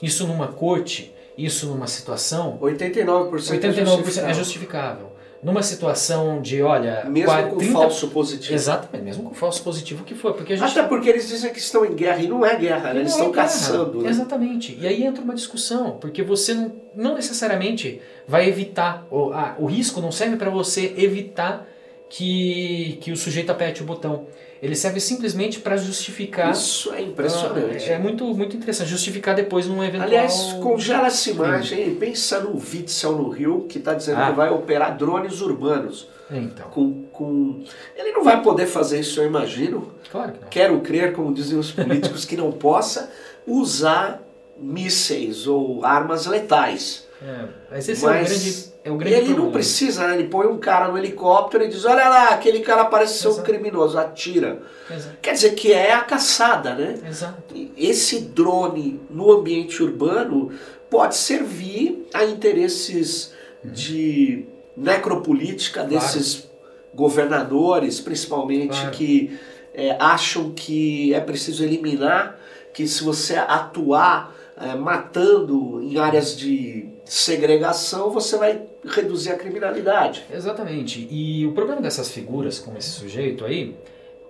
Isso 0.00 0.26
numa 0.26 0.48
corte, 0.48 1.14
isso 1.36 1.66
numa 1.66 1.86
situação. 1.86 2.58
89%, 2.58 3.30
89% 3.30 3.48
é 3.48 3.84
justificável. 3.84 4.30
É 4.30 4.34
justificável 4.34 5.11
numa 5.42 5.62
situação 5.62 6.40
de, 6.40 6.62
olha... 6.62 7.04
Mesmo 7.04 7.30
40, 7.30 7.54
com 7.54 7.60
falso 7.60 8.08
positivo. 8.08 8.54
Exatamente, 8.54 9.04
mesmo 9.04 9.24
com 9.24 9.34
falso 9.34 9.62
positivo 9.62 10.04
que 10.04 10.14
for. 10.14 10.34
Porque 10.34 10.52
a 10.52 10.56
gente... 10.56 10.70
Até 10.70 10.86
porque 10.86 11.08
eles 11.08 11.28
dizem 11.28 11.52
que 11.52 11.58
estão 11.58 11.84
em 11.84 11.94
guerra, 11.94 12.20
e 12.20 12.28
não 12.28 12.46
é 12.46 12.56
guerra, 12.56 12.94
né? 12.94 13.00
eles 13.00 13.12
estão 13.12 13.30
é 13.30 13.32
caçando. 13.32 14.02
Né? 14.02 14.10
Exatamente. 14.10 14.78
E 14.80 14.86
aí 14.86 15.02
entra 15.02 15.22
uma 15.22 15.34
discussão, 15.34 15.98
porque 16.00 16.22
você 16.22 16.54
não, 16.54 16.72
não 16.94 17.14
necessariamente 17.16 18.00
vai 18.26 18.48
evitar, 18.48 19.04
o, 19.10 19.32
ah, 19.32 19.56
o 19.58 19.66
risco 19.66 20.00
não 20.00 20.12
serve 20.12 20.36
para 20.36 20.48
você 20.48 20.94
evitar 20.96 21.66
que, 22.08 22.98
que 23.00 23.10
o 23.10 23.16
sujeito 23.16 23.50
aperte 23.50 23.82
o 23.82 23.86
botão. 23.86 24.26
Ele 24.62 24.76
serve 24.76 25.00
simplesmente 25.00 25.58
para 25.58 25.76
justificar. 25.76 26.52
Isso 26.52 26.94
é 26.94 27.02
impressionante. 27.02 27.90
É, 27.90 27.94
é, 27.94 27.98
muito, 27.98 28.24
muito 28.26 28.56
interessante. 28.56 28.88
Justificar 28.88 29.34
depois 29.34 29.66
num 29.66 29.82
eventual. 29.82 30.06
Aliás, 30.06 30.56
congela 30.62 31.08
essa 31.08 31.30
imagem. 31.30 31.96
Pensa 31.96 32.38
no 32.38 32.54
Witzel 32.54 33.16
no 33.16 33.28
Rio, 33.28 33.66
que 33.68 33.78
está 33.78 33.92
dizendo 33.92 34.20
ah. 34.20 34.30
que 34.30 34.36
vai 34.36 34.50
operar 34.50 34.96
drones 34.96 35.40
urbanos. 35.40 36.08
Então. 36.30 36.70
Com, 36.70 37.02
com... 37.12 37.64
Ele 37.96 38.12
não 38.12 38.22
vai 38.22 38.40
poder 38.40 38.66
fazer 38.66 39.00
isso, 39.00 39.20
eu 39.20 39.26
imagino. 39.26 39.92
Claro 40.08 40.32
que 40.32 40.40
não. 40.40 40.48
Quero 40.48 40.80
crer, 40.80 41.12
como 41.12 41.34
dizem 41.34 41.58
os 41.58 41.72
políticos, 41.72 42.24
que 42.24 42.36
não 42.36 42.52
possa 42.52 43.10
usar 43.44 44.22
mísseis 44.56 45.48
ou 45.48 45.84
armas 45.84 46.26
letais. 46.26 47.08
É, 47.20 47.48
mas 47.68 47.88
esse 47.88 48.04
mas... 48.04 48.14
é 48.14 48.22
o 48.22 48.24
grande 48.26 48.71
é 48.84 48.90
o 48.90 48.96
grande 48.96 49.14
e 49.14 49.16
ele 49.16 49.24
problema. 49.26 49.44
não 49.46 49.52
precisa, 49.52 50.06
né? 50.08 50.14
Ele 50.14 50.28
põe 50.28 50.46
um 50.46 50.58
cara 50.58 50.88
no 50.88 50.98
helicóptero 50.98 51.64
e 51.64 51.68
diz: 51.68 51.84
Olha 51.84 52.08
lá, 52.08 52.30
aquele 52.30 52.60
cara 52.60 52.84
parece 52.84 53.18
ser 53.18 53.28
um 53.28 53.42
criminoso, 53.42 53.96
atira. 53.96 54.60
Exato. 54.90 55.16
Quer 55.22 55.32
dizer 55.32 55.54
que 55.54 55.72
é 55.72 55.92
a 55.92 56.00
caçada, 56.00 56.74
né? 56.74 56.98
Exato. 57.08 57.54
Esse 57.76 58.20
drone 58.20 59.00
no 59.08 59.30
ambiente 59.32 59.82
urbano 59.82 60.50
pode 60.90 61.16
servir 61.16 62.08
a 62.12 62.24
interesses 62.24 63.32
de 63.64 64.46
necropolítica 64.76 65.86
claro. 65.86 65.94
desses 65.94 66.50
governadores, 66.92 68.00
principalmente, 68.00 68.76
claro. 68.80 68.90
que 68.90 69.38
é, 69.72 69.96
acham 69.98 70.50
que 70.50 71.14
é 71.14 71.20
preciso 71.20 71.64
eliminar, 71.64 72.38
que 72.74 72.86
se 72.86 73.04
você 73.04 73.36
atuar 73.36 74.34
é, 74.56 74.74
matando 74.74 75.80
em 75.82 75.98
áreas 75.98 76.36
de 76.36 76.91
segregação, 77.04 78.10
você 78.10 78.36
vai 78.36 78.62
reduzir 78.84 79.30
a 79.30 79.36
criminalidade. 79.36 80.24
Exatamente. 80.32 81.06
E 81.10 81.46
o 81.46 81.52
problema 81.52 81.80
dessas 81.80 82.10
figuras, 82.10 82.58
como 82.58 82.78
esse 82.78 82.90
sujeito 82.90 83.44
aí, 83.44 83.76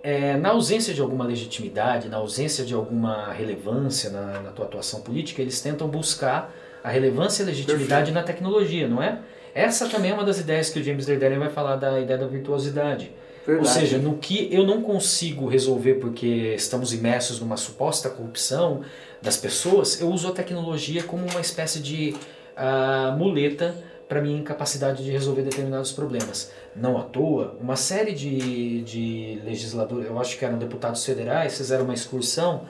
é, 0.02 0.36
na 0.36 0.50
ausência 0.50 0.92
de 0.92 1.00
alguma 1.00 1.24
legitimidade, 1.24 2.08
na 2.08 2.16
ausência 2.16 2.64
de 2.64 2.74
alguma 2.74 3.32
relevância 3.32 4.10
na, 4.10 4.40
na 4.40 4.50
tua 4.50 4.64
atuação 4.64 5.00
política, 5.00 5.40
eles 5.40 5.60
tentam 5.60 5.86
buscar 5.86 6.52
a 6.82 6.90
relevância 6.90 7.42
e 7.42 7.44
a 7.44 7.46
legitimidade 7.46 8.12
Perfeito. 8.12 8.14
na 8.14 8.22
tecnologia, 8.22 8.88
não 8.88 9.02
é? 9.02 9.20
Essa 9.54 9.88
também 9.88 10.10
é 10.10 10.14
uma 10.14 10.24
das 10.24 10.40
ideias 10.40 10.70
que 10.70 10.80
o 10.80 10.82
James 10.82 11.06
Derderian 11.06 11.38
vai 11.38 11.50
falar 11.50 11.76
da 11.76 12.00
ideia 12.00 12.18
da 12.18 12.26
virtuosidade. 12.26 13.12
Verdade. 13.46 13.68
Ou 13.68 13.74
seja, 13.74 13.98
no 13.98 14.16
que 14.16 14.48
eu 14.52 14.64
não 14.64 14.82
consigo 14.82 15.46
resolver 15.46 15.94
porque 15.94 16.54
estamos 16.56 16.92
imersos 16.92 17.40
numa 17.40 17.56
suposta 17.56 18.08
corrupção 18.08 18.82
das 19.20 19.36
pessoas, 19.36 20.00
eu 20.00 20.08
uso 20.08 20.28
a 20.28 20.32
tecnologia 20.32 21.02
como 21.02 21.26
uma 21.26 21.40
espécie 21.40 21.80
de 21.80 22.14
uh, 22.56 23.16
muleta 23.16 23.74
para 24.08 24.20
minha 24.20 24.38
incapacidade 24.38 25.02
de 25.04 25.10
resolver 25.10 25.42
determinados 25.42 25.90
problemas. 25.92 26.52
Não 26.76 26.98
à 26.98 27.02
toa, 27.02 27.56
uma 27.60 27.76
série 27.76 28.12
de, 28.12 28.82
de 28.82 29.40
legisladores, 29.44 30.06
eu 30.06 30.18
acho 30.20 30.38
que 30.38 30.44
eram 30.44 30.58
deputados 30.58 31.04
federais, 31.04 31.56
fizeram 31.56 31.84
uma 31.84 31.94
excursão 31.94 32.66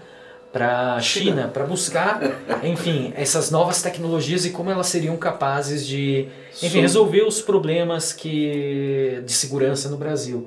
para 0.53 0.95
a 0.95 1.01
China 1.01 1.49
para 1.49 1.65
buscar, 1.65 2.21
enfim, 2.63 3.13
essas 3.17 3.51
novas 3.51 3.81
tecnologias 3.81 4.45
e 4.45 4.51
como 4.51 4.71
elas 4.71 4.87
seriam 4.87 5.17
capazes 5.17 5.87
de, 5.87 6.29
enfim, 6.63 6.81
resolver 6.81 7.23
os 7.23 7.41
problemas 7.41 8.13
que 8.13 9.23
de 9.25 9.33
segurança 9.33 9.89
no 9.89 9.97
Brasil. 9.97 10.47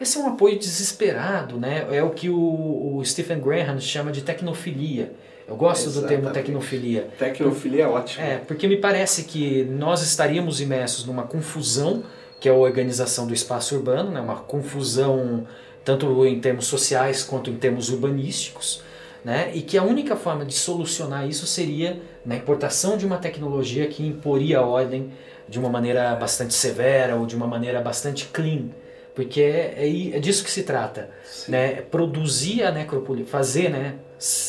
Esse 0.00 0.18
é 0.18 0.20
um 0.20 0.28
apoio 0.28 0.58
desesperado, 0.58 1.58
né? 1.58 1.86
É 1.92 2.02
o 2.02 2.10
que 2.10 2.28
o, 2.28 2.96
o 2.96 3.04
Stephen 3.04 3.38
Graham 3.38 3.78
chama 3.78 4.10
de 4.10 4.22
tecnofilia. 4.22 5.12
Eu 5.46 5.56
gosto 5.56 5.88
Exatamente. 5.88 6.20
do 6.20 6.22
termo 6.22 6.30
tecnofilia. 6.32 7.08
Tecnofilia 7.18 7.84
é 7.84 7.86
ótimo. 7.86 8.24
É, 8.24 8.38
porque 8.38 8.66
me 8.66 8.76
parece 8.76 9.24
que 9.24 9.64
nós 9.64 10.02
estaríamos 10.02 10.60
imersos 10.60 11.04
numa 11.04 11.24
confusão, 11.24 12.02
que 12.40 12.48
é 12.48 12.52
a 12.52 12.54
organização 12.54 13.26
do 13.26 13.34
espaço 13.34 13.76
urbano, 13.76 14.10
né? 14.10 14.20
uma 14.20 14.36
confusão 14.36 15.46
tanto 15.84 16.24
em 16.26 16.40
termos 16.40 16.66
sociais 16.66 17.22
quanto 17.22 17.50
em 17.50 17.56
termos 17.56 17.90
urbanísticos, 17.90 18.82
né? 19.22 19.50
e 19.54 19.60
que 19.60 19.76
a 19.76 19.82
única 19.82 20.16
forma 20.16 20.44
de 20.46 20.54
solucionar 20.54 21.28
isso 21.28 21.46
seria 21.46 22.00
na 22.24 22.36
importação 22.36 22.96
de 22.96 23.04
uma 23.04 23.18
tecnologia 23.18 23.86
que 23.86 24.06
imporia 24.06 24.60
a 24.60 24.66
ordem 24.66 25.12
de 25.46 25.58
uma 25.58 25.68
maneira 25.68 26.14
bastante 26.14 26.54
severa 26.54 27.16
ou 27.16 27.26
de 27.26 27.36
uma 27.36 27.46
maneira 27.46 27.82
bastante 27.82 28.26
clean. 28.32 28.70
Porque 29.14 29.42
é, 29.42 29.74
é, 29.76 30.16
é 30.16 30.18
disso 30.18 30.42
que 30.42 30.50
se 30.50 30.62
trata. 30.62 31.10
Né? 31.48 31.82
Produzir 31.82 32.64
a 32.64 32.72
necropolítica, 32.72 33.30
fazer, 33.30 33.68
né? 33.68 33.94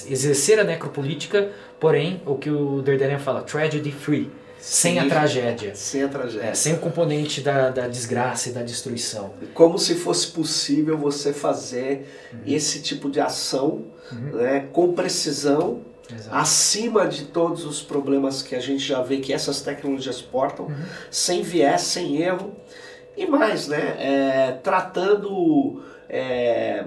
Exercer 0.08 0.60
a 0.60 0.64
necropolítica, 0.64 1.52
porém, 1.80 2.22
o 2.26 2.36
que 2.36 2.50
o 2.50 2.82
Derderian 2.82 3.20
fala, 3.20 3.42
tragedy 3.42 3.92
free. 3.92 4.32
sem 4.58 5.00
a 5.00 5.08
tragédia. 5.08 5.76
Sem 5.76 6.04
a 6.04 6.08
tragédia. 6.08 6.48
É, 6.48 6.54
sem 6.54 6.74
o 6.74 6.78
componente 6.78 7.42
da, 7.42 7.70
da 7.70 7.88
desgraça 7.88 8.50
e 8.50 8.52
da 8.52 8.64
destruição. 8.64 9.34
Como 9.54 9.78
se 9.78 9.96
fosse 9.96 10.28
possível 10.28 10.98
você 10.98 11.34
fazer 11.34 12.08
uhum. 12.34 12.40
esse 12.48 12.82
tipo 12.82 13.10
de 13.10 13.20
ação 13.20 13.86
uhum. 14.12 14.38
né, 14.38 14.68
com 14.72 14.94
precisão, 14.94 15.82
Exato. 16.12 16.36
acima 16.36 17.08
de 17.08 17.26
todos 17.26 17.66
os 17.66 17.82
problemas 17.82 18.42
que 18.42 18.56
a 18.56 18.60
gente 18.60 18.84
já 18.84 19.02
vê 19.02 19.18
que 19.18 19.34
essas 19.34 19.62
tecnologias 19.62 20.22
portam, 20.22 20.68
uhum. 20.68 20.76
sem 21.12 21.42
viés, 21.42 21.82
sem 21.82 22.22
erro. 22.22 22.56
E 23.18 23.26
mais, 23.26 23.68
né? 23.68 23.96
É, 23.98 24.52
tratando. 24.62 25.82
É, 26.10 26.86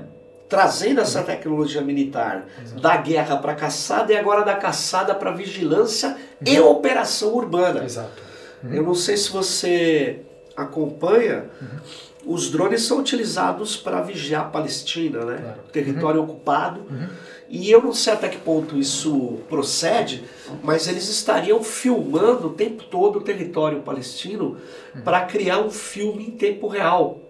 trazendo 0.48 1.00
essa 1.00 1.22
tecnologia 1.22 1.82
militar 1.82 2.46
Exato. 2.62 2.80
da 2.80 2.96
guerra 2.96 3.36
para 3.36 3.54
caçada 3.54 4.12
e 4.12 4.16
agora 4.16 4.42
da 4.42 4.56
caçada 4.56 5.14
para 5.14 5.30
vigilância 5.30 6.08
uhum. 6.10 6.52
e 6.52 6.58
operação 6.58 7.34
urbana. 7.34 7.84
Exato. 7.84 8.22
Uhum. 8.64 8.72
Eu 8.72 8.82
não 8.82 8.94
sei 8.94 9.16
se 9.16 9.30
você 9.30 10.20
acompanha, 10.56 11.50
uhum. 11.60 12.34
os 12.34 12.50
drones 12.50 12.82
são 12.82 12.98
utilizados 12.98 13.76
para 13.76 14.00
vigiar 14.00 14.46
a 14.46 14.48
Palestina, 14.48 15.24
né? 15.24 15.36
Claro. 15.36 15.60
Território 15.70 16.20
uhum. 16.20 16.26
ocupado. 16.26 16.80
Uhum. 16.90 17.08
E 17.50 17.70
eu 17.70 17.82
não 17.82 17.92
sei 17.94 18.12
até 18.12 18.28
que 18.28 18.38
ponto 18.38 18.76
isso 18.76 19.38
procede, 19.48 20.24
mas 20.62 20.86
eles 20.86 21.08
estariam 21.08 21.62
filmando 21.62 22.48
o 22.48 22.50
tempo 22.50 22.84
todo 22.84 23.18
o 23.18 23.22
território 23.22 23.80
palestino 23.82 24.56
uhum. 24.94 25.02
para 25.02 25.22
criar 25.22 25.58
um 25.60 25.70
filme 25.70 26.26
em 26.26 26.30
tempo 26.30 26.68
real. 26.68 27.20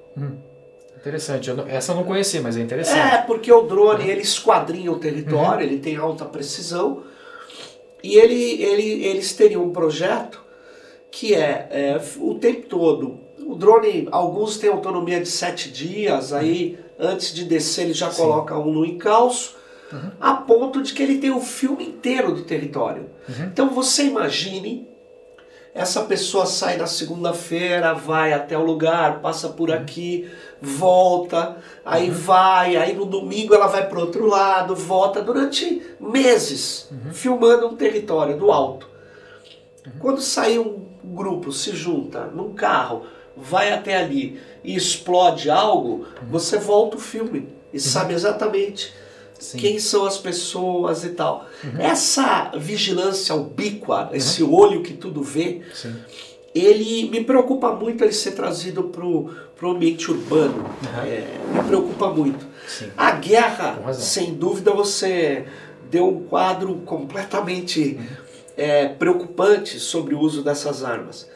Interessante. 1.00 1.52
Não, 1.52 1.66
essa 1.68 1.92
eu 1.92 1.96
não 1.96 2.04
conheci, 2.04 2.40
mas 2.40 2.56
é 2.56 2.60
interessante. 2.60 3.14
É, 3.14 3.18
porque 3.22 3.52
o 3.52 3.62
drone 3.62 4.08
ele 4.08 4.22
esquadrinha 4.22 4.90
o 4.90 4.98
território, 4.98 5.66
uhum. 5.66 5.72
ele 5.72 5.78
tem 5.78 5.96
alta 5.96 6.24
precisão. 6.24 7.04
E 8.02 8.16
ele, 8.16 8.62
ele, 8.62 9.04
eles 9.04 9.32
teriam 9.32 9.64
um 9.64 9.70
projeto 9.70 10.42
que 11.10 11.34
é, 11.34 11.68
é, 11.70 12.00
o 12.18 12.34
tempo 12.34 12.66
todo. 12.66 13.20
O 13.46 13.54
drone, 13.54 14.08
alguns 14.10 14.58
têm 14.58 14.70
autonomia 14.70 15.20
de 15.20 15.28
sete 15.28 15.70
dias, 15.70 16.32
aí 16.32 16.78
antes 16.98 17.32
de 17.32 17.44
descer 17.44 17.84
ele 17.84 17.94
já 17.94 18.10
Sim. 18.10 18.22
coloca 18.22 18.58
um 18.58 18.72
no 18.72 18.84
encalço, 18.84 19.56
uhum. 19.92 20.10
a 20.20 20.34
ponto 20.34 20.82
de 20.82 20.92
que 20.92 21.02
ele 21.02 21.18
tem 21.18 21.30
o 21.30 21.40
filme 21.40 21.86
inteiro 21.86 22.32
do 22.32 22.42
território. 22.42 23.08
Uhum. 23.28 23.44
Então 23.46 23.70
você 23.70 24.04
imagine 24.04 24.87
essa 25.78 26.02
pessoa 26.02 26.44
sai 26.44 26.76
na 26.76 26.88
segunda-feira, 26.88 27.94
vai 27.94 28.32
até 28.32 28.58
o 28.58 28.64
lugar, 28.64 29.20
passa 29.20 29.48
por 29.48 29.70
aqui, 29.70 30.28
volta, 30.60 31.56
aí 31.84 32.08
uhum. 32.08 32.16
vai, 32.16 32.76
aí 32.76 32.96
no 32.96 33.04
domingo 33.04 33.54
ela 33.54 33.68
vai 33.68 33.88
para 33.88 34.00
outro 34.00 34.26
lado, 34.26 34.74
volta 34.74 35.22
durante 35.22 35.80
meses, 36.00 36.88
uhum. 36.90 37.12
filmando 37.12 37.68
um 37.68 37.76
território 37.76 38.36
do 38.36 38.50
alto. 38.50 38.88
Uhum. 39.86 39.92
Quando 40.00 40.20
sai 40.20 40.58
um 40.58 40.84
grupo, 41.04 41.52
se 41.52 41.70
junta 41.76 42.24
num 42.24 42.54
carro, 42.54 43.04
vai 43.36 43.72
até 43.72 43.98
ali 43.98 44.40
e 44.64 44.74
explode 44.74 45.48
algo, 45.48 46.06
uhum. 46.20 46.28
você 46.28 46.58
volta 46.58 46.96
o 46.96 47.00
filme 47.00 47.54
e 47.72 47.76
uhum. 47.76 47.82
sabe 47.82 48.14
exatamente 48.14 48.92
Sim. 49.38 49.58
quem 49.58 49.78
são 49.78 50.04
as 50.04 50.18
pessoas 50.18 51.04
e 51.04 51.10
tal. 51.10 51.46
Uhum. 51.62 51.80
Essa 51.80 52.52
vigilância 52.56 53.34
ubíqua, 53.34 54.08
uhum. 54.08 54.14
esse 54.14 54.42
olho 54.42 54.82
que 54.82 54.94
tudo 54.94 55.22
vê, 55.22 55.62
Sim. 55.74 55.94
ele 56.54 57.08
me 57.08 57.22
preocupa 57.22 57.72
muito 57.72 58.02
ele 58.02 58.12
ser 58.12 58.32
trazido 58.32 58.84
para 58.84 59.04
o 59.06 59.70
ambiente 59.70 60.10
urbano. 60.10 60.58
Uhum. 60.58 61.02
É, 61.04 61.26
me 61.54 61.68
preocupa 61.68 62.08
muito. 62.10 62.46
Sim. 62.66 62.90
A 62.96 63.12
guerra, 63.12 63.92
sem 63.94 64.34
dúvida, 64.34 64.72
você 64.72 65.46
deu 65.90 66.08
um 66.08 66.24
quadro 66.24 66.74
completamente 66.84 67.96
uhum. 67.98 68.06
é, 68.56 68.88
preocupante 68.88 69.78
sobre 69.78 70.14
o 70.14 70.20
uso 70.20 70.42
dessas 70.42 70.84
armas. 70.84 71.28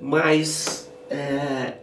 Mas 0.00 0.88
é, 1.10 1.74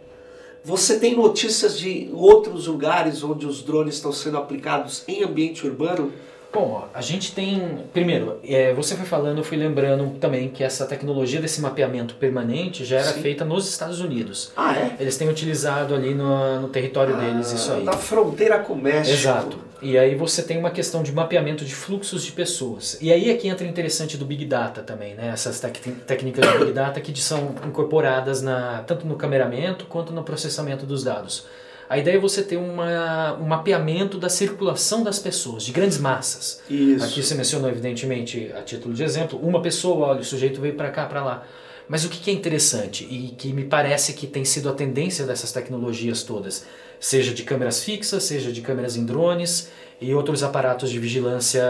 você 0.66 0.98
tem 0.98 1.16
notícias 1.16 1.78
de 1.78 2.10
outros 2.12 2.66
lugares 2.66 3.22
onde 3.22 3.46
os 3.46 3.62
drones 3.62 3.94
estão 3.94 4.10
sendo 4.10 4.36
aplicados 4.36 5.04
em 5.06 5.22
ambiente 5.22 5.64
urbano? 5.64 6.12
Bom, 6.52 6.88
a 6.92 7.00
gente 7.00 7.32
tem. 7.32 7.84
Primeiro, 7.92 8.40
é, 8.42 8.74
você 8.74 8.96
foi 8.96 9.06
falando, 9.06 9.38
eu 9.38 9.44
fui 9.44 9.56
lembrando 9.56 10.18
também 10.18 10.48
que 10.48 10.64
essa 10.64 10.84
tecnologia 10.84 11.40
desse 11.40 11.60
mapeamento 11.60 12.16
permanente 12.16 12.84
já 12.84 12.96
era 12.96 13.12
Sim. 13.12 13.22
feita 13.22 13.44
nos 13.44 13.68
Estados 13.68 14.00
Unidos. 14.00 14.50
Ah, 14.56 14.76
é? 14.76 14.96
Eles 14.98 15.16
têm 15.16 15.28
utilizado 15.28 15.94
ali 15.94 16.14
no, 16.14 16.60
no 16.60 16.68
território 16.68 17.14
ah, 17.14 17.20
deles 17.20 17.52
isso 17.52 17.70
aí. 17.70 17.84
Na 17.84 17.92
fronteira 17.92 18.58
com 18.58 18.72
o 18.72 18.76
México. 18.76 19.14
Exato. 19.14 19.58
E 19.82 19.98
aí 19.98 20.14
você 20.14 20.42
tem 20.42 20.58
uma 20.58 20.70
questão 20.70 21.02
de 21.02 21.12
mapeamento 21.12 21.64
de 21.64 21.74
fluxos 21.74 22.24
de 22.24 22.32
pessoas. 22.32 22.98
E 23.00 23.12
aí 23.12 23.30
é 23.30 23.34
que 23.34 23.48
entra 23.48 23.66
interessante 23.66 24.16
do 24.16 24.24
Big 24.24 24.44
Data 24.46 24.82
também, 24.82 25.14
né? 25.14 25.28
Essas 25.28 25.60
técnicas 25.60 26.50
de 26.50 26.58
Big 26.58 26.72
Data 26.72 27.00
que 27.00 27.18
são 27.20 27.54
incorporadas 27.66 28.40
na, 28.42 28.82
tanto 28.86 29.06
no 29.06 29.16
cameramento 29.16 29.84
quanto 29.86 30.12
no 30.12 30.22
processamento 30.22 30.86
dos 30.86 31.04
dados. 31.04 31.46
A 31.88 31.98
ideia 31.98 32.16
é 32.16 32.18
você 32.18 32.42
ter 32.42 32.56
uma, 32.56 33.34
um 33.34 33.44
mapeamento 33.44 34.18
da 34.18 34.28
circulação 34.28 35.04
das 35.04 35.18
pessoas, 35.18 35.62
de 35.62 35.72
grandes 35.72 35.98
massas. 35.98 36.60
Isso. 36.68 37.04
Aqui 37.04 37.22
você 37.22 37.34
mencionou, 37.34 37.70
evidentemente, 37.70 38.52
a 38.56 38.62
título 38.62 38.92
de 38.92 39.04
exemplo, 39.04 39.38
uma 39.40 39.62
pessoa, 39.62 40.08
olha, 40.08 40.20
o 40.20 40.24
sujeito 40.24 40.60
veio 40.60 40.74
para 40.74 40.90
cá, 40.90 41.06
para 41.06 41.24
lá. 41.24 41.46
Mas 41.88 42.04
o 42.04 42.08
que 42.08 42.28
é 42.28 42.34
interessante 42.34 43.04
e 43.04 43.28
que 43.38 43.52
me 43.52 43.64
parece 43.64 44.14
que 44.14 44.26
tem 44.26 44.44
sido 44.44 44.68
a 44.68 44.72
tendência 44.72 45.24
dessas 45.24 45.52
tecnologias 45.52 46.24
todas, 46.24 46.66
seja 47.00 47.32
de 47.32 47.42
câmeras 47.42 47.82
fixas, 47.82 48.24
seja 48.24 48.52
de 48.52 48.60
câmeras 48.60 48.96
em 48.96 49.04
drones 49.04 49.70
e 50.00 50.14
outros 50.14 50.42
aparatos 50.42 50.90
de 50.90 50.98
vigilância 50.98 51.62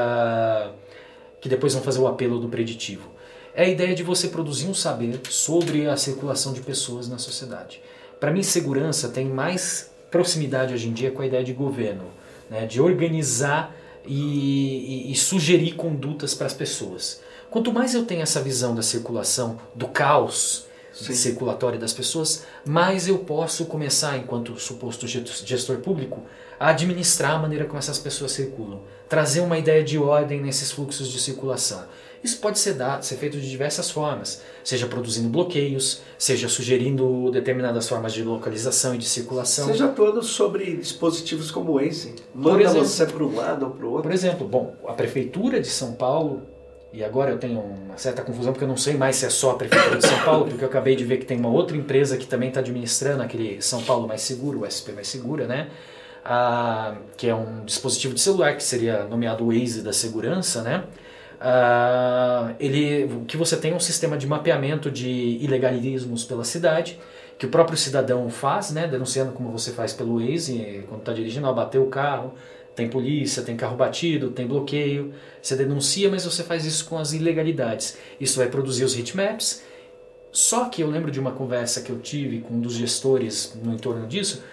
que 1.40 1.48
depois 1.48 1.74
vão 1.74 1.82
fazer 1.82 2.00
o 2.00 2.06
apelo 2.06 2.40
do 2.40 2.48
preditivo, 2.48 3.10
é 3.54 3.64
a 3.64 3.68
ideia 3.68 3.94
de 3.94 4.02
você 4.02 4.28
produzir 4.28 4.66
um 4.66 4.74
saber 4.74 5.20
sobre 5.30 5.88
a 5.88 5.96
circulação 5.96 6.52
de 6.52 6.60
pessoas 6.60 7.08
na 7.08 7.18
sociedade. 7.18 7.80
Para 8.20 8.30
mim, 8.30 8.42
segurança 8.42 9.08
tem 9.08 9.26
mais 9.26 9.90
proximidade 10.10 10.74
hoje 10.74 10.88
em 10.88 10.92
dia 10.92 11.10
com 11.10 11.22
a 11.22 11.26
ideia 11.26 11.44
de 11.44 11.52
governo, 11.52 12.04
né, 12.50 12.66
de 12.66 12.80
organizar 12.80 13.74
e, 14.06 15.08
e, 15.08 15.12
e 15.12 15.14
sugerir 15.16 15.72
condutas 15.72 16.34
para 16.34 16.46
as 16.46 16.54
pessoas. 16.54 17.20
Quanto 17.50 17.72
mais 17.72 17.94
eu 17.94 18.04
tenho 18.04 18.22
essa 18.22 18.42
visão 18.42 18.74
da 18.74 18.82
circulação, 18.82 19.58
do 19.74 19.88
caos 19.88 20.65
Sim. 21.04 21.14
circulatório 21.14 21.78
das 21.78 21.92
pessoas, 21.92 22.44
mais 22.64 23.06
eu 23.06 23.18
posso 23.18 23.66
começar, 23.66 24.16
enquanto 24.16 24.58
suposto 24.58 25.06
gestor 25.06 25.78
público, 25.78 26.22
a 26.58 26.68
administrar 26.68 27.32
a 27.32 27.38
maneira 27.38 27.66
como 27.66 27.78
essas 27.78 27.98
pessoas 27.98 28.32
circulam, 28.32 28.80
trazer 29.08 29.40
uma 29.40 29.58
ideia 29.58 29.84
de 29.84 29.98
ordem 29.98 30.40
nesses 30.40 30.72
fluxos 30.72 31.08
de 31.08 31.18
circulação. 31.18 31.84
Isso 32.24 32.38
pode 32.38 32.58
ser, 32.58 32.72
dado, 32.74 33.04
ser 33.04 33.16
feito 33.16 33.38
de 33.38 33.48
diversas 33.48 33.90
formas, 33.90 34.42
seja 34.64 34.86
produzindo 34.86 35.28
bloqueios, 35.28 36.00
seja 36.18 36.48
sugerindo 36.48 37.30
determinadas 37.30 37.88
formas 37.88 38.12
de 38.12 38.22
localização 38.24 38.94
e 38.94 38.98
de 38.98 39.04
circulação. 39.04 39.66
Seja 39.66 39.88
todo 39.88 40.22
sobre 40.22 40.76
dispositivos 40.76 41.50
como 41.50 41.74
Waze. 41.74 42.14
Manda 42.34 42.62
exemplo, 42.62 42.84
você 42.84 43.06
para 43.06 43.24
um 43.24 43.36
lado 43.36 43.66
ou 43.66 43.70
para 43.70 43.86
o 43.86 43.90
outro. 43.90 44.02
Por 44.04 44.12
exemplo, 44.12 44.48
bom, 44.48 44.74
a 44.88 44.92
Prefeitura 44.94 45.60
de 45.60 45.68
São 45.68 45.92
Paulo, 45.92 46.42
e 46.96 47.04
agora 47.04 47.30
eu 47.30 47.36
tenho 47.36 47.60
uma 47.60 47.98
certa 47.98 48.22
confusão 48.22 48.54
porque 48.54 48.64
eu 48.64 48.68
não 48.68 48.76
sei 48.76 48.94
mais 48.94 49.16
se 49.16 49.26
é 49.26 49.28
só 49.28 49.50
a 49.50 49.54
Prefeitura 49.56 49.98
de 49.98 50.06
São 50.06 50.18
Paulo, 50.24 50.46
porque 50.46 50.64
eu 50.64 50.68
acabei 50.68 50.96
de 50.96 51.04
ver 51.04 51.18
que 51.18 51.26
tem 51.26 51.38
uma 51.38 51.50
outra 51.50 51.76
empresa 51.76 52.16
que 52.16 52.26
também 52.26 52.48
está 52.48 52.60
administrando 52.60 53.22
aquele 53.22 53.60
São 53.60 53.82
Paulo 53.82 54.08
Mais 54.08 54.22
Seguro, 54.22 54.62
o 54.62 54.64
SP 54.64 54.92
Mais 54.94 55.06
Segura, 55.06 55.46
né? 55.46 55.68
Ah, 56.24 56.96
que 57.18 57.28
é 57.28 57.34
um 57.34 57.66
dispositivo 57.66 58.14
de 58.14 58.20
celular 58.20 58.56
que 58.56 58.64
seria 58.64 59.04
nomeado 59.04 59.46
Waze 59.46 59.82
da 59.82 59.92
segurança, 59.92 60.62
né? 60.62 60.84
Uh, 61.36 62.56
ele, 62.58 63.24
que 63.28 63.36
você 63.36 63.58
tem 63.58 63.72
é 63.72 63.74
um 63.74 63.80
sistema 63.80 64.16
de 64.16 64.26
mapeamento 64.26 64.90
de 64.90 65.38
ilegalismos 65.42 66.24
pela 66.24 66.44
cidade, 66.44 66.98
que 67.36 67.44
o 67.44 67.50
próprio 67.50 67.76
cidadão 67.76 68.30
faz, 68.30 68.70
né, 68.70 68.88
denunciando 68.88 69.32
como 69.32 69.50
você 69.50 69.70
faz 69.70 69.92
pelo 69.92 70.18
Waze, 70.18 70.84
quando 70.88 71.00
está 71.00 71.12
dirigindo, 71.12 71.46
ó, 71.46 71.52
o 71.52 71.86
carro, 71.88 72.32
tem 72.76 72.88
polícia, 72.88 73.42
tem 73.42 73.56
carro 73.56 73.74
batido, 73.74 74.30
tem 74.30 74.46
bloqueio, 74.46 75.14
você 75.40 75.56
denuncia, 75.56 76.10
mas 76.10 76.24
você 76.24 76.44
faz 76.44 76.66
isso 76.66 76.84
com 76.84 76.98
as 76.98 77.14
ilegalidades. 77.14 77.96
Isso 78.20 78.38
vai 78.38 78.48
produzir 78.48 78.84
os 78.84 78.96
heatmaps, 78.96 79.62
só 80.30 80.66
que 80.66 80.82
eu 80.82 80.90
lembro 80.90 81.10
de 81.10 81.18
uma 81.18 81.32
conversa 81.32 81.80
que 81.80 81.90
eu 81.90 81.98
tive 81.98 82.40
com 82.40 82.54
um 82.54 82.60
dos 82.60 82.74
gestores 82.74 83.58
no 83.64 83.72
entorno 83.72 84.06
disso, 84.06 84.44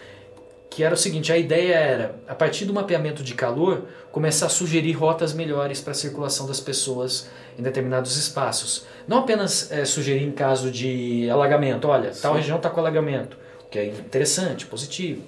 que 0.70 0.84
era 0.84 0.96
o 0.96 0.98
seguinte, 0.98 1.32
a 1.32 1.38
ideia 1.38 1.76
era, 1.76 2.16
a 2.28 2.34
partir 2.34 2.66
do 2.66 2.74
mapeamento 2.74 3.22
de 3.22 3.36
calor, 3.36 3.84
começar 4.12 4.48
a 4.48 4.50
sugerir 4.50 4.94
rotas 4.94 5.34
melhores 5.34 5.82
para 5.82 5.92
a 5.92 5.94
circulação 5.94 6.48
das 6.48 6.60
pessoas 6.60 7.30
em 7.60 7.62
determinados 7.62 8.16
espaços. 8.18 8.86
Não 9.08 9.20
apenas 9.20 9.72
é, 9.72 9.86
sugerir 9.86 10.24
em 10.24 10.32
caso 10.32 10.72
de 10.72 11.30
alagamento, 11.30 11.88
olha, 11.88 12.14
Sim. 12.14 12.22
tal 12.22 12.34
região 12.34 12.58
está 12.58 12.70
com 12.70 12.80
alagamento, 12.80 13.38
o 13.66 13.70
que 13.70 13.78
é 13.78 13.86
interessante, 13.86 14.66
positivo. 14.66 15.22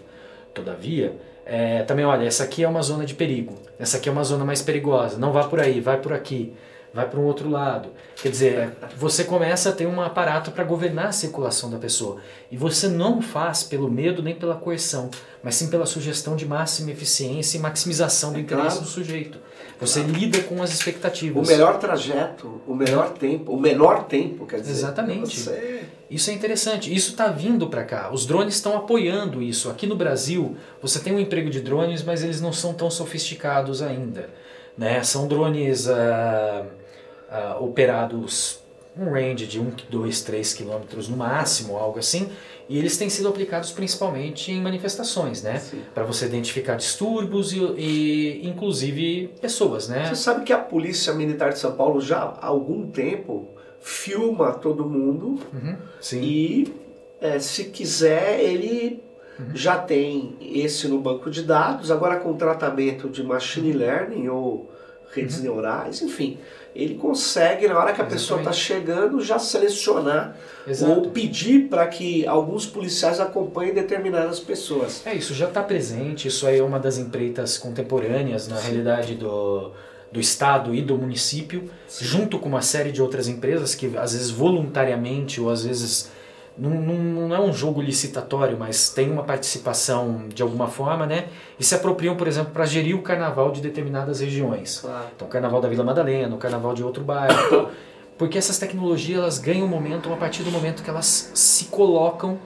Todavia, 0.51 1.13
é, 1.45 1.83
também, 1.83 2.03
olha, 2.05 2.25
essa 2.25 2.43
aqui 2.43 2.63
é 2.63 2.67
uma 2.67 2.81
zona 2.81 3.05
de 3.05 3.13
perigo, 3.13 3.53
essa 3.77 3.97
aqui 3.97 4.09
é 4.09 4.11
uma 4.11 4.23
zona 4.23 4.43
mais 4.43 4.61
perigosa, 4.61 5.17
não 5.17 5.31
vá 5.31 5.43
por 5.43 5.59
aí, 5.59 5.79
vai 5.79 5.97
por 6.01 6.11
aqui. 6.11 6.53
vai 6.95 7.09
para 7.09 7.19
um 7.19 7.25
outro 7.25 7.49
lado. 7.49 7.89
Quer 8.15 8.29
dizer, 8.29 8.71
você 8.95 9.25
começa 9.25 9.69
a 9.69 9.71
ter 9.73 9.85
um 9.85 10.01
aparato 10.01 10.51
para 10.51 10.63
governar 10.63 11.07
a 11.07 11.11
circulação 11.11 11.69
da 11.69 11.77
pessoa. 11.77 12.21
E 12.49 12.55
você 12.55 12.87
não 12.87 13.21
faz 13.21 13.63
pelo 13.63 13.91
medo 13.91 14.23
nem 14.23 14.33
pela 14.33 14.55
coerção, 14.55 15.11
mas 15.43 15.55
sim 15.55 15.69
pela 15.69 15.85
sugestão 15.85 16.37
de 16.37 16.45
máxima 16.45 16.91
eficiência 16.91 17.57
e 17.57 17.61
maximização 17.61 18.31
do 18.31 18.37
é 18.37 18.41
interesse 18.41 18.77
claro. 18.77 18.81
do 18.81 18.87
sujeito. 18.87 19.37
Você 19.79 20.01
claro. 20.01 20.17
lida 20.17 20.41
com 20.43 20.61
as 20.63 20.73
expectativas. 20.73 21.45
O 21.45 21.51
melhor 21.51 21.79
trajeto, 21.79 22.61
o 22.65 22.73
melhor 22.73 23.09
tempo, 23.09 23.51
o 23.51 23.59
menor 23.59 24.05
tempo, 24.05 24.45
quer 24.45 24.59
dizer. 24.59 24.71
Exatamente. 24.71 25.39
Você... 25.39 25.83
Isso 26.09 26.29
é 26.29 26.33
interessante. 26.33 26.93
Isso 26.93 27.11
está 27.11 27.27
vindo 27.27 27.67
para 27.67 27.83
cá. 27.83 28.11
Os 28.11 28.25
drones 28.25 28.55
estão 28.55 28.77
apoiando 28.77 29.41
isso. 29.41 29.69
Aqui 29.69 29.85
no 29.85 29.95
Brasil, 29.95 30.55
você 30.81 30.99
tem 30.99 31.13
um 31.13 31.19
emprego 31.19 31.49
de 31.49 31.59
drones, 31.59 32.03
mas 32.03 32.23
eles 32.23 32.39
não 32.39 32.53
são 32.53 32.73
tão 32.73 32.89
sofisticados 32.89 33.81
ainda. 33.81 34.29
Né? 34.77 35.01
São 35.03 35.27
drones 35.27 35.87
uh, 35.87 35.91
uh, 37.29 37.63
operados 37.63 38.63
um 38.97 39.11
range 39.11 39.45
de 39.45 39.59
1, 39.59 39.73
2, 39.89 40.21
3 40.21 40.53
quilômetros 40.53 41.09
no 41.09 41.17
máximo, 41.17 41.75
algo 41.75 41.99
assim, 41.99 42.29
e 42.67 42.77
eles 42.77 42.97
têm 42.97 43.09
sido 43.09 43.27
aplicados 43.27 43.71
principalmente 43.71 44.51
em 44.51 44.61
manifestações, 44.61 45.43
né? 45.43 45.61
Para 45.93 46.03
você 46.03 46.25
identificar 46.25 46.75
distúrbios 46.75 47.53
e, 47.53 47.59
e, 47.59 48.47
inclusive 48.47 49.29
pessoas, 49.39 49.87
né? 49.87 50.07
Você 50.07 50.15
sabe 50.15 50.43
que 50.43 50.51
a 50.51 50.57
Polícia 50.57 51.13
Militar 51.13 51.51
de 51.51 51.59
São 51.59 51.75
Paulo 51.75 52.01
já 52.01 52.17
há 52.17 52.47
algum 52.47 52.89
tempo 52.89 53.49
filma 53.79 54.51
todo 54.51 54.83
mundo 54.83 55.39
uhum, 55.53 55.77
e 56.13 56.73
é, 57.21 57.37
se 57.37 57.65
quiser 57.65 58.39
ele 58.39 59.03
uhum. 59.39 59.55
já 59.55 59.77
tem 59.77 60.35
esse 60.41 60.87
no 60.87 60.99
banco 60.99 61.29
de 61.29 61.43
dados, 61.43 61.91
agora 61.91 62.15
com 62.15 62.33
tratamento 62.33 63.07
de 63.07 63.23
machine 63.23 63.71
uhum. 63.71 63.77
learning 63.77 64.27
ou 64.27 64.71
redes 65.13 65.37
uhum. 65.37 65.43
neurais, 65.43 66.01
enfim 66.01 66.37
ele 66.75 66.95
consegue, 66.95 67.67
na 67.67 67.77
hora 67.79 67.93
que 67.93 68.01
a 68.01 68.03
Exatamente. 68.03 68.13
pessoa 68.13 68.39
está 68.39 68.51
chegando, 68.51 69.21
já 69.21 69.39
selecionar 69.39 70.35
Exato. 70.67 70.91
ou 70.91 71.09
pedir 71.09 71.69
para 71.69 71.87
que 71.87 72.27
alguns 72.27 72.65
policiais 72.65 73.19
acompanhem 73.21 73.73
determinadas 73.73 74.41
pessoas. 74.41 75.01
É, 75.05 75.15
isso 75.15 75.33
já 75.33 75.47
está 75.47 75.63
presente, 75.63 76.27
isso 76.27 76.45
aí 76.45 76.59
é 76.59 76.63
uma 76.63 76.77
das 76.77 76.97
empreitas 76.97 77.57
contemporâneas, 77.57 78.49
na 78.49 78.57
Sim. 78.57 78.67
realidade, 78.67 79.15
do, 79.15 79.71
do 80.11 80.19
Estado 80.19 80.75
e 80.75 80.81
do 80.81 80.97
município, 80.97 81.69
Sim. 81.87 82.05
junto 82.05 82.37
com 82.37 82.49
uma 82.49 82.61
série 82.61 82.91
de 82.91 83.01
outras 83.01 83.29
empresas 83.29 83.73
que, 83.73 83.95
às 83.97 84.11
vezes, 84.11 84.29
voluntariamente 84.29 85.39
ou 85.39 85.49
às 85.49 85.63
vezes 85.63 86.11
não, 86.57 86.69
não, 86.69 87.27
não, 87.27 87.35
é 87.35 87.39
um 87.39 87.51
jogo 87.51 87.81
licitatório, 87.81 88.57
mas 88.57 88.89
tem 88.89 89.11
uma 89.11 89.23
participação 89.23 90.27
de 90.29 90.41
alguma 90.41 90.67
forma, 90.67 91.05
né? 91.05 91.27
E 91.59 91.63
se 91.63 91.75
apropriam, 91.75 92.15
por 92.15 92.27
exemplo, 92.27 92.51
para 92.51 92.65
gerir 92.65 92.95
o 92.95 93.01
carnaval 93.01 93.51
de 93.51 93.61
determinadas 93.61 94.21
regiões. 94.21 94.79
Claro. 94.79 95.07
Então, 95.15 95.27
o 95.27 95.31
carnaval 95.31 95.59
da 95.59 95.67
Vila 95.67 95.83
Madalena, 95.83 96.33
o 96.33 96.37
carnaval 96.37 96.73
de 96.73 96.83
outro 96.83 97.03
bairro. 97.03 97.35
Então, 97.47 97.69
porque 98.17 98.37
essas 98.37 98.57
tecnologias 98.57 99.19
elas 99.19 99.39
ganham 99.39 99.67
momento 99.67 100.11
a 100.11 100.15
partir 100.15 100.43
do 100.43 100.51
momento 100.51 100.81
que 100.81 100.89
elas 100.89 101.31
se 101.33 101.65
colocam 101.65 102.39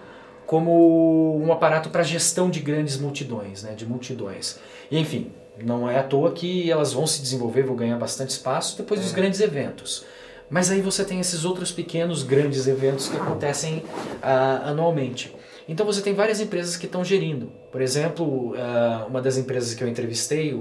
como 0.47 1.39
um 1.39 1.53
aparato 1.53 1.89
para 1.89 2.01
gestão 2.01 2.49
de 2.49 2.60
grandes 2.60 2.97
multidões, 2.97 3.62
né? 3.62 3.74
De 3.74 3.86
multidões. 3.86 4.60
E 4.89 4.97
enfim, 4.97 5.32
não 5.64 5.88
é 5.88 5.99
à 5.99 6.03
toa 6.03 6.32
que 6.32 6.72
elas 6.72 6.93
vão 6.93 7.05
se 7.05 7.22
desenvolver, 7.22 7.64
vão 7.64 7.76
ganhar 7.76 7.97
bastante 7.97 8.32
espaço 8.32 8.76
depois 8.78 8.99
é. 8.99 9.03
dos 9.03 9.12
grandes 9.12 9.39
eventos. 9.39 10.05
Mas 10.50 10.72
aí 10.72 10.82
você 10.82 11.06
tem 11.06 11.20
esses 11.20 11.45
outros 11.45 11.72
pequenos, 11.72 12.24
grandes 12.24 12.68
eventos 12.68 13.08
que 13.08 13.18
acontecem 13.18 13.78
uh, 13.78 14.66
anualmente. 14.66 15.36
Então 15.68 15.86
você 15.86 16.02
tem 16.02 16.14
várias 16.14 16.41
empresas 16.41 16.76
que 16.76 16.88
estão 16.88 17.06
gerindo. 17.06 17.52
Por 17.72 17.82
exemplo, 17.82 18.54
uh, 18.54 19.08
uma 19.08 19.22
das 19.22 19.38
empresas 19.38 19.76
que 19.76 19.84
eu 19.84 19.88
entrevistei, 19.88 20.54
o, 20.54 20.58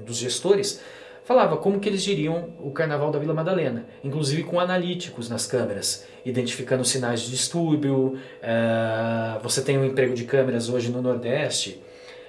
um 0.00 0.04
dos 0.04 0.18
gestores, 0.18 0.80
falava 1.24 1.56
como 1.56 1.80
que 1.80 1.88
eles 1.88 2.02
geriam 2.02 2.50
o 2.60 2.70
Carnaval 2.70 3.10
da 3.10 3.18
Vila 3.18 3.32
Madalena, 3.32 3.86
inclusive 4.04 4.44
com 4.44 4.60
analíticos 4.60 5.30
nas 5.30 5.46
câmeras, 5.46 6.04
identificando 6.24 6.84
sinais 6.84 7.22
de 7.22 7.30
distúrbio. 7.30 8.18
Uh, 8.42 9.42
você 9.42 9.62
tem 9.62 9.78
um 9.78 9.84
emprego 9.86 10.14
de 10.14 10.24
câmeras 10.24 10.68
hoje 10.68 10.90
no 10.90 11.00
Nordeste, 11.00 11.82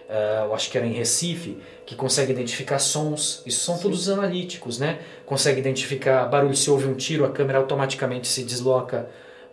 uh, 0.09 0.45
eu 0.45 0.55
acho 0.55 0.69
que 0.69 0.77
era 0.77 0.85
em 0.85 0.93
Recife, 0.93 1.57
que 1.85 1.95
consegue 1.95 2.31
identificar 2.31 2.79
sons. 2.79 3.41
Isso 3.45 3.63
são 3.63 3.75
Sim. 3.75 3.83
todos 3.83 4.09
analíticos, 4.09 4.79
né? 4.79 4.99
Consegue 5.25 5.59
identificar 5.59 6.25
barulho. 6.25 6.55
Se 6.55 6.69
houve 6.69 6.87
um 6.87 6.95
tiro, 6.95 7.25
a 7.25 7.29
câmera 7.29 7.59
automaticamente 7.59 8.27
se 8.27 8.43
desloca 8.43 9.09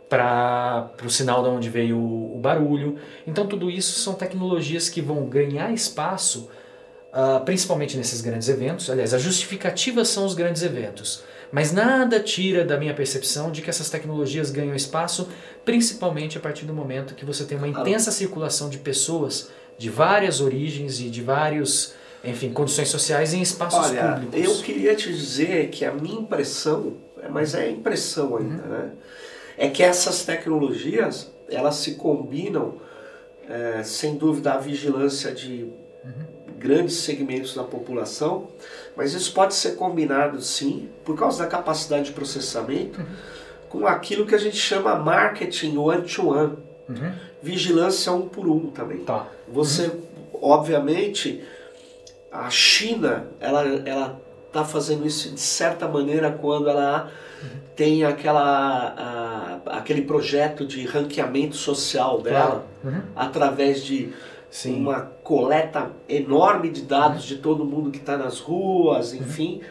para 0.08 0.92
o 1.04 1.08
sinal 1.08 1.42
de 1.42 1.48
onde 1.48 1.70
veio 1.70 1.96
o, 1.96 2.36
o, 2.36 2.38
barulho. 2.38 2.96
Então, 3.26 3.46
tudo 3.46 3.70
isso 3.70 3.98
são 3.98 4.12
tecnologias 4.12 4.90
que 4.90 5.00
vão 5.00 5.24
ganhar 5.24 5.72
espaço, 5.72 6.50
uh, 7.12 7.42
principalmente 7.44 7.96
nesses 7.96 8.20
grandes 8.20 8.48
eventos. 8.48 8.90
Aliás, 8.90 9.14
a 9.14 9.18
justificativa 9.18 10.04
são 10.04 10.26
os 10.26 10.34
grandes 10.34 10.62
eventos. 10.62 11.24
Mas 11.50 11.70
nada 11.70 12.20
tira 12.20 12.64
da 12.64 12.78
minha 12.78 12.94
percepção 12.94 13.50
de 13.50 13.60
que 13.60 13.68
essas 13.68 13.90
tecnologias 13.90 14.50
ganham 14.50 14.74
espaço, 14.74 15.28
principalmente 15.64 16.38
a 16.38 16.40
partir 16.40 16.64
do 16.64 16.74
momento 16.74 17.14
que 17.14 17.26
você 17.26 17.44
tem 17.44 17.58
uma 17.58 17.68
intensa 17.68 18.10
circulação 18.10 18.70
de 18.70 18.78
pessoas 18.78 19.50
de 19.82 19.90
várias 19.90 20.40
origens 20.40 21.00
e 21.00 21.10
de 21.10 21.20
vários, 21.20 21.92
enfim, 22.22 22.52
condições 22.52 22.88
sociais 22.88 23.34
em 23.34 23.42
espaços 23.42 23.90
Olha, 23.90 24.12
públicos. 24.12 24.40
Eu 24.40 24.62
queria 24.62 24.94
te 24.94 25.12
dizer 25.12 25.70
que 25.70 25.84
a 25.84 25.90
minha 25.90 26.20
impressão, 26.20 26.98
mas 27.28 27.52
é 27.52 27.68
impressão 27.68 28.36
ainda, 28.36 28.62
uhum. 28.62 28.68
né? 28.68 28.92
É 29.58 29.68
que 29.68 29.82
essas 29.82 30.24
tecnologias 30.24 31.32
elas 31.48 31.74
se 31.74 31.96
combinam, 31.96 32.76
é, 33.48 33.82
sem 33.82 34.14
dúvida, 34.14 34.52
a 34.52 34.58
vigilância 34.58 35.32
de 35.32 35.64
uhum. 36.04 36.26
grandes 36.56 36.98
segmentos 36.98 37.52
da 37.52 37.64
população, 37.64 38.50
mas 38.96 39.14
isso 39.14 39.34
pode 39.34 39.52
ser 39.52 39.72
combinado 39.74 40.40
sim, 40.40 40.90
por 41.04 41.18
causa 41.18 41.42
da 41.42 41.50
capacidade 41.50 42.04
de 42.04 42.12
processamento, 42.12 43.00
uhum. 43.00 43.06
com 43.68 43.84
aquilo 43.84 44.26
que 44.26 44.34
a 44.36 44.38
gente 44.38 44.56
chama 44.56 44.94
marketing 44.94 45.76
one-to-one. 45.76 46.56
Uhum. 46.88 47.31
Vigilância 47.42 48.12
um 48.12 48.28
por 48.28 48.46
um 48.46 48.68
também. 48.68 48.98
Tá. 48.98 49.26
Você, 49.48 49.86
uhum. 49.86 50.00
obviamente, 50.40 51.42
a 52.30 52.48
China, 52.50 53.26
ela 53.40 53.64
ela 53.86 54.20
está 54.46 54.64
fazendo 54.64 55.06
isso 55.06 55.30
de 55.30 55.40
certa 55.40 55.88
maneira 55.88 56.30
quando 56.30 56.68
ela 56.68 57.10
uhum. 57.42 57.48
tem 57.74 58.04
aquela 58.04 59.60
a, 59.66 59.78
aquele 59.78 60.02
projeto 60.02 60.66
de 60.66 60.84
ranqueamento 60.84 61.56
social 61.56 62.20
dela 62.20 62.64
claro. 62.82 62.96
uhum. 62.96 63.02
através 63.16 63.82
de 63.82 64.12
Sim. 64.50 64.82
uma 64.82 65.00
coleta 65.24 65.90
enorme 66.06 66.68
de 66.68 66.82
dados 66.82 67.24
de 67.24 67.36
todo 67.36 67.64
mundo 67.64 67.90
que 67.90 67.98
está 67.98 68.18
nas 68.18 68.38
ruas, 68.38 69.14
enfim 69.14 69.62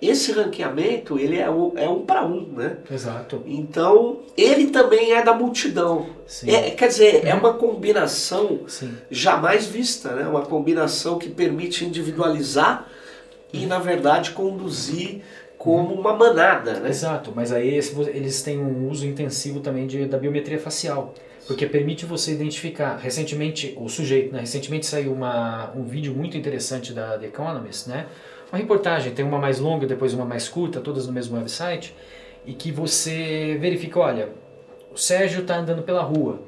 esse 0.00 0.32
ranqueamento 0.32 1.18
ele 1.18 1.38
é 1.38 1.50
um, 1.50 1.72
é 1.76 1.88
um 1.88 2.04
para 2.04 2.24
um, 2.24 2.46
né? 2.52 2.76
Exato. 2.90 3.42
Então 3.46 4.20
ele 4.36 4.66
também 4.66 5.12
é 5.12 5.22
da 5.22 5.32
multidão. 5.32 6.06
É, 6.46 6.70
quer 6.70 6.88
dizer, 6.88 7.26
é 7.26 7.34
uma 7.34 7.54
combinação 7.54 8.60
Sim. 8.66 8.94
jamais 9.10 9.66
vista, 9.66 10.14
né? 10.14 10.28
Uma 10.28 10.42
combinação 10.42 11.18
que 11.18 11.30
permite 11.30 11.84
individualizar 11.84 12.86
e 13.52 13.64
na 13.64 13.78
verdade 13.78 14.32
conduzir 14.32 15.22
como 15.56 15.94
uma 15.94 16.14
manada, 16.14 16.74
né? 16.80 16.90
Exato. 16.90 17.32
Mas 17.34 17.50
aí 17.50 17.68
eles 17.68 18.42
têm 18.42 18.58
um 18.58 18.90
uso 18.90 19.06
intensivo 19.06 19.60
também 19.60 19.86
de, 19.86 20.04
da 20.04 20.18
biometria 20.18 20.58
facial. 20.58 21.14
Porque 21.46 21.64
permite 21.64 22.04
você 22.04 22.32
identificar. 22.32 22.96
Recentemente, 22.96 23.72
o 23.78 23.88
sujeito, 23.88 24.32
né? 24.32 24.40
recentemente 24.40 24.84
saiu 24.84 25.12
uma, 25.12 25.72
um 25.76 25.84
vídeo 25.84 26.12
muito 26.12 26.36
interessante 26.36 26.92
da 26.92 27.16
The 27.16 27.26
Economist, 27.26 27.88
né? 27.88 28.06
Uma 28.50 28.58
reportagem, 28.58 29.12
tem 29.12 29.24
uma 29.24 29.38
mais 29.38 29.58
longa, 29.58 29.86
depois 29.86 30.14
uma 30.14 30.24
mais 30.24 30.48
curta, 30.48 30.80
todas 30.80 31.06
no 31.06 31.12
mesmo 31.12 31.36
website, 31.36 31.94
e 32.44 32.52
que 32.52 32.70
você 32.70 33.56
verifica, 33.60 33.98
olha, 33.98 34.28
o 34.92 34.96
Sérgio 34.96 35.42
está 35.42 35.56
andando 35.56 35.82
pela 35.82 36.02
rua. 36.02 36.40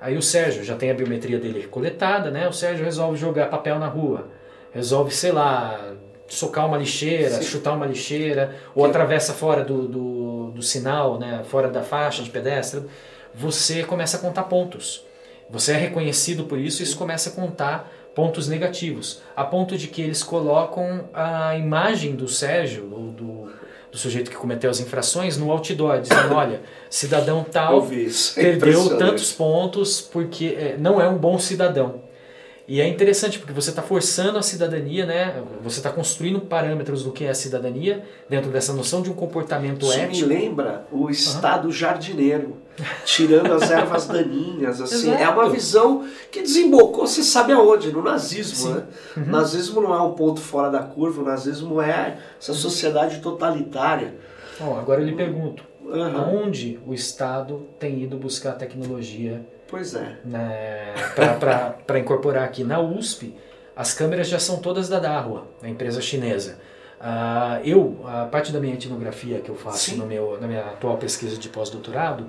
Aí 0.00 0.16
o 0.16 0.22
Sérgio 0.22 0.62
já 0.62 0.76
tem 0.76 0.90
a 0.90 0.94
biometria 0.94 1.38
dele 1.38 1.66
coletada, 1.66 2.30
né? 2.30 2.46
O 2.48 2.52
Sérgio 2.52 2.84
resolve 2.84 3.18
jogar 3.18 3.48
papel 3.48 3.78
na 3.78 3.88
rua, 3.88 4.28
resolve, 4.72 5.12
sei 5.12 5.32
lá, 5.32 5.94
socar 6.28 6.66
uma 6.66 6.76
lixeira, 6.76 7.30
Sim. 7.36 7.42
chutar 7.42 7.74
uma 7.74 7.86
lixeira, 7.86 8.54
ou 8.74 8.84
que... 8.84 8.90
atravessa 8.90 9.32
fora 9.32 9.64
do, 9.64 9.88
do, 9.88 10.50
do 10.52 10.62
sinal, 10.62 11.18
né? 11.18 11.42
fora 11.44 11.68
da 11.68 11.82
faixa 11.82 12.22
de 12.22 12.30
pedestre. 12.30 12.82
Você 13.34 13.82
começa 13.82 14.18
a 14.18 14.20
contar 14.20 14.44
pontos. 14.44 15.04
Você 15.50 15.72
é 15.72 15.76
reconhecido 15.76 16.44
por 16.44 16.58
isso 16.58 16.82
e 16.82 16.84
isso 16.84 16.96
começa 16.96 17.30
a 17.30 17.32
contar 17.32 17.90
pontos 18.18 18.48
negativos, 18.48 19.22
a 19.36 19.44
ponto 19.44 19.78
de 19.78 19.86
que 19.86 20.02
eles 20.02 20.24
colocam 20.24 21.08
a 21.14 21.56
imagem 21.56 22.16
do 22.16 22.26
Sérgio, 22.26 22.82
do, 22.82 23.12
do, 23.12 23.52
do 23.92 23.96
sujeito 23.96 24.28
que 24.28 24.36
cometeu 24.36 24.68
as 24.68 24.80
infrações, 24.80 25.36
no 25.36 25.52
outdoor, 25.52 26.00
dizendo, 26.00 26.34
olha, 26.34 26.60
cidadão 26.90 27.46
tal 27.48 27.86
perdeu 28.34 28.98
tantos 28.98 29.30
pontos 29.30 30.00
porque 30.00 30.46
é, 30.58 30.76
não 30.76 31.00
é 31.00 31.08
um 31.08 31.16
bom 31.16 31.38
cidadão. 31.38 32.07
E 32.68 32.82
é 32.82 32.86
interessante 32.86 33.38
porque 33.38 33.54
você 33.54 33.70
está 33.70 33.80
forçando 33.80 34.36
a 34.36 34.42
cidadania, 34.42 35.06
né? 35.06 35.42
Você 35.62 35.78
está 35.78 35.90
construindo 35.90 36.38
parâmetros 36.42 37.02
do 37.02 37.10
que 37.10 37.24
é 37.24 37.30
a 37.30 37.34
cidadania 37.34 38.04
dentro 38.28 38.50
dessa 38.50 38.74
noção 38.74 39.00
de 39.00 39.10
um 39.10 39.14
comportamento 39.14 39.86
Isso 39.86 39.98
ético. 39.98 40.28
me 40.28 40.34
lembra 40.34 40.86
o 40.92 41.08
estado 41.08 41.72
jardineiro, 41.72 42.58
tirando 43.06 43.54
as 43.54 43.70
ervas 43.70 44.06
daninhas, 44.06 44.82
assim. 44.82 45.10
É 45.10 45.26
uma 45.30 45.44
Exato. 45.44 45.50
visão 45.50 46.08
que 46.30 46.42
desembocou, 46.42 47.06
você 47.06 47.22
sabe 47.22 47.52
aonde? 47.54 47.90
No 47.90 48.02
nazismo, 48.02 48.56
Sim. 48.56 48.68
Uhum. 48.68 48.74
né? 48.74 48.84
O 49.16 49.30
nazismo 49.30 49.80
não 49.80 49.94
é 49.94 50.02
um 50.02 50.12
ponto 50.12 50.38
fora 50.38 50.70
da 50.70 50.80
curva, 50.80 51.22
o 51.22 51.24
nazismo 51.24 51.80
é 51.80 52.18
essa 52.38 52.52
sociedade 52.52 53.20
totalitária. 53.20 54.14
Ó, 54.60 54.78
agora 54.78 55.00
eu 55.00 55.06
lhe 55.06 55.16
pergunto, 55.16 55.64
Aham. 55.90 56.18
aonde 56.18 56.78
o 56.86 56.92
Estado 56.92 57.66
tem 57.78 58.02
ido 58.02 58.18
buscar 58.18 58.52
tecnologia 58.52 59.40
Pois 59.68 59.94
é. 59.94 60.16
né, 60.24 60.94
para 61.84 61.98
incorporar 61.98 62.44
aqui 62.44 62.64
na 62.64 62.80
USP, 62.80 63.34
as 63.76 63.94
câmeras 63.94 64.26
já 64.26 64.38
são 64.38 64.58
todas 64.58 64.88
da 64.88 64.98
Dahua, 64.98 65.46
a 65.62 65.68
empresa 65.68 66.00
chinesa. 66.00 66.58
Ah, 67.00 67.60
eu, 67.64 68.00
a 68.04 68.24
parte 68.24 68.50
da 68.50 68.58
minha 68.58 68.74
etnografia 68.74 69.40
que 69.40 69.48
eu 69.48 69.54
faço 69.54 69.90
Sim. 69.90 69.96
no 69.96 70.06
meu, 70.06 70.40
na 70.40 70.48
minha 70.48 70.62
atual 70.62 70.96
pesquisa 70.96 71.36
de 71.36 71.48
pós-doutorado, 71.48 72.26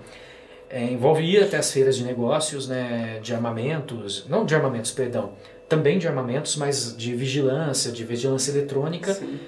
é, 0.69 0.83
envolve 0.83 1.23
ir 1.23 1.43
até 1.43 1.57
as 1.57 1.71
feiras 1.71 1.97
de 1.97 2.03
negócios, 2.03 2.67
né, 2.67 3.19
de 3.23 3.33
armamentos, 3.33 4.27
não 4.29 4.45
de 4.45 4.53
armamentos, 4.53 4.91
perdão, 4.91 5.31
também 5.67 5.97
de 5.97 6.07
armamentos, 6.07 6.55
mas 6.55 6.95
de 6.95 7.15
vigilância, 7.15 7.91
de 7.91 8.03
vigilância 8.03 8.51
eletrônica, 8.51 9.13
Sim. 9.13 9.39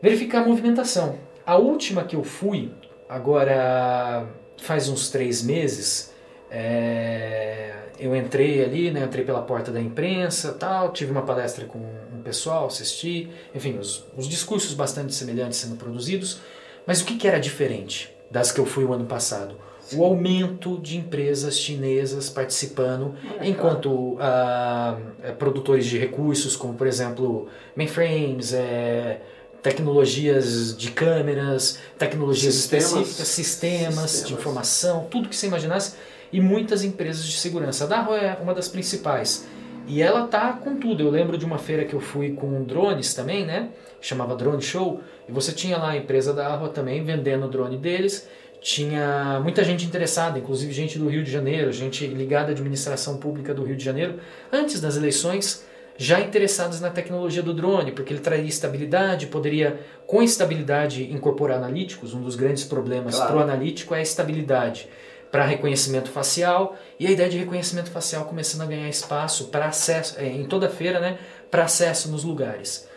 verificar 0.00 0.42
a 0.42 0.46
movimentação. 0.46 1.18
A 1.44 1.56
última 1.56 2.04
que 2.04 2.14
eu 2.14 2.22
fui, 2.22 2.70
agora 3.08 4.28
faz 4.58 4.88
uns 4.88 5.10
três 5.10 5.42
meses, 5.42 6.14
é, 6.50 7.72
eu 7.98 8.14
entrei 8.14 8.62
ali, 8.64 8.90
né, 8.90 9.04
entrei 9.04 9.24
pela 9.24 9.42
porta 9.42 9.70
da 9.72 9.80
imprensa, 9.80 10.52
tal, 10.52 10.92
tive 10.92 11.10
uma 11.10 11.22
palestra 11.22 11.64
com 11.64 11.78
um 11.78 12.22
pessoal, 12.22 12.66
assisti, 12.66 13.28
enfim, 13.54 13.78
os, 13.78 14.04
os 14.16 14.28
discursos 14.28 14.74
bastante 14.74 15.14
semelhantes 15.14 15.58
sendo 15.58 15.76
produzidos, 15.76 16.40
mas 16.86 17.00
o 17.00 17.04
que, 17.04 17.16
que 17.16 17.26
era 17.26 17.38
diferente 17.40 18.12
das 18.30 18.52
que 18.52 18.60
eu 18.60 18.66
fui 18.66 18.84
o 18.84 18.92
ano 18.92 19.06
passado? 19.06 19.56
O 19.92 20.04
aumento 20.04 20.80
de 20.80 20.96
empresas 20.96 21.56
chinesas 21.56 22.28
participando, 22.28 23.14
É, 23.38 23.48
enquanto 23.48 24.16
ah, 24.18 24.98
eh, 25.22 25.30
produtores 25.30 25.86
de 25.86 25.96
recursos, 25.96 26.56
como 26.56 26.74
por 26.74 26.88
exemplo 26.88 27.46
mainframes, 27.76 28.52
eh, 28.52 29.20
tecnologias 29.62 30.76
de 30.76 30.90
câmeras, 30.90 31.78
tecnologias 31.96 32.54
Sistemas. 32.54 32.84
específicas, 32.84 33.28
sistemas, 33.28 33.94
de 34.04 34.10
Sistemas. 34.10 34.40
informação, 34.40 35.06
tudo 35.08 35.28
que 35.28 35.36
você 35.36 35.46
imaginasse, 35.46 35.94
e 36.32 36.40
muitas 36.40 36.82
empresas 36.84 37.24
de 37.24 37.36
segurança. 37.36 37.84
A 37.84 37.86
Darro 37.86 38.14
é 38.14 38.36
uma 38.40 38.54
das 38.54 38.68
principais. 38.68 39.46
E 39.88 40.02
ela 40.02 40.26
tá 40.26 40.52
com 40.52 40.76
tudo. 40.76 41.02
Eu 41.04 41.10
lembro 41.10 41.38
de 41.38 41.44
uma 41.44 41.58
feira 41.58 41.84
que 41.84 41.94
eu 41.94 42.00
fui 42.00 42.32
com 42.32 42.64
drones 42.64 43.14
também, 43.14 43.46
né? 43.46 43.68
Chamava 44.00 44.34
Drone 44.34 44.60
Show. 44.60 45.00
E 45.28 45.32
você 45.32 45.52
tinha 45.52 45.78
lá 45.78 45.90
a 45.90 45.96
empresa 45.96 46.32
da 46.34 46.48
Arroa 46.48 46.70
também 46.70 47.04
vendendo 47.04 47.46
o 47.46 47.48
drone 47.48 47.76
deles. 47.76 48.28
Tinha 48.60 49.38
muita 49.42 49.62
gente 49.62 49.86
interessada, 49.86 50.38
inclusive 50.40 50.72
gente 50.72 50.98
do 50.98 51.08
Rio 51.08 51.22
de 51.22 51.30
Janeiro, 51.30 51.70
gente 51.70 52.04
ligada 52.06 52.48
à 52.48 52.50
administração 52.50 53.18
pública 53.18 53.54
do 53.54 53.62
Rio 53.62 53.76
de 53.76 53.84
Janeiro, 53.84 54.18
antes 54.52 54.80
das 54.80 54.96
eleições, 54.96 55.64
já 55.96 56.20
interessados 56.20 56.80
na 56.80 56.90
tecnologia 56.90 57.42
do 57.42 57.54
drone, 57.54 57.92
porque 57.92 58.12
ele 58.12 58.20
traria 58.20 58.44
estabilidade, 58.44 59.28
poderia, 59.28 59.78
com 60.06 60.20
estabilidade, 60.20 61.04
incorporar 61.12 61.58
analíticos. 61.58 62.12
Um 62.12 62.22
dos 62.22 62.34
grandes 62.34 62.64
problemas 62.64 63.14
Claro. 63.14 63.30
para 63.32 63.40
o 63.40 63.42
analítico 63.42 63.94
é 63.94 63.98
a 63.98 64.02
estabilidade 64.02 64.88
para 65.30 65.44
reconhecimento 65.44 66.10
facial 66.10 66.76
e 66.98 67.06
a 67.06 67.10
ideia 67.10 67.28
de 67.28 67.38
reconhecimento 67.38 67.90
facial 67.90 68.24
começando 68.24 68.62
a 68.62 68.66
ganhar 68.66 68.88
espaço 68.88 69.48
para 69.48 69.66
acesso 69.66 70.14
eh, 70.18 70.28
em 70.28 70.44
toda 70.44 70.66
a 70.66 70.70
feira, 70.70 71.00
né, 71.00 71.18
para 71.50 71.64
acesso 71.64 72.10
nos 72.10 72.24
lugares. 72.24 72.88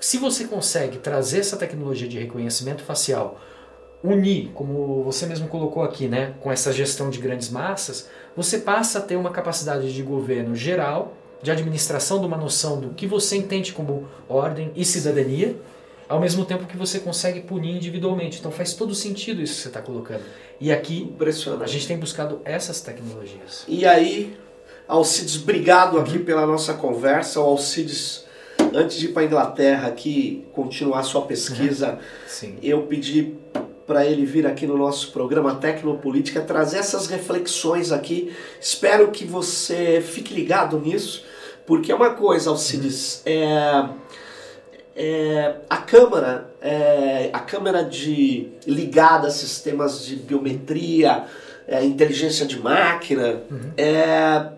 Se 0.00 0.18
você 0.18 0.44
consegue 0.44 0.98
trazer 0.98 1.40
essa 1.40 1.56
tecnologia 1.56 2.08
de 2.08 2.18
reconhecimento 2.18 2.82
facial, 2.82 3.40
unir, 4.02 4.50
como 4.54 5.02
você 5.02 5.26
mesmo 5.26 5.48
colocou 5.48 5.82
aqui, 5.82 6.06
né, 6.06 6.34
com 6.40 6.52
essa 6.52 6.72
gestão 6.72 7.10
de 7.10 7.18
grandes 7.18 7.50
massas, 7.50 8.08
você 8.36 8.58
passa 8.58 8.98
a 8.98 9.02
ter 9.02 9.16
uma 9.16 9.30
capacidade 9.30 9.92
de 9.92 10.02
governo 10.02 10.54
geral, 10.54 11.14
de 11.42 11.50
administração 11.50 12.20
de 12.20 12.26
uma 12.26 12.36
noção 12.36 12.80
do 12.80 12.90
que 12.90 13.06
você 13.06 13.36
entende 13.36 13.72
como 13.72 14.08
ordem 14.28 14.72
e 14.74 14.84
cidadania, 14.84 15.56
ao 16.08 16.20
mesmo 16.20 16.44
tempo 16.44 16.66
que 16.66 16.76
você 16.76 16.98
consegue 17.00 17.40
punir 17.40 17.76
individualmente. 17.76 18.38
Então 18.38 18.50
faz 18.50 18.72
todo 18.72 18.94
sentido 18.94 19.42
isso 19.42 19.56
que 19.56 19.60
você 19.62 19.68
está 19.68 19.82
colocando. 19.82 20.22
E 20.60 20.72
aqui 20.72 21.02
Impressionante. 21.02 21.64
a 21.64 21.66
gente 21.66 21.86
tem 21.86 21.98
buscado 21.98 22.40
essas 22.44 22.80
tecnologias. 22.80 23.64
E 23.68 23.86
aí, 23.86 24.36
Alcides, 24.86 25.36
obrigado 25.42 25.98
aqui 25.98 26.18
pela 26.18 26.46
nossa 26.46 26.74
conversa. 26.74 27.40
O 27.40 27.44
Alcides, 27.44 28.24
antes 28.74 28.96
de 28.96 29.06
ir 29.06 29.08
para 29.12 29.22
a 29.22 29.26
Inglaterra 29.26 29.88
aqui 29.88 30.44
continuar 30.52 31.02
sua 31.02 31.22
pesquisa, 31.22 31.98
Sim. 32.26 32.56
eu 32.62 32.82
pedi 32.82 33.34
para 33.86 34.04
ele 34.04 34.26
vir 34.26 34.46
aqui 34.46 34.66
no 34.66 34.76
nosso 34.76 35.12
programa 35.12 35.54
Tecnopolítica 35.54 36.42
trazer 36.42 36.78
essas 36.78 37.06
reflexões 37.06 37.90
aqui. 37.90 38.34
Espero 38.60 39.10
que 39.10 39.24
você 39.24 40.02
fique 40.06 40.34
ligado 40.34 40.78
nisso, 40.78 41.24
porque 41.66 41.90
é 41.90 41.94
uma 41.94 42.10
coisa, 42.10 42.50
Alcides, 42.50 43.22
é, 43.24 43.88
é, 44.98 45.54
a 45.70 45.76
câmara, 45.76 46.50
é, 46.60 47.30
a 47.32 47.38
câmara 47.38 47.84
de 47.84 48.48
ligada 48.66 49.28
a 49.28 49.30
sistemas 49.30 50.04
de 50.04 50.16
biometria, 50.16 51.24
é, 51.68 51.84
inteligência 51.84 52.44
de 52.44 52.58
máquina, 52.58 53.42
é, 53.76 54.48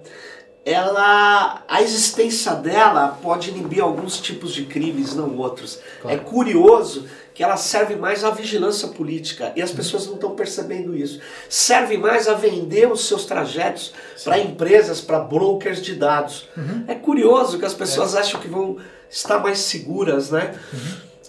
ela, 0.64 1.62
a 1.68 1.82
existência 1.82 2.54
dela 2.54 3.18
pode 3.22 3.50
inibir 3.50 3.82
alguns 3.82 4.18
tipos 4.18 4.54
de 4.54 4.64
crimes, 4.64 5.14
não 5.14 5.36
outros. 5.36 5.78
Claro. 6.00 6.16
É 6.16 6.18
curioso 6.18 7.06
que 7.34 7.44
ela 7.44 7.58
serve 7.58 7.96
mais 7.96 8.24
à 8.24 8.30
vigilância 8.30 8.88
política 8.88 9.52
e 9.54 9.60
as 9.60 9.70
pessoas 9.70 10.06
não 10.06 10.14
estão 10.14 10.34
percebendo 10.34 10.96
isso. 10.96 11.20
Serve 11.50 11.98
mais 11.98 12.26
a 12.28 12.34
vender 12.34 12.90
os 12.90 13.06
seus 13.06 13.26
trajetos 13.26 13.92
para 14.24 14.38
empresas, 14.38 15.02
para 15.02 15.18
brokers 15.18 15.82
de 15.82 15.94
dados. 15.94 16.48
É 16.88 16.94
curioso 16.94 17.58
que 17.58 17.64
as 17.66 17.74
pessoas 17.74 18.14
acham 18.14 18.40
que 18.40 18.48
vão 18.48 18.78
estar 19.10 19.38
mais 19.38 19.58
seguras, 19.58 20.30
né? 20.30 20.54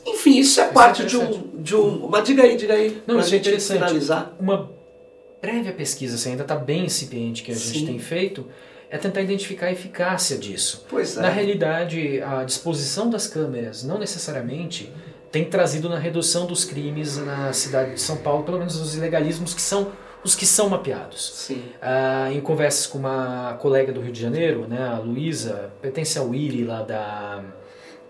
Enfim, 0.06 0.40
isso 0.40 0.60
é 0.60 0.64
Isso 0.64 0.72
é 0.72 0.74
parte 0.74 1.06
de, 1.06 1.18
um, 1.18 1.50
de 1.56 1.76
um. 1.76 2.08
Mas 2.08 2.24
diga 2.24 2.44
aí, 2.44 2.56
diga 2.56 2.74
aí. 2.74 3.02
Não, 3.06 3.16
pra 3.16 3.26
isso 3.26 3.28
é 3.28 3.38
gente 3.38 3.42
interessante. 3.42 3.80
finalizar. 3.80 4.34
Uma 4.40 4.72
prévia 5.40 5.74
pesquisa, 5.74 6.16
assim, 6.16 6.32
ainda 6.32 6.44
está 6.44 6.56
bem 6.56 6.86
incipiente 6.86 7.44
que 7.44 7.52
a 7.52 7.56
gente 7.56 7.80
Sim. 7.80 7.86
tem 7.88 8.00
feito, 8.00 8.46
é 8.90 8.98
tentar 8.98 9.22
identificar 9.22 9.68
a 9.68 9.72
eficácia 9.72 10.38
disso. 10.38 10.86
Pois 10.90 11.18
é. 11.18 11.22
Na 11.22 11.30
realidade, 11.30 12.22
a 12.22 12.44
disposição 12.44 13.10
das 13.10 13.28
câmeras 13.28 13.84
não 13.84 13.98
necessariamente 13.98 14.92
tem 15.32 15.46
trazido 15.46 15.90
na 15.90 15.98
redução 15.98 16.46
dos 16.46 16.66
crimes 16.66 17.18
na 17.18 17.54
cidade 17.54 17.94
de 17.94 18.02
São 18.02 18.18
Paulo, 18.18 18.44
pelo 18.44 18.60
menos 18.60 18.76
os 18.76 18.96
ilegalismos 18.96 19.54
que 19.54 19.62
são 19.62 19.92
os 20.24 20.36
que 20.36 20.46
são 20.46 20.70
mapeados. 20.70 21.32
Sim. 21.34 21.64
Ah, 21.82 22.30
em 22.32 22.40
conversas 22.42 22.86
com 22.86 23.00
uma 23.00 23.58
colega 23.60 23.92
do 23.92 24.02
Rio 24.02 24.12
de 24.12 24.22
Janeiro, 24.22 24.68
né, 24.68 24.88
a 24.88 25.00
Luísa, 25.00 25.72
pertence 25.82 26.20
ao 26.20 26.36
IRI 26.36 26.64
lá 26.64 26.84
da, 26.84 27.44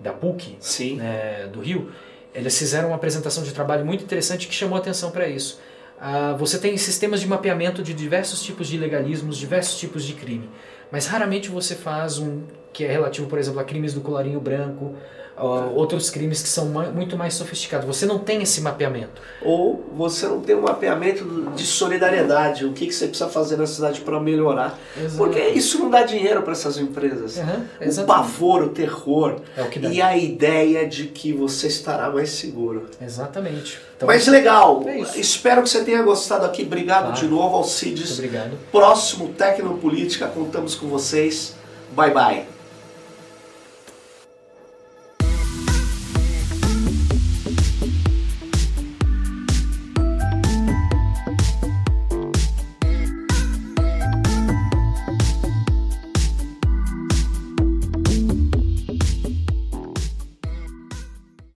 da 0.02 0.12
PUC, 0.12 0.58
né, 0.95 1.47
do 1.52 1.60
Rio, 1.60 1.91
eles 2.34 2.58
fizeram 2.58 2.89
uma 2.89 2.95
apresentação 2.95 3.43
de 3.43 3.54
trabalho 3.54 3.86
muito 3.86 4.04
interessante 4.04 4.47
que 4.47 4.54
chamou 4.54 4.78
atenção 4.78 5.12
para 5.12 5.28
isso. 5.28 5.60
Ah, 5.99 6.36
você 6.38 6.58
tem 6.58 6.76
sistemas 6.78 7.20
de 7.20 7.28
mapeamento 7.28 7.84
de 7.84 7.93
diversos 7.93 8.41
tipos 8.41 8.68
de 8.68 8.76
ilegalismos, 8.76 9.38
diversos 9.38 9.80
tipos 9.80 10.04
de 10.04 10.14
crime, 10.14 10.49
mas 10.91 11.06
raramente 11.06 11.49
você 11.49 11.76
faz 11.76 12.18
um 12.18 12.43
que 12.74 12.86
é 12.86 12.91
relativo, 12.91 13.28
por 13.28 13.38
exemplo, 13.38 13.60
a 13.60 13.64
crimes 13.64 13.93
do 13.93 14.02
colarinho 14.02 14.39
branco, 14.39 14.95
ah, 15.42 15.72
outros 15.76 16.10
crimes 16.10 16.42
que 16.42 16.50
são 16.50 16.66
muito 16.66 17.18
mais 17.18 17.34
sofisticados. 17.34 17.88
Você 17.88 18.06
não 18.06 18.20
tem 18.20 18.42
esse 18.44 18.62
mapeamento. 18.62 19.22
Ou 19.42 19.84
você 19.96 20.28
não 20.28 20.39
tem 20.39 20.56
um 20.56 20.62
mapeamento 20.62 21.52
de 21.56 21.66
solidariedade, 21.66 22.66
o 22.66 22.74
que, 22.74 22.86
que 22.86 22.94
você 22.94 23.08
precisa 23.08 23.30
fazer 23.30 23.58
na 23.58 23.66
cidade 23.66 24.02
para 24.02 24.20
melhorar. 24.20 24.78
Exato. 24.96 25.18
Porque 25.18 25.39
isso 25.39 25.80
não 25.80 25.89
dá 25.89 26.04
dinheiro 26.04 26.44
para 26.44 26.52
essas 26.54 26.78
empresas. 26.78 27.39
Aham, 27.39 27.66
o 27.82 28.06
pavor, 28.06 28.64
o 28.64 28.70
terror 28.70 29.38
É 29.58 29.64
o 29.64 29.92
e 29.92 30.02
a 30.02 30.16
ideia 30.16 30.88
de 30.88 31.08
que 31.08 31.34
você 31.34 31.68
estará 31.68 32.10
mais 32.10 32.30
seguro. 32.30 32.86
Exatamente. 33.02 33.80
Então, 33.98 34.08
Mas 34.08 34.28
legal, 34.28 34.84
é 34.88 35.00
espero 35.20 35.64
que 35.64 35.70
você 35.70 35.84
tenha 35.84 36.02
gostado 36.04 36.46
aqui. 36.46 36.64
Obrigado 36.64 37.06
Claro. 37.06 37.20
de 37.20 37.28
novo, 37.28 37.42
muito 37.50 37.56
Alcides. 37.58 38.14
obrigado. 38.14 38.58
Próximo 38.72 39.30
Tecnopolítica, 39.30 40.28
contamos 40.28 40.76
com 40.76 40.88
vocês. 40.88 41.56
Bye 41.96 42.12
bye. 42.12 42.51